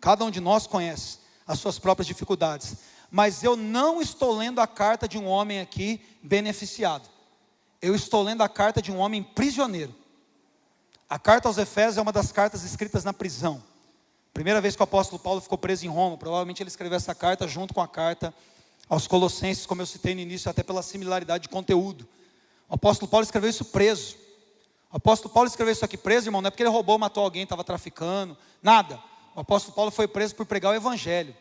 Cada 0.00 0.24
um 0.24 0.30
de 0.30 0.38
nós 0.38 0.64
conhece 0.64 1.18
as 1.44 1.58
suas 1.58 1.76
próprias 1.80 2.06
dificuldades. 2.06 2.76
Mas 3.10 3.42
eu 3.42 3.56
não 3.56 4.00
estou 4.00 4.32
lendo 4.32 4.60
a 4.60 4.66
carta 4.68 5.08
de 5.08 5.18
um 5.18 5.26
homem 5.26 5.58
aqui 5.58 6.00
beneficiado. 6.22 7.10
Eu 7.82 7.96
estou 7.96 8.22
lendo 8.22 8.44
a 8.44 8.48
carta 8.48 8.80
de 8.80 8.92
um 8.92 8.98
homem 8.98 9.24
prisioneiro. 9.24 9.92
A 11.10 11.18
carta 11.18 11.48
aos 11.48 11.58
Efésios 11.58 11.98
é 11.98 12.00
uma 12.00 12.12
das 12.12 12.30
cartas 12.30 12.62
escritas 12.62 13.02
na 13.02 13.12
prisão. 13.12 13.60
Primeira 14.34 14.60
vez 14.60 14.74
que 14.74 14.82
o 14.82 14.84
apóstolo 14.84 15.20
Paulo 15.20 15.40
ficou 15.40 15.56
preso 15.56 15.86
em 15.86 15.88
Roma, 15.88 16.18
provavelmente 16.18 16.60
ele 16.60 16.68
escreveu 16.68 16.96
essa 16.96 17.14
carta 17.14 17.46
junto 17.46 17.72
com 17.72 17.80
a 17.80 17.86
carta 17.86 18.34
aos 18.88 19.06
Colossenses, 19.06 19.64
como 19.64 19.80
eu 19.80 19.86
citei 19.86 20.12
no 20.12 20.20
início, 20.20 20.50
até 20.50 20.60
pela 20.60 20.82
similaridade 20.82 21.44
de 21.44 21.48
conteúdo. 21.48 22.04
O 22.68 22.74
apóstolo 22.74 23.08
Paulo 23.08 23.22
escreveu 23.22 23.48
isso 23.48 23.64
preso. 23.66 24.16
O 24.92 24.96
apóstolo 24.96 25.32
Paulo 25.32 25.48
escreveu 25.48 25.72
isso 25.72 25.84
aqui 25.84 25.96
preso, 25.96 26.26
irmão, 26.26 26.42
não 26.42 26.48
é 26.48 26.50
porque 26.50 26.64
ele 26.64 26.70
roubou, 26.70 26.98
matou 26.98 27.22
alguém, 27.22 27.44
estava 27.44 27.62
traficando, 27.62 28.36
nada. 28.60 29.00
O 29.36 29.40
apóstolo 29.40 29.72
Paulo 29.72 29.92
foi 29.92 30.08
preso 30.08 30.34
por 30.34 30.44
pregar 30.46 30.72
o 30.72 30.74
evangelho. 30.74 31.34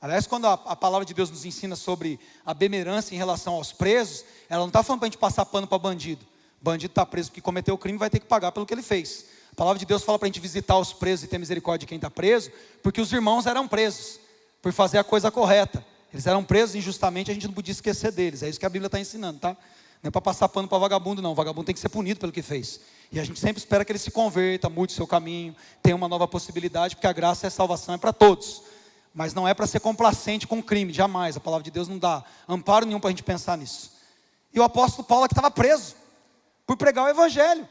Aliás, 0.00 0.28
quando 0.28 0.46
a, 0.46 0.52
a 0.52 0.76
palavra 0.76 1.04
de 1.04 1.12
Deus 1.12 1.30
nos 1.30 1.44
ensina 1.44 1.74
sobre 1.74 2.20
a 2.46 2.54
bemerância 2.54 3.12
em 3.12 3.18
relação 3.18 3.54
aos 3.54 3.72
presos, 3.72 4.24
ela 4.48 4.60
não 4.60 4.68
está 4.68 4.84
falando 4.84 5.00
para 5.00 5.08
a 5.08 5.10
gente 5.10 5.18
passar 5.18 5.44
pano 5.46 5.66
para 5.66 5.78
bandido. 5.78 6.24
Bandido 6.62 6.92
está 6.92 7.04
preso 7.04 7.30
porque 7.30 7.40
cometeu 7.40 7.74
o 7.74 7.78
crime 7.78 7.98
vai 7.98 8.08
ter 8.08 8.20
que 8.20 8.26
pagar 8.26 8.52
pelo 8.52 8.64
que 8.64 8.72
ele 8.72 8.82
fez. 8.82 9.39
Palavra 9.60 9.78
de 9.78 9.84
Deus 9.84 10.02
fala 10.02 10.18
para 10.18 10.24
a 10.24 10.30
gente 10.30 10.40
visitar 10.40 10.78
os 10.78 10.90
presos 10.90 11.26
e 11.26 11.28
ter 11.28 11.36
misericórdia 11.36 11.80
de 11.80 11.86
quem 11.86 11.96
está 11.96 12.10
preso, 12.10 12.50
porque 12.82 12.98
os 12.98 13.12
irmãos 13.12 13.44
eram 13.44 13.68
presos 13.68 14.18
por 14.62 14.72
fazer 14.72 14.96
a 14.96 15.04
coisa 15.04 15.30
correta. 15.30 15.84
Eles 16.10 16.26
eram 16.26 16.42
presos 16.42 16.76
injustamente, 16.76 17.30
a 17.30 17.34
gente 17.34 17.46
não 17.46 17.52
podia 17.52 17.72
esquecer 17.72 18.10
deles. 18.10 18.42
É 18.42 18.48
isso 18.48 18.58
que 18.58 18.64
a 18.64 18.70
Bíblia 18.70 18.86
está 18.86 18.98
ensinando, 18.98 19.38
tá? 19.38 19.50
Não 20.02 20.08
é 20.08 20.10
para 20.10 20.22
passar 20.22 20.48
pano 20.48 20.66
para 20.66 20.78
vagabundo, 20.78 21.20
não. 21.20 21.32
O 21.32 21.34
vagabundo 21.34 21.66
tem 21.66 21.74
que 21.74 21.80
ser 21.80 21.90
punido 21.90 22.18
pelo 22.18 22.32
que 22.32 22.40
fez. 22.40 22.80
E 23.12 23.20
a 23.20 23.24
gente 23.24 23.38
sempre 23.38 23.58
espera 23.58 23.84
que 23.84 23.92
ele 23.92 23.98
se 23.98 24.10
converta, 24.10 24.70
mude 24.70 24.94
seu 24.94 25.06
caminho, 25.06 25.54
tenha 25.82 25.94
uma 25.94 26.08
nova 26.08 26.26
possibilidade, 26.26 26.96
porque 26.96 27.06
a 27.06 27.12
graça 27.12 27.44
e 27.44 27.48
a 27.48 27.50
salvação 27.50 27.94
é 27.94 27.98
para 27.98 28.14
todos. 28.14 28.62
Mas 29.12 29.34
não 29.34 29.46
é 29.46 29.52
para 29.52 29.66
ser 29.66 29.80
complacente 29.80 30.46
com 30.46 30.60
o 30.60 30.62
crime, 30.62 30.90
jamais. 30.90 31.36
A 31.36 31.40
palavra 31.40 31.64
de 31.64 31.70
Deus 31.70 31.86
não 31.86 31.98
dá 31.98 32.24
amparo 32.48 32.86
nenhum 32.86 32.98
para 32.98 33.08
a 33.08 33.12
gente 33.12 33.22
pensar 33.22 33.58
nisso. 33.58 33.92
E 34.54 34.58
o 34.58 34.62
apóstolo 34.62 35.06
Paulo 35.06 35.28
que 35.28 35.34
estava 35.34 35.50
preso 35.50 35.96
por 36.66 36.78
pregar 36.78 37.04
o 37.04 37.08
evangelho. 37.10 37.68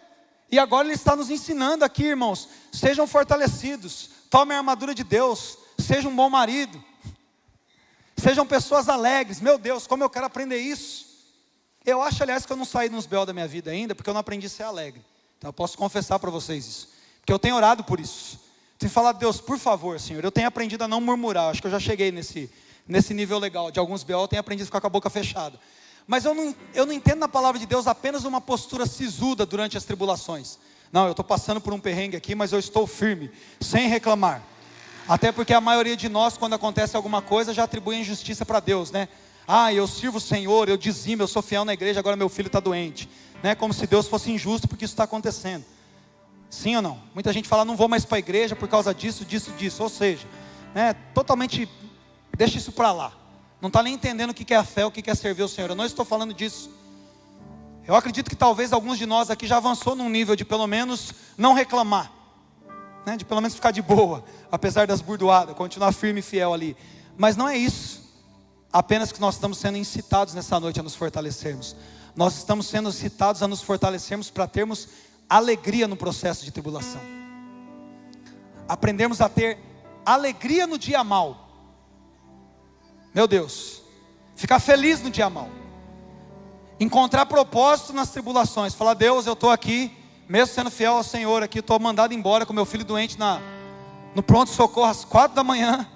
E 0.52 0.58
agora 0.58 0.88
ele 0.88 0.96
está 0.96 1.16
nos 1.16 1.30
ensinando 1.30 1.86
aqui, 1.86 2.06
irmãos, 2.06 2.48
sejam 2.72 3.06
fortalecidos, 3.06 4.10
tomem 4.30 4.56
a 4.56 4.60
armadura 4.60 4.96
de 4.96 5.04
Deus, 5.04 5.58
sejam 5.78 6.12
um 6.12 6.16
bom 6.16 6.30
marido, 6.30 6.84
sejam 8.18 8.46
pessoas 8.46 8.90
alegres. 8.90 9.40
Meu 9.42 9.58
Deus, 9.58 9.86
como 9.86 10.04
eu 10.04 10.10
quero 10.10 10.26
aprender 10.26 10.58
isso. 10.58 11.08
Eu 11.86 12.02
acho, 12.02 12.22
aliás, 12.22 12.46
que 12.46 12.52
eu 12.52 12.58
não 12.58 12.66
saí 12.66 12.90
nos 12.90 13.06
BO 13.06 13.26
da 13.26 13.34
minha 13.34 13.48
vida 13.48 13.72
ainda, 13.72 13.96
porque 13.96 14.10
eu 14.10 14.14
não 14.14 14.22
aprendi 14.22 14.48
a 14.48 14.50
ser 14.50 14.64
alegre. 14.64 15.02
Então 15.38 15.50
eu 15.50 15.54
posso 15.54 15.78
confessar 15.78 16.20
para 16.20 16.30
vocês 16.30 16.66
isso. 16.66 16.90
Porque 17.22 17.32
eu 17.32 17.40
tenho 17.40 17.56
orado 17.56 17.84
por 17.84 18.00
isso. 18.00 18.40
Tenho 18.78 18.92
falado, 18.92 19.18
Deus, 19.18 19.40
por 19.40 19.58
favor, 19.58 20.00
Senhor, 20.00 20.24
eu 20.24 20.32
tenho 20.32 20.48
aprendido 20.48 20.84
a 20.84 20.88
não 20.88 21.00
murmurar. 21.00 21.50
Acho 21.52 21.62
que 21.62 21.68
eu 21.68 21.72
já 21.72 21.80
cheguei 21.80 22.12
nesse, 22.12 22.52
nesse 22.88 23.14
nível 23.14 23.38
legal. 23.38 23.72
De 23.72 23.80
alguns 23.80 24.04
BO 24.04 24.14
eu 24.14 24.28
tenho 24.28 24.40
aprendido 24.40 24.66
a 24.66 24.68
ficar 24.68 24.82
com 24.82 24.88
a 24.88 24.90
boca 24.90 25.10
fechada. 25.10 25.60
Mas 26.10 26.26
eu 26.26 26.34
não, 26.34 26.56
eu 26.74 26.88
não 26.88 26.92
entendo 26.92 27.20
na 27.20 27.28
palavra 27.28 27.60
de 27.60 27.68
Deus 27.68 27.86
apenas 27.86 28.26
uma 28.26 28.42
postura 28.42 28.88
sisuda 28.88 29.46
durante 29.46 29.78
as 29.78 29.84
tribulações. 29.84 30.58
Não, 30.92 31.06
eu 31.06 31.12
estou 31.12 31.24
passando 31.24 31.62
por 31.62 31.72
um 31.72 31.80
perrengue 31.80 32.18
aqui, 32.18 32.34
mas 32.34 32.52
eu 32.52 32.58
estou 32.58 32.88
firme, 32.88 33.30
sem 33.62 33.88
reclamar. 33.88 34.42
Até 35.08 35.32
porque 35.32 35.54
a 35.54 35.62
maioria 35.62 35.96
de 35.96 36.10
nós, 36.10 36.36
quando 36.36 36.56
acontece 36.56 36.98
alguma 36.98 37.22
coisa, 37.22 37.54
já 37.54 37.66
atribui 37.66 37.98
injustiça 37.98 38.44
para 38.44 38.60
Deus, 38.60 38.90
né? 38.90 39.08
Ah, 39.48 39.72
eu 39.72 39.86
sirvo 39.86 40.18
o 40.18 40.22
Senhor, 40.22 40.68
eu 40.68 40.78
dizimo, 40.78 41.22
eu 41.22 41.28
sou 41.28 41.44
fiel 41.44 41.64
na 41.64 41.76
igreja, 41.76 42.00
agora 42.00 42.16
meu 42.16 42.28
filho 42.28 42.48
está 42.48 42.60
doente. 42.60 43.08
Né? 43.44 43.54
Como 43.54 43.72
se 43.72 43.86
Deus 43.86 44.08
fosse 44.08 44.32
injusto 44.32 44.68
porque 44.68 44.86
isso 44.86 44.96
está 44.96 45.04
acontecendo. 45.04 45.64
Sim 46.50 46.76
ou 46.78 46.82
não? 46.82 47.00
Muita 47.14 47.32
gente 47.32 47.48
fala, 47.48 47.64
não 47.64 47.76
vou 47.76 47.88
mais 47.88 48.04
para 48.04 48.18
a 48.18 48.20
igreja 48.20 48.56
por 48.56 48.68
causa 48.68 48.96
disso, 48.96 49.24
disso, 49.24 49.52
disso. 49.52 49.84
Ou 49.84 49.90
seja, 49.90 50.26
né, 50.74 50.96
totalmente, 51.14 51.70
deixa 52.36 52.58
isso 52.58 52.72
para 52.72 52.92
lá. 52.92 53.14
Não 53.62 53.68
está 53.68 53.84
nem 53.84 53.94
entendendo 53.94 54.30
o 54.30 54.34
que 54.34 54.54
é 54.54 54.58
a 54.58 54.64
fé, 54.64 54.86
o 54.86 54.92
que 54.92 55.10
é 55.10 55.16
servir 55.16 55.44
o 55.44 55.48
Senhor. 55.48 55.70
Eu 55.70 55.76
não 55.76 55.86
estou 55.86 56.06
falando 56.06 56.34
disso. 56.34 56.70
Eu 57.86 57.96
acredito 57.96 58.30
que 58.30 58.36
talvez 58.36 58.72
alguns 58.72 58.98
de 58.98 59.06
nós 59.06 59.30
aqui 59.30 59.48
já 59.48 59.58
avançou 59.58 59.96
num 59.96 60.10
nível 60.10 60.36
de 60.36 60.46
pelo 60.46 60.68
menos 60.68 61.14
não 61.38 61.54
reclamar. 61.54 62.12
Né, 63.06 63.18
de 63.18 63.26
pelo 63.26 63.42
menos 63.42 63.56
ficar 63.56 63.72
de 63.72 63.82
boa, 63.82 64.24
apesar 64.52 64.86
das 64.86 65.02
burdoadas, 65.02 65.56
continuar 65.56 65.92
firme 65.94 66.20
e 66.20 66.24
fiel 66.24 66.54
ali. 66.54 66.76
Mas 67.18 67.36
não 67.36 67.48
é 67.48 67.58
isso 67.58 68.10
apenas 68.72 69.12
que 69.12 69.20
nós 69.20 69.36
estamos 69.36 69.58
sendo 69.58 69.78
incitados 69.78 70.34
nessa 70.34 70.60
noite 70.60 70.80
a 70.80 70.84
nos 70.84 70.96
fortalecermos. 70.96 71.76
Nós 72.16 72.38
estamos 72.38 72.68
sendo 72.68 72.90
incitados 72.90 73.42
a 73.42 73.48
nos 73.48 73.62
fortalecermos 73.62 74.30
para 74.30 74.48
termos 74.48 74.88
alegria 75.28 75.88
no 75.88 75.96
processo 75.96 76.44
de 76.46 76.52
tribulação. 76.52 77.02
Aprendemos 78.68 79.22
a 79.22 79.30
ter 79.30 79.58
alegria 80.06 80.68
no 80.68 80.78
dia 80.78 81.04
mal. 81.04 81.49
Meu 83.14 83.28
Deus, 83.28 83.82
ficar 84.36 84.60
feliz 84.60 85.02
no 85.02 85.10
dia 85.10 85.30
mal. 85.30 85.50
Encontrar 86.80 87.26
propósito 87.26 87.92
nas 87.92 88.10
tribulações. 88.10 88.74
Falar, 88.74 88.94
Deus, 88.94 89.26
eu 89.26 89.34
estou 89.34 89.50
aqui, 89.50 89.92
mesmo 90.28 90.54
sendo 90.54 90.72
fiel 90.72 90.94
ao 90.94 91.04
Senhor 91.04 91.44
aqui, 91.44 91.60
estou 91.60 91.80
mandado 91.80 92.14
embora 92.14 92.46
com 92.46 92.54
meu 92.54 92.66
filho 92.66 92.86
doente 92.86 93.18
na, 93.18 93.42
no 94.16 94.24
pronto-socorro 94.24 94.90
às 94.90 95.04
quatro 95.04 95.36
da 95.36 95.44
manhã. 95.44 95.88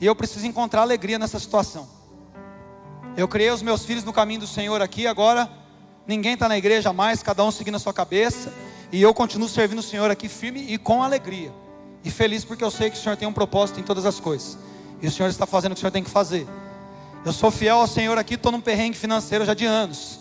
E 0.00 0.06
eu 0.06 0.14
preciso 0.14 0.46
encontrar 0.46 0.82
alegria 0.82 1.18
nessa 1.18 1.38
situação. 1.38 1.88
Eu 3.16 3.28
criei 3.28 3.50
os 3.50 3.60
meus 3.60 3.84
filhos 3.84 4.04
no 4.04 4.12
caminho 4.12 4.40
do 4.40 4.46
Senhor 4.46 4.80
aqui, 4.80 5.06
agora 5.06 5.50
ninguém 6.06 6.34
está 6.34 6.48
na 6.48 6.56
igreja 6.56 6.92
mais, 6.92 7.22
cada 7.22 7.44
um 7.44 7.50
seguindo 7.50 7.74
a 7.74 7.80
sua 7.80 7.92
cabeça. 7.92 8.52
E 8.90 9.02
eu 9.02 9.12
continuo 9.12 9.48
servindo 9.48 9.80
o 9.80 9.82
Senhor 9.82 10.10
aqui 10.10 10.28
firme 10.28 10.64
e 10.68 10.78
com 10.78 11.02
alegria. 11.02 11.52
E 12.04 12.10
feliz 12.10 12.44
porque 12.44 12.64
eu 12.64 12.70
sei 12.70 12.90
que 12.90 12.96
o 12.96 13.00
Senhor 13.00 13.16
tem 13.16 13.28
um 13.28 13.32
propósito 13.32 13.80
em 13.80 13.82
todas 13.82 14.06
as 14.06 14.18
coisas. 14.18 14.58
E 15.02 15.08
o 15.08 15.10
Senhor 15.10 15.28
está 15.28 15.44
fazendo 15.44 15.72
o 15.72 15.74
que 15.74 15.80
o 15.80 15.82
Senhor 15.82 15.90
tem 15.90 16.04
que 16.04 16.10
fazer. 16.10 16.46
Eu 17.24 17.32
sou 17.32 17.50
fiel 17.50 17.78
ao 17.78 17.86
Senhor 17.86 18.16
aqui, 18.16 18.34
estou 18.34 18.52
num 18.52 18.60
perrengue 18.60 18.96
financeiro 18.96 19.44
já 19.44 19.52
de 19.52 19.66
anos. 19.66 20.20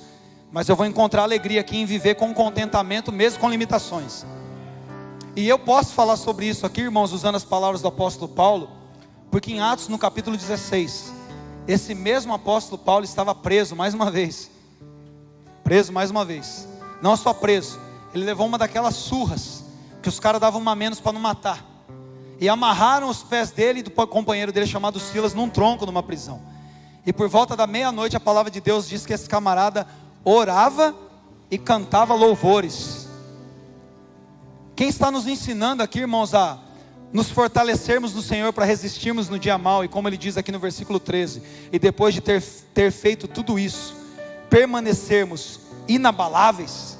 Mas 0.52 0.68
eu 0.68 0.76
vou 0.76 0.86
encontrar 0.86 1.24
alegria 1.24 1.62
aqui 1.62 1.78
em 1.78 1.86
viver 1.86 2.16
com 2.16 2.34
contentamento, 2.34 3.12
mesmo 3.12 3.40
com 3.40 3.50
limitações. 3.50 4.26
E 5.36 5.48
eu 5.48 5.58
posso 5.58 5.94
falar 5.94 6.18
sobre 6.18 6.48
isso 6.48 6.66
aqui, 6.66 6.82
irmãos, 6.82 7.14
usando 7.14 7.36
as 7.36 7.44
palavras 7.44 7.82
do 7.82 7.88
apóstolo 7.88 8.28
Paulo, 8.28 8.70
porque 9.30 9.52
em 9.52 9.62
Atos, 9.62 9.88
no 9.88 9.98
capítulo 9.98 10.36
16, 10.36 11.14
esse 11.68 11.96
mesmo 11.96 12.34
apóstolo 12.34 12.78
Paulo 12.78 13.06
estava 13.06 13.34
preso 13.34 13.76
mais 13.76 13.94
uma 13.94 14.12
vez. 14.12 14.52
Preso 15.64 15.94
mais 15.94 16.12
uma 16.12 16.26
vez. 16.26 16.68
Não 17.02 17.16
só 17.16 17.34
preso, 17.34 17.80
ele 18.14 18.26
levou 18.26 18.46
uma 18.46 18.58
daquelas 18.58 18.96
surras 18.96 19.64
que 20.02 20.10
os 20.10 20.20
caras 20.20 20.42
davam 20.42 20.60
uma 20.60 20.76
menos 20.76 21.00
para 21.00 21.14
não 21.14 21.22
matar. 21.22 21.71
E 22.42 22.50
amarraram 22.50 23.08
os 23.08 23.22
pés 23.22 23.52
dele 23.52 23.82
e 23.82 23.84
do 23.84 23.92
companheiro 23.92 24.52
dele 24.52 24.66
chamado 24.66 25.00
Silas 25.00 25.36
num 25.36 25.48
tronco 25.48 25.86
numa 25.86 26.02
prisão. 26.02 26.42
E 27.06 27.14
por 27.14 27.30
volta 27.30 27.56
da 27.56 27.68
meia-noite 27.68 28.18
a 28.18 28.20
palavra 28.20 28.50
de 28.50 28.60
Deus 28.60 28.90
diz 28.90 29.06
que 29.06 29.14
esse 29.14 29.30
camarada 29.30 29.88
orava 30.26 30.96
e 31.52 31.58
cantava 31.60 32.16
louvores. 32.16 33.08
Quem 34.76 34.90
está 34.90 35.12
nos 35.12 35.28
ensinando 35.28 35.84
aqui, 35.84 36.00
irmãos, 36.00 36.34
a 36.34 36.58
nos 37.14 37.30
fortalecermos 37.30 38.16
no 38.16 38.24
Senhor 38.24 38.52
para 38.52 38.66
resistirmos 38.66 39.30
no 39.30 39.38
dia 39.38 39.58
mal, 39.58 39.84
e 39.84 39.88
como 39.88 40.08
ele 40.08 40.18
diz 40.18 40.36
aqui 40.36 40.52
no 40.52 40.60
versículo 40.60 41.00
13, 41.00 41.44
e 41.72 41.78
depois 41.78 42.14
de 42.14 42.22
ter, 42.22 42.42
ter 42.74 42.92
feito 42.92 43.28
tudo 43.28 43.60
isso, 43.60 43.96
permanecermos 44.50 45.60
inabaláveis, 45.88 46.98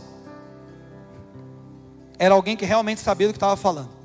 era 2.20 2.36
alguém 2.36 2.56
que 2.56 2.66
realmente 2.66 3.02
sabia 3.02 3.28
do 3.28 3.34
que 3.34 3.38
estava 3.38 3.56
falando. 3.56 4.01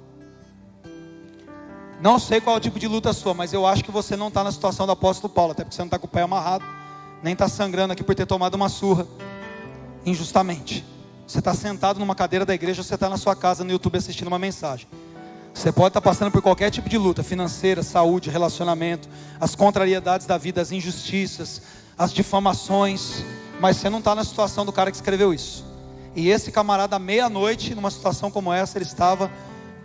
Não 2.01 2.18
sei 2.18 2.40
qual 2.40 2.57
é 2.57 2.59
o 2.59 2.61
tipo 2.61 2.78
de 2.78 2.86
luta 2.86 3.12
sua, 3.12 3.32
mas 3.32 3.53
eu 3.53 3.66
acho 3.66 3.82
que 3.82 3.90
você 3.90 4.16
não 4.16 4.28
está 4.28 4.44
na 4.44 4.53
situação 4.53 4.84
do 4.84 4.92
apóstolo 4.92 5.32
Paulo, 5.32 5.53
até 5.53 5.64
porque 5.64 5.74
você 5.74 5.82
não 5.82 5.86
está 5.86 5.99
com 5.99 6.07
o 6.07 6.11
pé 6.11 6.22
amarrado, 6.22 6.64
nem 7.22 7.32
está 7.32 7.49
sangrando 7.49 7.92
aqui 7.92 8.05
por 8.05 8.14
ter 8.14 8.26
tomado 8.26 8.55
uma 8.55 8.68
surra 8.68 9.07
injustamente. 10.05 10.84
Você 11.26 11.38
está 11.38 11.55
sentado 11.55 11.99
numa 11.99 12.14
cadeira 12.14 12.44
da 12.44 12.55
igreja, 12.55 12.82
você 12.82 12.94
está 12.94 13.09
na 13.09 13.16
sua 13.16 13.34
casa 13.34 13.64
no 13.64 13.70
YouTube 13.70 13.97
assistindo 13.97 14.28
uma 14.28 14.38
mensagem. 14.38 14.86
Você 15.55 15.72
pode 15.72 15.88
estar 15.88 16.03
passando 16.03 16.30
por 16.30 16.42
qualquer 16.42 16.70
tipo 16.70 16.86
de 16.86 16.99
luta 16.99 17.22
financeira, 17.22 17.82
saúde, 17.82 18.28
relacionamento, 18.28 19.09
as 19.40 19.55
contrariedades 19.55 20.26
da 20.26 20.36
vida, 20.36 20.61
as 20.61 20.70
injustiças, 20.70 21.62
as 21.97 22.12
difamações, 22.12 23.24
mas 23.59 23.78
você 23.78 23.88
não 23.88 24.01
está 24.01 24.14
na 24.14 24.22
situação 24.22 24.66
do 24.66 24.72
cara 24.72 24.90
que 24.90 24.97
escreveu 24.99 25.32
isso. 25.32 25.64
E 26.14 26.28
esse 26.28 26.53
camarada, 26.53 26.99
meia-noite, 26.99 27.74
numa 27.74 27.90
situação 27.90 28.30
como 28.30 28.53
essa, 28.53 28.76
ele 28.76 28.84
estava 28.84 29.30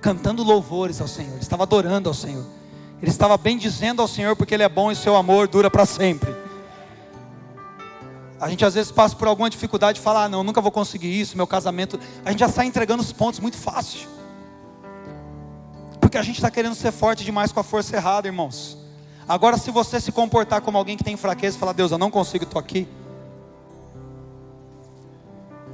cantando 0.02 0.44
louvores 0.44 1.00
ao 1.00 1.08
Senhor, 1.08 1.34
ele 1.34 1.42
estava 1.42 1.64
adorando 1.64 2.10
ao 2.10 2.16
Senhor, 2.16 2.46
ele 3.02 3.10
estava 3.10 3.36
bem 3.36 3.58
dizendo 3.58 4.02
ao 4.02 4.08
Senhor 4.08 4.36
porque 4.36 4.54
Ele 4.54 4.64
é 4.64 4.70
bom 4.70 4.92
e 4.92 4.96
seu 4.96 5.16
amor 5.16 5.48
dura 5.48 5.72
para 5.72 5.86
sempre. 5.86 6.34
A 8.40 8.48
gente 8.48 8.64
às 8.64 8.76
vezes 8.76 8.92
passa 8.92 9.16
por 9.16 9.28
alguma 9.28 9.50
dificuldade 9.50 10.00
e 10.00 10.02
fala: 10.02 10.26
ah, 10.26 10.30
não, 10.30 10.44
nunca 10.44 10.62
vou 10.62 10.72
conseguir 10.72 11.20
isso, 11.20 11.36
meu 11.36 11.48
casamento. 11.48 12.00
A 12.24 12.30
gente 12.30 12.40
já 12.40 12.50
sai 12.50 12.68
entregando 12.68 13.02
os 13.02 13.12
pontos 13.12 13.40
muito 13.40 13.58
fácil. 13.58 14.08
Porque 16.00 16.18
a 16.18 16.24
gente 16.24 16.36
está 16.36 16.52
querendo 16.52 16.76
ser 16.76 16.92
forte 16.92 17.24
demais 17.24 17.52
com 17.52 17.60
a 17.60 17.64
força 17.64 17.96
errada, 17.96 18.28
irmãos. 18.28 18.78
Agora, 19.28 19.58
se 19.58 19.72
você 19.72 20.00
se 20.00 20.12
comportar 20.12 20.62
como 20.62 20.78
alguém 20.78 20.98
que 20.98 21.04
tem 21.04 21.18
fraqueza 21.18 21.58
e 21.58 21.60
falar: 21.60 21.74
Deus, 21.74 21.92
eu 21.92 21.98
não 21.98 22.12
consigo, 22.12 22.44
estou 22.44 22.60
aqui. 22.60 22.88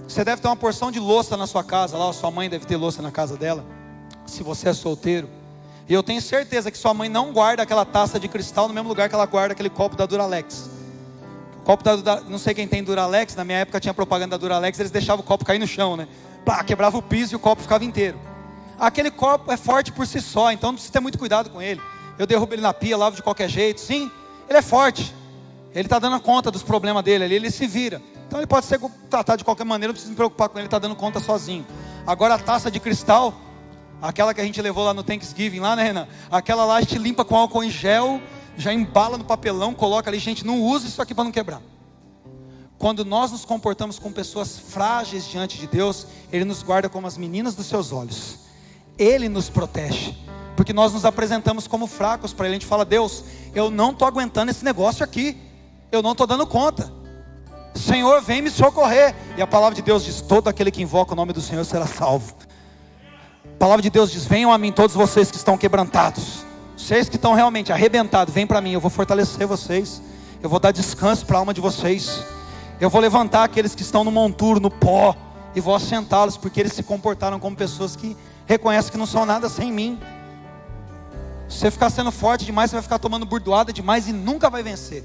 Você 0.08 0.24
deve 0.24 0.42
ter 0.42 0.48
uma 0.48 0.56
porção 0.56 0.92
de 0.92 1.00
louça 1.00 1.36
na 1.36 1.46
sua 1.46 1.64
casa, 1.64 1.98
lá, 1.98 2.12
sua 2.14 2.32
mãe 2.32 2.50
deve 2.50 2.66
ter 2.66 2.78
louça 2.78 3.02
na 3.02 3.12
casa 3.12 3.36
dela. 3.36 3.66
Se 4.28 4.44
você 4.44 4.70
é 4.70 4.74
solteiro. 4.74 5.30
E 5.90 5.94
eu 5.94 6.04
tenho 6.04 6.22
certeza 6.22 6.70
que 6.70 6.78
sua 6.78 6.94
mãe 6.94 7.08
não 7.08 7.32
guarda 7.32 7.64
aquela 7.64 7.86
taça 7.86 8.20
de 8.20 8.28
cristal 8.28 8.68
no 8.68 8.74
mesmo 8.74 8.90
lugar 8.90 9.08
que 9.08 9.16
ela 9.16 9.26
guarda 9.26 9.54
aquele 9.54 9.70
copo 9.70 9.96
da 9.96 10.06
Duralex. 10.06 10.70
Copo 11.64 11.84
da, 11.84 12.22
não 12.22 12.38
sei 12.38 12.54
quem 12.54 12.68
tem 12.68 12.84
Duralex, 12.84 13.36
na 13.36 13.44
minha 13.44 13.60
época 13.60 13.80
tinha 13.80 13.94
propaganda 13.94 14.32
da 14.32 14.38
Duralex, 14.38 14.80
eles 14.80 14.92
deixavam 14.92 15.24
o 15.24 15.28
copo 15.28 15.44
cair 15.44 15.60
no 15.60 15.68
chão, 15.68 15.98
né? 15.98 16.08
Pá, 16.46 16.64
quebrava 16.64 16.98
o 16.98 17.02
piso 17.02 17.34
e 17.34 17.38
o 17.38 17.40
copo 17.40 17.62
ficava 17.62 17.84
inteiro. 17.84 18.20
Aquele 18.80 19.10
copo 19.10 19.52
é 19.52 19.58
forte 19.58 19.92
por 19.92 20.06
si 20.06 20.22
só, 20.22 20.52
então 20.52 20.70
não 20.70 20.76
precisa 20.76 20.94
ter 20.94 21.00
muito 21.00 21.18
cuidado 21.18 21.50
com 21.50 21.62
ele. 21.62 21.82
Eu 22.20 22.28
derrubo 22.28 22.54
ele 22.54 22.62
na 22.62 22.74
pia, 22.74 22.96
lavo 22.98 23.16
de 23.16 23.24
qualquer 23.24 23.50
jeito. 23.50 23.82
Sim, 23.82 24.12
ele 24.48 24.58
é 24.58 24.62
forte. 24.62 25.14
Ele 25.74 25.86
está 25.86 26.00
dando 26.00 26.20
conta 26.20 26.50
dos 26.50 26.64
problemas 26.64 27.04
dele 27.04 27.24
ali, 27.26 27.36
ele 27.36 27.52
se 27.52 27.68
vira. 27.68 28.02
Então 28.28 28.40
ele 28.40 28.48
pode 28.48 28.66
ser 28.66 28.80
tratado 29.10 29.38
de 29.38 29.44
qualquer 29.44 29.64
maneira, 29.64 29.90
não 29.90 29.94
precisa 29.94 30.10
me 30.10 30.16
preocupar 30.16 30.50
com 30.50 30.58
ele, 30.58 30.64
ele 30.64 30.68
está 30.68 30.80
dando 30.80 30.96
conta 30.96 31.20
sozinho. 31.20 31.66
Agora 32.06 32.36
a 32.36 32.40
taça 32.40 32.72
de 32.72 32.80
cristal, 32.80 33.34
aquela 34.02 34.34
que 34.34 34.42
a 34.42 34.44
gente 34.44 34.62
levou 34.62 34.84
lá 34.84 34.94
no 34.94 35.04
Thanksgiving, 35.04 35.60
lá, 35.60 35.76
né, 35.76 35.84
Renan? 35.84 36.08
Aquela 36.32 36.66
lá 36.66 36.78
a 36.78 36.82
gente 36.82 36.98
limpa 36.98 37.26
com 37.26 37.36
álcool 37.36 37.64
em 37.64 37.70
gel 37.70 38.22
já 38.58 38.74
embala 38.74 39.18
no 39.18 39.24
papelão, 39.24 39.74
coloca 39.74 40.10
ali, 40.10 40.18
gente, 40.18 40.46
não 40.46 40.62
usa 40.62 40.88
isso 40.88 41.02
aqui 41.02 41.14
para 41.14 41.24
não 41.24 41.32
quebrar. 41.32 41.62
Quando 42.78 43.06
nós 43.06 43.32
nos 43.32 43.46
comportamos 43.46 43.98
com 43.98 44.12
pessoas 44.12 44.58
frágeis 44.58 45.28
diante 45.28 45.58
de 45.58 45.68
Deus, 45.68 46.08
Ele 46.32 46.44
nos 46.44 46.62
guarda 46.64 46.90
como 46.90 47.08
as 47.08 47.18
meninas 47.18 47.56
dos 47.56 47.68
seus 47.68 47.92
olhos. 47.92 48.40
Ele 48.98 49.30
nos 49.30 49.50
protege, 49.50 50.16
porque 50.56 50.74
nós 50.74 50.94
nos 50.94 51.06
apresentamos 51.06 51.68
como 51.68 51.88
fracos 51.88 52.34
para 52.34 52.48
Ele. 52.48 52.56
A 52.56 52.60
gente 52.60 52.68
fala: 52.68 52.84
Deus, 52.84 53.24
eu 53.54 53.72
não 53.72 53.92
estou 53.92 54.08
aguentando 54.08 54.52
esse 54.52 54.66
negócio 54.66 55.04
aqui, 55.04 55.38
eu 55.92 56.02
não 56.02 56.12
estou 56.12 56.28
dando 56.28 56.46
conta. 56.46 56.92
Senhor, 57.76 58.22
vem 58.22 58.42
me 58.42 58.50
socorrer. 58.50 59.16
E 59.38 59.42
a 59.42 59.48
palavra 59.48 59.76
de 59.76 59.82
Deus 59.82 60.04
diz: 60.04 60.22
Todo 60.22 60.48
aquele 60.48 60.72
que 60.72 60.82
invoca 60.82 61.14
o 61.14 61.16
nome 61.16 61.34
do 61.34 61.42
Senhor 61.42 61.64
será 61.64 61.86
salvo. 61.86 62.36
A 63.58 63.60
palavra 63.60 63.82
de 63.82 63.90
Deus 63.90 64.12
diz: 64.12 64.26
Venham 64.26 64.52
a 64.52 64.58
mim 64.58 64.72
todos 64.72 64.96
vocês 64.96 65.30
que 65.30 65.38
estão 65.38 65.58
quebrantados 65.58 66.48
vocês 66.78 67.10
que 67.10 67.16
estão 67.16 67.34
realmente 67.34 67.74
arrebentados, 67.74 68.34
vem 68.34 68.46
para 68.46 68.62
mim, 68.62 68.72
eu 68.72 68.80
vou 68.80 68.92
fortalecer 68.92 69.48
vocês. 69.48 70.02
Eu 70.42 70.50
vou 70.50 70.60
dar 70.60 70.72
descanso 70.72 71.26
para 71.26 71.38
a 71.38 71.40
alma 71.40 71.54
de 71.54 71.60
vocês. 71.60 72.24
Eu 72.80 72.90
vou 72.90 73.02
levantar 73.02 73.44
aqueles 73.44 73.74
que 73.74 73.82
estão 73.82 74.04
no 74.04 74.12
monturo, 74.12 74.60
no 74.60 74.70
pó, 74.70 75.16
e 75.56 75.60
vou 75.60 75.76
assentá-los, 75.76 76.38
porque 76.38 76.60
eles 76.60 76.74
se 76.74 76.84
comportaram 76.84 77.40
como 77.40 77.58
pessoas 77.58 77.96
que 77.96 78.16
reconhecem 78.46 78.92
que 78.92 78.98
não 78.98 79.08
são 79.08 79.26
nada 79.26 79.50
sem 79.50 79.72
mim. 79.72 80.00
Se 81.50 81.58
você 81.58 81.72
ficar 81.72 81.90
sendo 81.90 82.12
forte 82.12 82.46
demais, 82.46 82.70
você 82.70 82.76
vai 82.76 82.84
ficar 82.84 83.00
tomando 83.00 83.26
burdoada 83.26 83.74
demais 83.74 84.08
e 84.08 84.14
nunca 84.14 84.50
vai 84.50 84.62
vencer. 84.62 85.04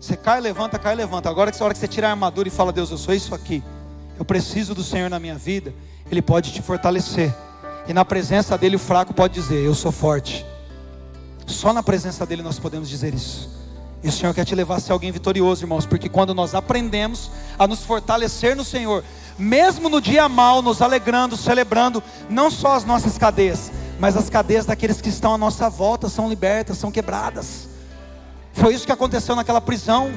Você 0.00 0.16
cai, 0.16 0.40
levanta, 0.40 0.78
cai, 0.78 0.96
levanta. 0.96 1.30
Agora 1.30 1.52
que 1.52 1.62
a 1.62 1.64
hora 1.64 1.72
que 1.72 1.78
você 1.78 1.86
tira 1.86 2.08
a 2.08 2.10
armadura 2.10 2.48
e 2.48 2.50
fala, 2.50 2.72
Deus, 2.72 2.90
eu 2.90 2.98
sou 2.98 3.14
isso 3.14 3.34
aqui. 3.34 3.62
Eu 4.18 4.24
preciso 4.24 4.74
do 4.74 4.82
Senhor 4.82 5.08
na 5.08 5.20
minha 5.20 5.38
vida. 5.38 5.72
Ele 6.10 6.20
pode 6.20 6.52
te 6.52 6.60
fortalecer. 6.60 7.32
E 7.86 7.92
na 7.92 8.04
presença 8.04 8.56
dele 8.56 8.76
o 8.76 8.78
fraco 8.78 9.12
pode 9.12 9.34
dizer, 9.34 9.62
eu 9.62 9.74
sou 9.74 9.92
forte. 9.92 10.44
Só 11.46 11.72
na 11.72 11.82
presença 11.82 12.24
dEle 12.24 12.42
nós 12.42 12.58
podemos 12.58 12.88
dizer 12.88 13.14
isso. 13.14 13.50
E 14.02 14.08
o 14.08 14.12
Senhor 14.12 14.34
quer 14.34 14.44
te 14.44 14.54
levar 14.54 14.76
a 14.76 14.80
ser 14.80 14.92
alguém 14.92 15.10
vitorioso, 15.10 15.64
irmãos, 15.64 15.86
porque 15.86 16.08
quando 16.08 16.34
nós 16.34 16.54
aprendemos 16.54 17.30
a 17.58 17.66
nos 17.66 17.84
fortalecer 17.84 18.54
no 18.54 18.64
Senhor, 18.64 19.02
mesmo 19.38 19.88
no 19.88 20.00
dia 20.00 20.28
mal, 20.28 20.60
nos 20.60 20.82
alegrando, 20.82 21.36
celebrando, 21.36 22.02
não 22.28 22.50
só 22.50 22.74
as 22.74 22.84
nossas 22.84 23.16
cadeias, 23.16 23.72
mas 23.98 24.16
as 24.16 24.28
cadeias 24.28 24.66
daqueles 24.66 25.00
que 25.00 25.08
estão 25.08 25.34
à 25.34 25.38
nossa 25.38 25.70
volta 25.70 26.08
são 26.08 26.28
libertas, 26.28 26.76
são 26.76 26.90
quebradas. 26.90 27.68
Foi 28.52 28.74
isso 28.74 28.86
que 28.86 28.92
aconteceu 28.92 29.34
naquela 29.34 29.60
prisão. 29.60 30.12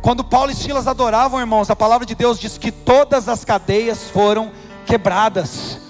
Quando 0.00 0.24
Paulo 0.24 0.50
e 0.50 0.54
Silas 0.54 0.86
adoravam, 0.86 1.40
irmãos, 1.40 1.70
a 1.70 1.76
palavra 1.76 2.06
de 2.06 2.14
Deus 2.14 2.38
diz 2.38 2.58
que 2.58 2.72
todas 2.72 3.28
as 3.28 3.44
cadeias 3.44 4.04
foram 4.04 4.50
quebradas. 4.86 5.83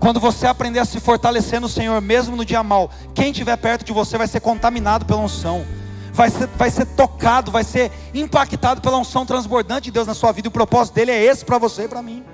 Quando 0.00 0.20
você 0.20 0.46
aprender 0.46 0.78
a 0.78 0.84
se 0.84 1.00
fortalecer 1.00 1.60
no 1.60 1.68
Senhor, 1.68 2.00
mesmo 2.00 2.36
no 2.36 2.44
dia 2.44 2.62
mal, 2.62 2.90
quem 3.14 3.30
estiver 3.30 3.56
perto 3.56 3.84
de 3.84 3.92
você 3.92 4.16
vai 4.16 4.28
ser 4.28 4.40
contaminado 4.40 5.04
pela 5.04 5.20
unção, 5.20 5.64
vai 6.12 6.30
ser, 6.30 6.48
vai 6.56 6.70
ser 6.70 6.86
tocado, 6.86 7.50
vai 7.50 7.64
ser 7.64 7.90
impactado 8.14 8.80
pela 8.80 8.98
unção 8.98 9.26
transbordante 9.26 9.84
de 9.84 9.90
Deus 9.90 10.06
na 10.06 10.14
sua 10.14 10.30
vida. 10.32 10.48
O 10.48 10.52
propósito 10.52 10.94
dele 10.94 11.10
é 11.10 11.24
esse 11.24 11.44
para 11.44 11.58
você 11.58 11.84
e 11.84 11.88
para 11.88 12.02
mim. 12.02 12.24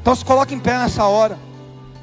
Então 0.00 0.14
se 0.14 0.24
coloque 0.24 0.54
em 0.54 0.60
pé 0.60 0.78
nessa 0.78 1.04
hora. 1.04 1.36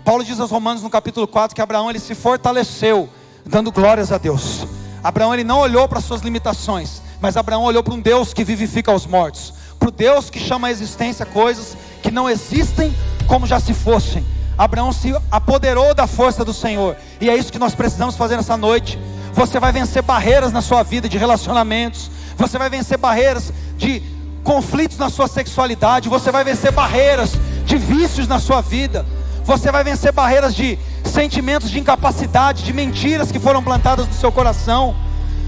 Paulo 0.04 0.24
diz 0.24 0.38
aos 0.40 0.52
Romanos 0.52 0.84
no 0.84 0.90
capítulo 0.90 1.28
4 1.28 1.56
que 1.56 1.62
Abraão 1.62 1.90
ele 1.90 2.00
se 2.00 2.14
fortaleceu, 2.14 3.08
dando 3.46 3.72
glórias 3.72 4.12
a 4.12 4.18
Deus. 4.18 4.68
Abraão 5.02 5.34
ele 5.34 5.46
não 5.46 5.60
olhou 5.60 5.88
para 5.88 6.02
suas 6.02 6.22
limitações, 6.22 7.02
mas 7.22 7.38
Abraão 7.38 7.64
olhou 7.64 7.82
para 7.82 7.94
um 7.94 8.02
Deus 8.02 8.34
que 8.34 8.44
vivifica 8.44 8.92
os 8.92 9.06
mortos, 9.06 9.54
para 9.80 9.88
o 9.88 9.92
Deus 9.92 10.30
que 10.30 10.40
chama 10.40 10.68
a 10.68 10.72
existência 10.72 11.26
coisas 11.26 11.78
que 12.02 12.12
não 12.12 12.30
existem 12.30 12.94
como 13.28 13.48
já 13.48 13.62
se 13.62 13.74
fossem. 13.74 14.26
Abraão 14.58 14.92
se 14.92 15.16
apoderou 15.32 15.94
da 15.94 16.06
força 16.08 16.46
do 16.46 16.54
Senhor, 16.54 16.96
e 17.20 17.30
é 17.30 17.36
isso 17.36 17.52
que 17.52 17.60
nós 17.60 17.74
precisamos 17.74 18.16
fazer 18.16 18.38
nessa 18.38 18.56
noite. 18.56 19.00
Você 19.34 19.60
vai 19.60 19.72
vencer 19.72 20.04
barreiras 20.04 20.52
na 20.52 20.62
sua 20.62 20.84
vida 20.84 21.10
de 21.10 21.18
relacionamentos, 21.18 22.12
você 22.38 22.58
vai 22.58 22.70
vencer 22.70 22.98
barreiras 22.98 23.52
de 23.78 24.02
conflitos 24.44 24.98
na 24.98 25.10
sua 25.10 25.28
sexualidade, 25.28 26.10
você 26.10 26.32
vai 26.32 26.44
vencer 26.44 26.72
barreiras 26.72 27.32
de 27.66 27.78
vícios 27.78 28.28
na 28.28 28.40
sua 28.40 28.62
vida, 28.62 29.06
você 29.44 29.72
vai 29.72 29.84
vencer 29.84 30.12
barreiras 30.12 30.54
de 30.54 30.78
sentimentos 31.04 31.70
de 31.70 31.80
incapacidade, 31.80 32.64
de 32.64 32.74
mentiras 32.74 33.32
que 33.32 33.40
foram 33.40 33.64
plantadas 33.64 34.08
no 34.08 34.14
seu 34.14 34.32
coração, 34.32 34.96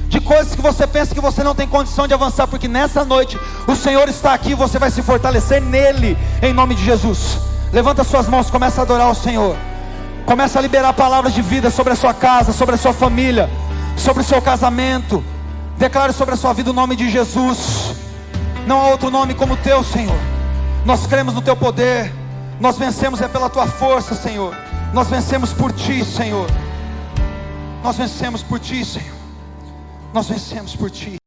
de 0.08 0.20
coisas 0.20 0.56
que 0.56 0.62
você 0.62 0.88
pensa 0.88 1.14
que 1.14 1.22
você 1.22 1.44
não 1.44 1.54
tem 1.54 1.68
condição 1.68 2.08
de 2.08 2.14
avançar, 2.14 2.48
porque 2.48 2.68
nessa 2.68 3.04
noite 3.04 3.38
o 3.68 3.76
Senhor 3.76 4.08
está 4.08 4.34
aqui, 4.34 4.56
você 4.56 4.80
vai 4.80 4.90
se 4.90 5.02
fortalecer 5.02 5.62
nele, 5.62 6.18
em 6.42 6.54
nome 6.54 6.74
de 6.76 6.84
Jesus. 6.84 7.38
Levanta 7.72 8.04
suas 8.04 8.28
mãos, 8.28 8.50
começa 8.50 8.82
a 8.82 8.84
adorar 8.84 9.10
o 9.10 9.16
Senhor. 9.16 9.56
Começa 10.26 10.58
a 10.58 10.62
liberar 10.62 10.94
palavras 10.94 11.34
de 11.34 11.42
vida 11.42 11.70
sobre 11.70 11.94
a 11.94 11.96
sua 11.96 12.14
casa, 12.14 12.52
sobre 12.52 12.76
a 12.76 12.78
sua 12.78 12.94
família, 12.94 13.50
sobre 13.96 14.24
o 14.24 14.26
seu 14.26 14.42
casamento. 14.42 15.24
Declare 15.78 16.14
sobre 16.14 16.34
a 16.34 16.38
sua 16.38 16.54
vida 16.54 16.72
o 16.72 16.74
nome 16.74 16.96
de 16.96 17.10
Jesus. 17.10 17.94
Não 18.66 18.82
há 18.82 18.88
outro 18.88 19.12
nome 19.12 19.34
como 19.34 19.54
o 19.54 19.58
teu, 19.58 19.84
Senhor. 19.84 20.18
Nós 20.86 21.06
cremos 21.06 21.34
no 21.34 21.42
teu 21.42 21.56
poder. 21.56 22.12
Nós 22.60 22.78
vencemos 22.78 23.22
é 23.22 23.28
pela 23.28 23.50
tua 23.50 23.68
força, 23.68 24.16
Senhor. 24.16 24.56
Nós 24.94 25.10
vencemos 25.10 25.52
por 25.52 25.72
ti, 25.72 26.04
Senhor. 26.06 26.50
Nós 27.84 27.98
vencemos 27.98 28.42
por 28.42 28.60
ti, 28.60 28.84
Senhor. 28.84 29.16
Nós 30.14 30.28
vencemos 30.28 30.76
por 30.76 30.90
ti. 30.90 31.18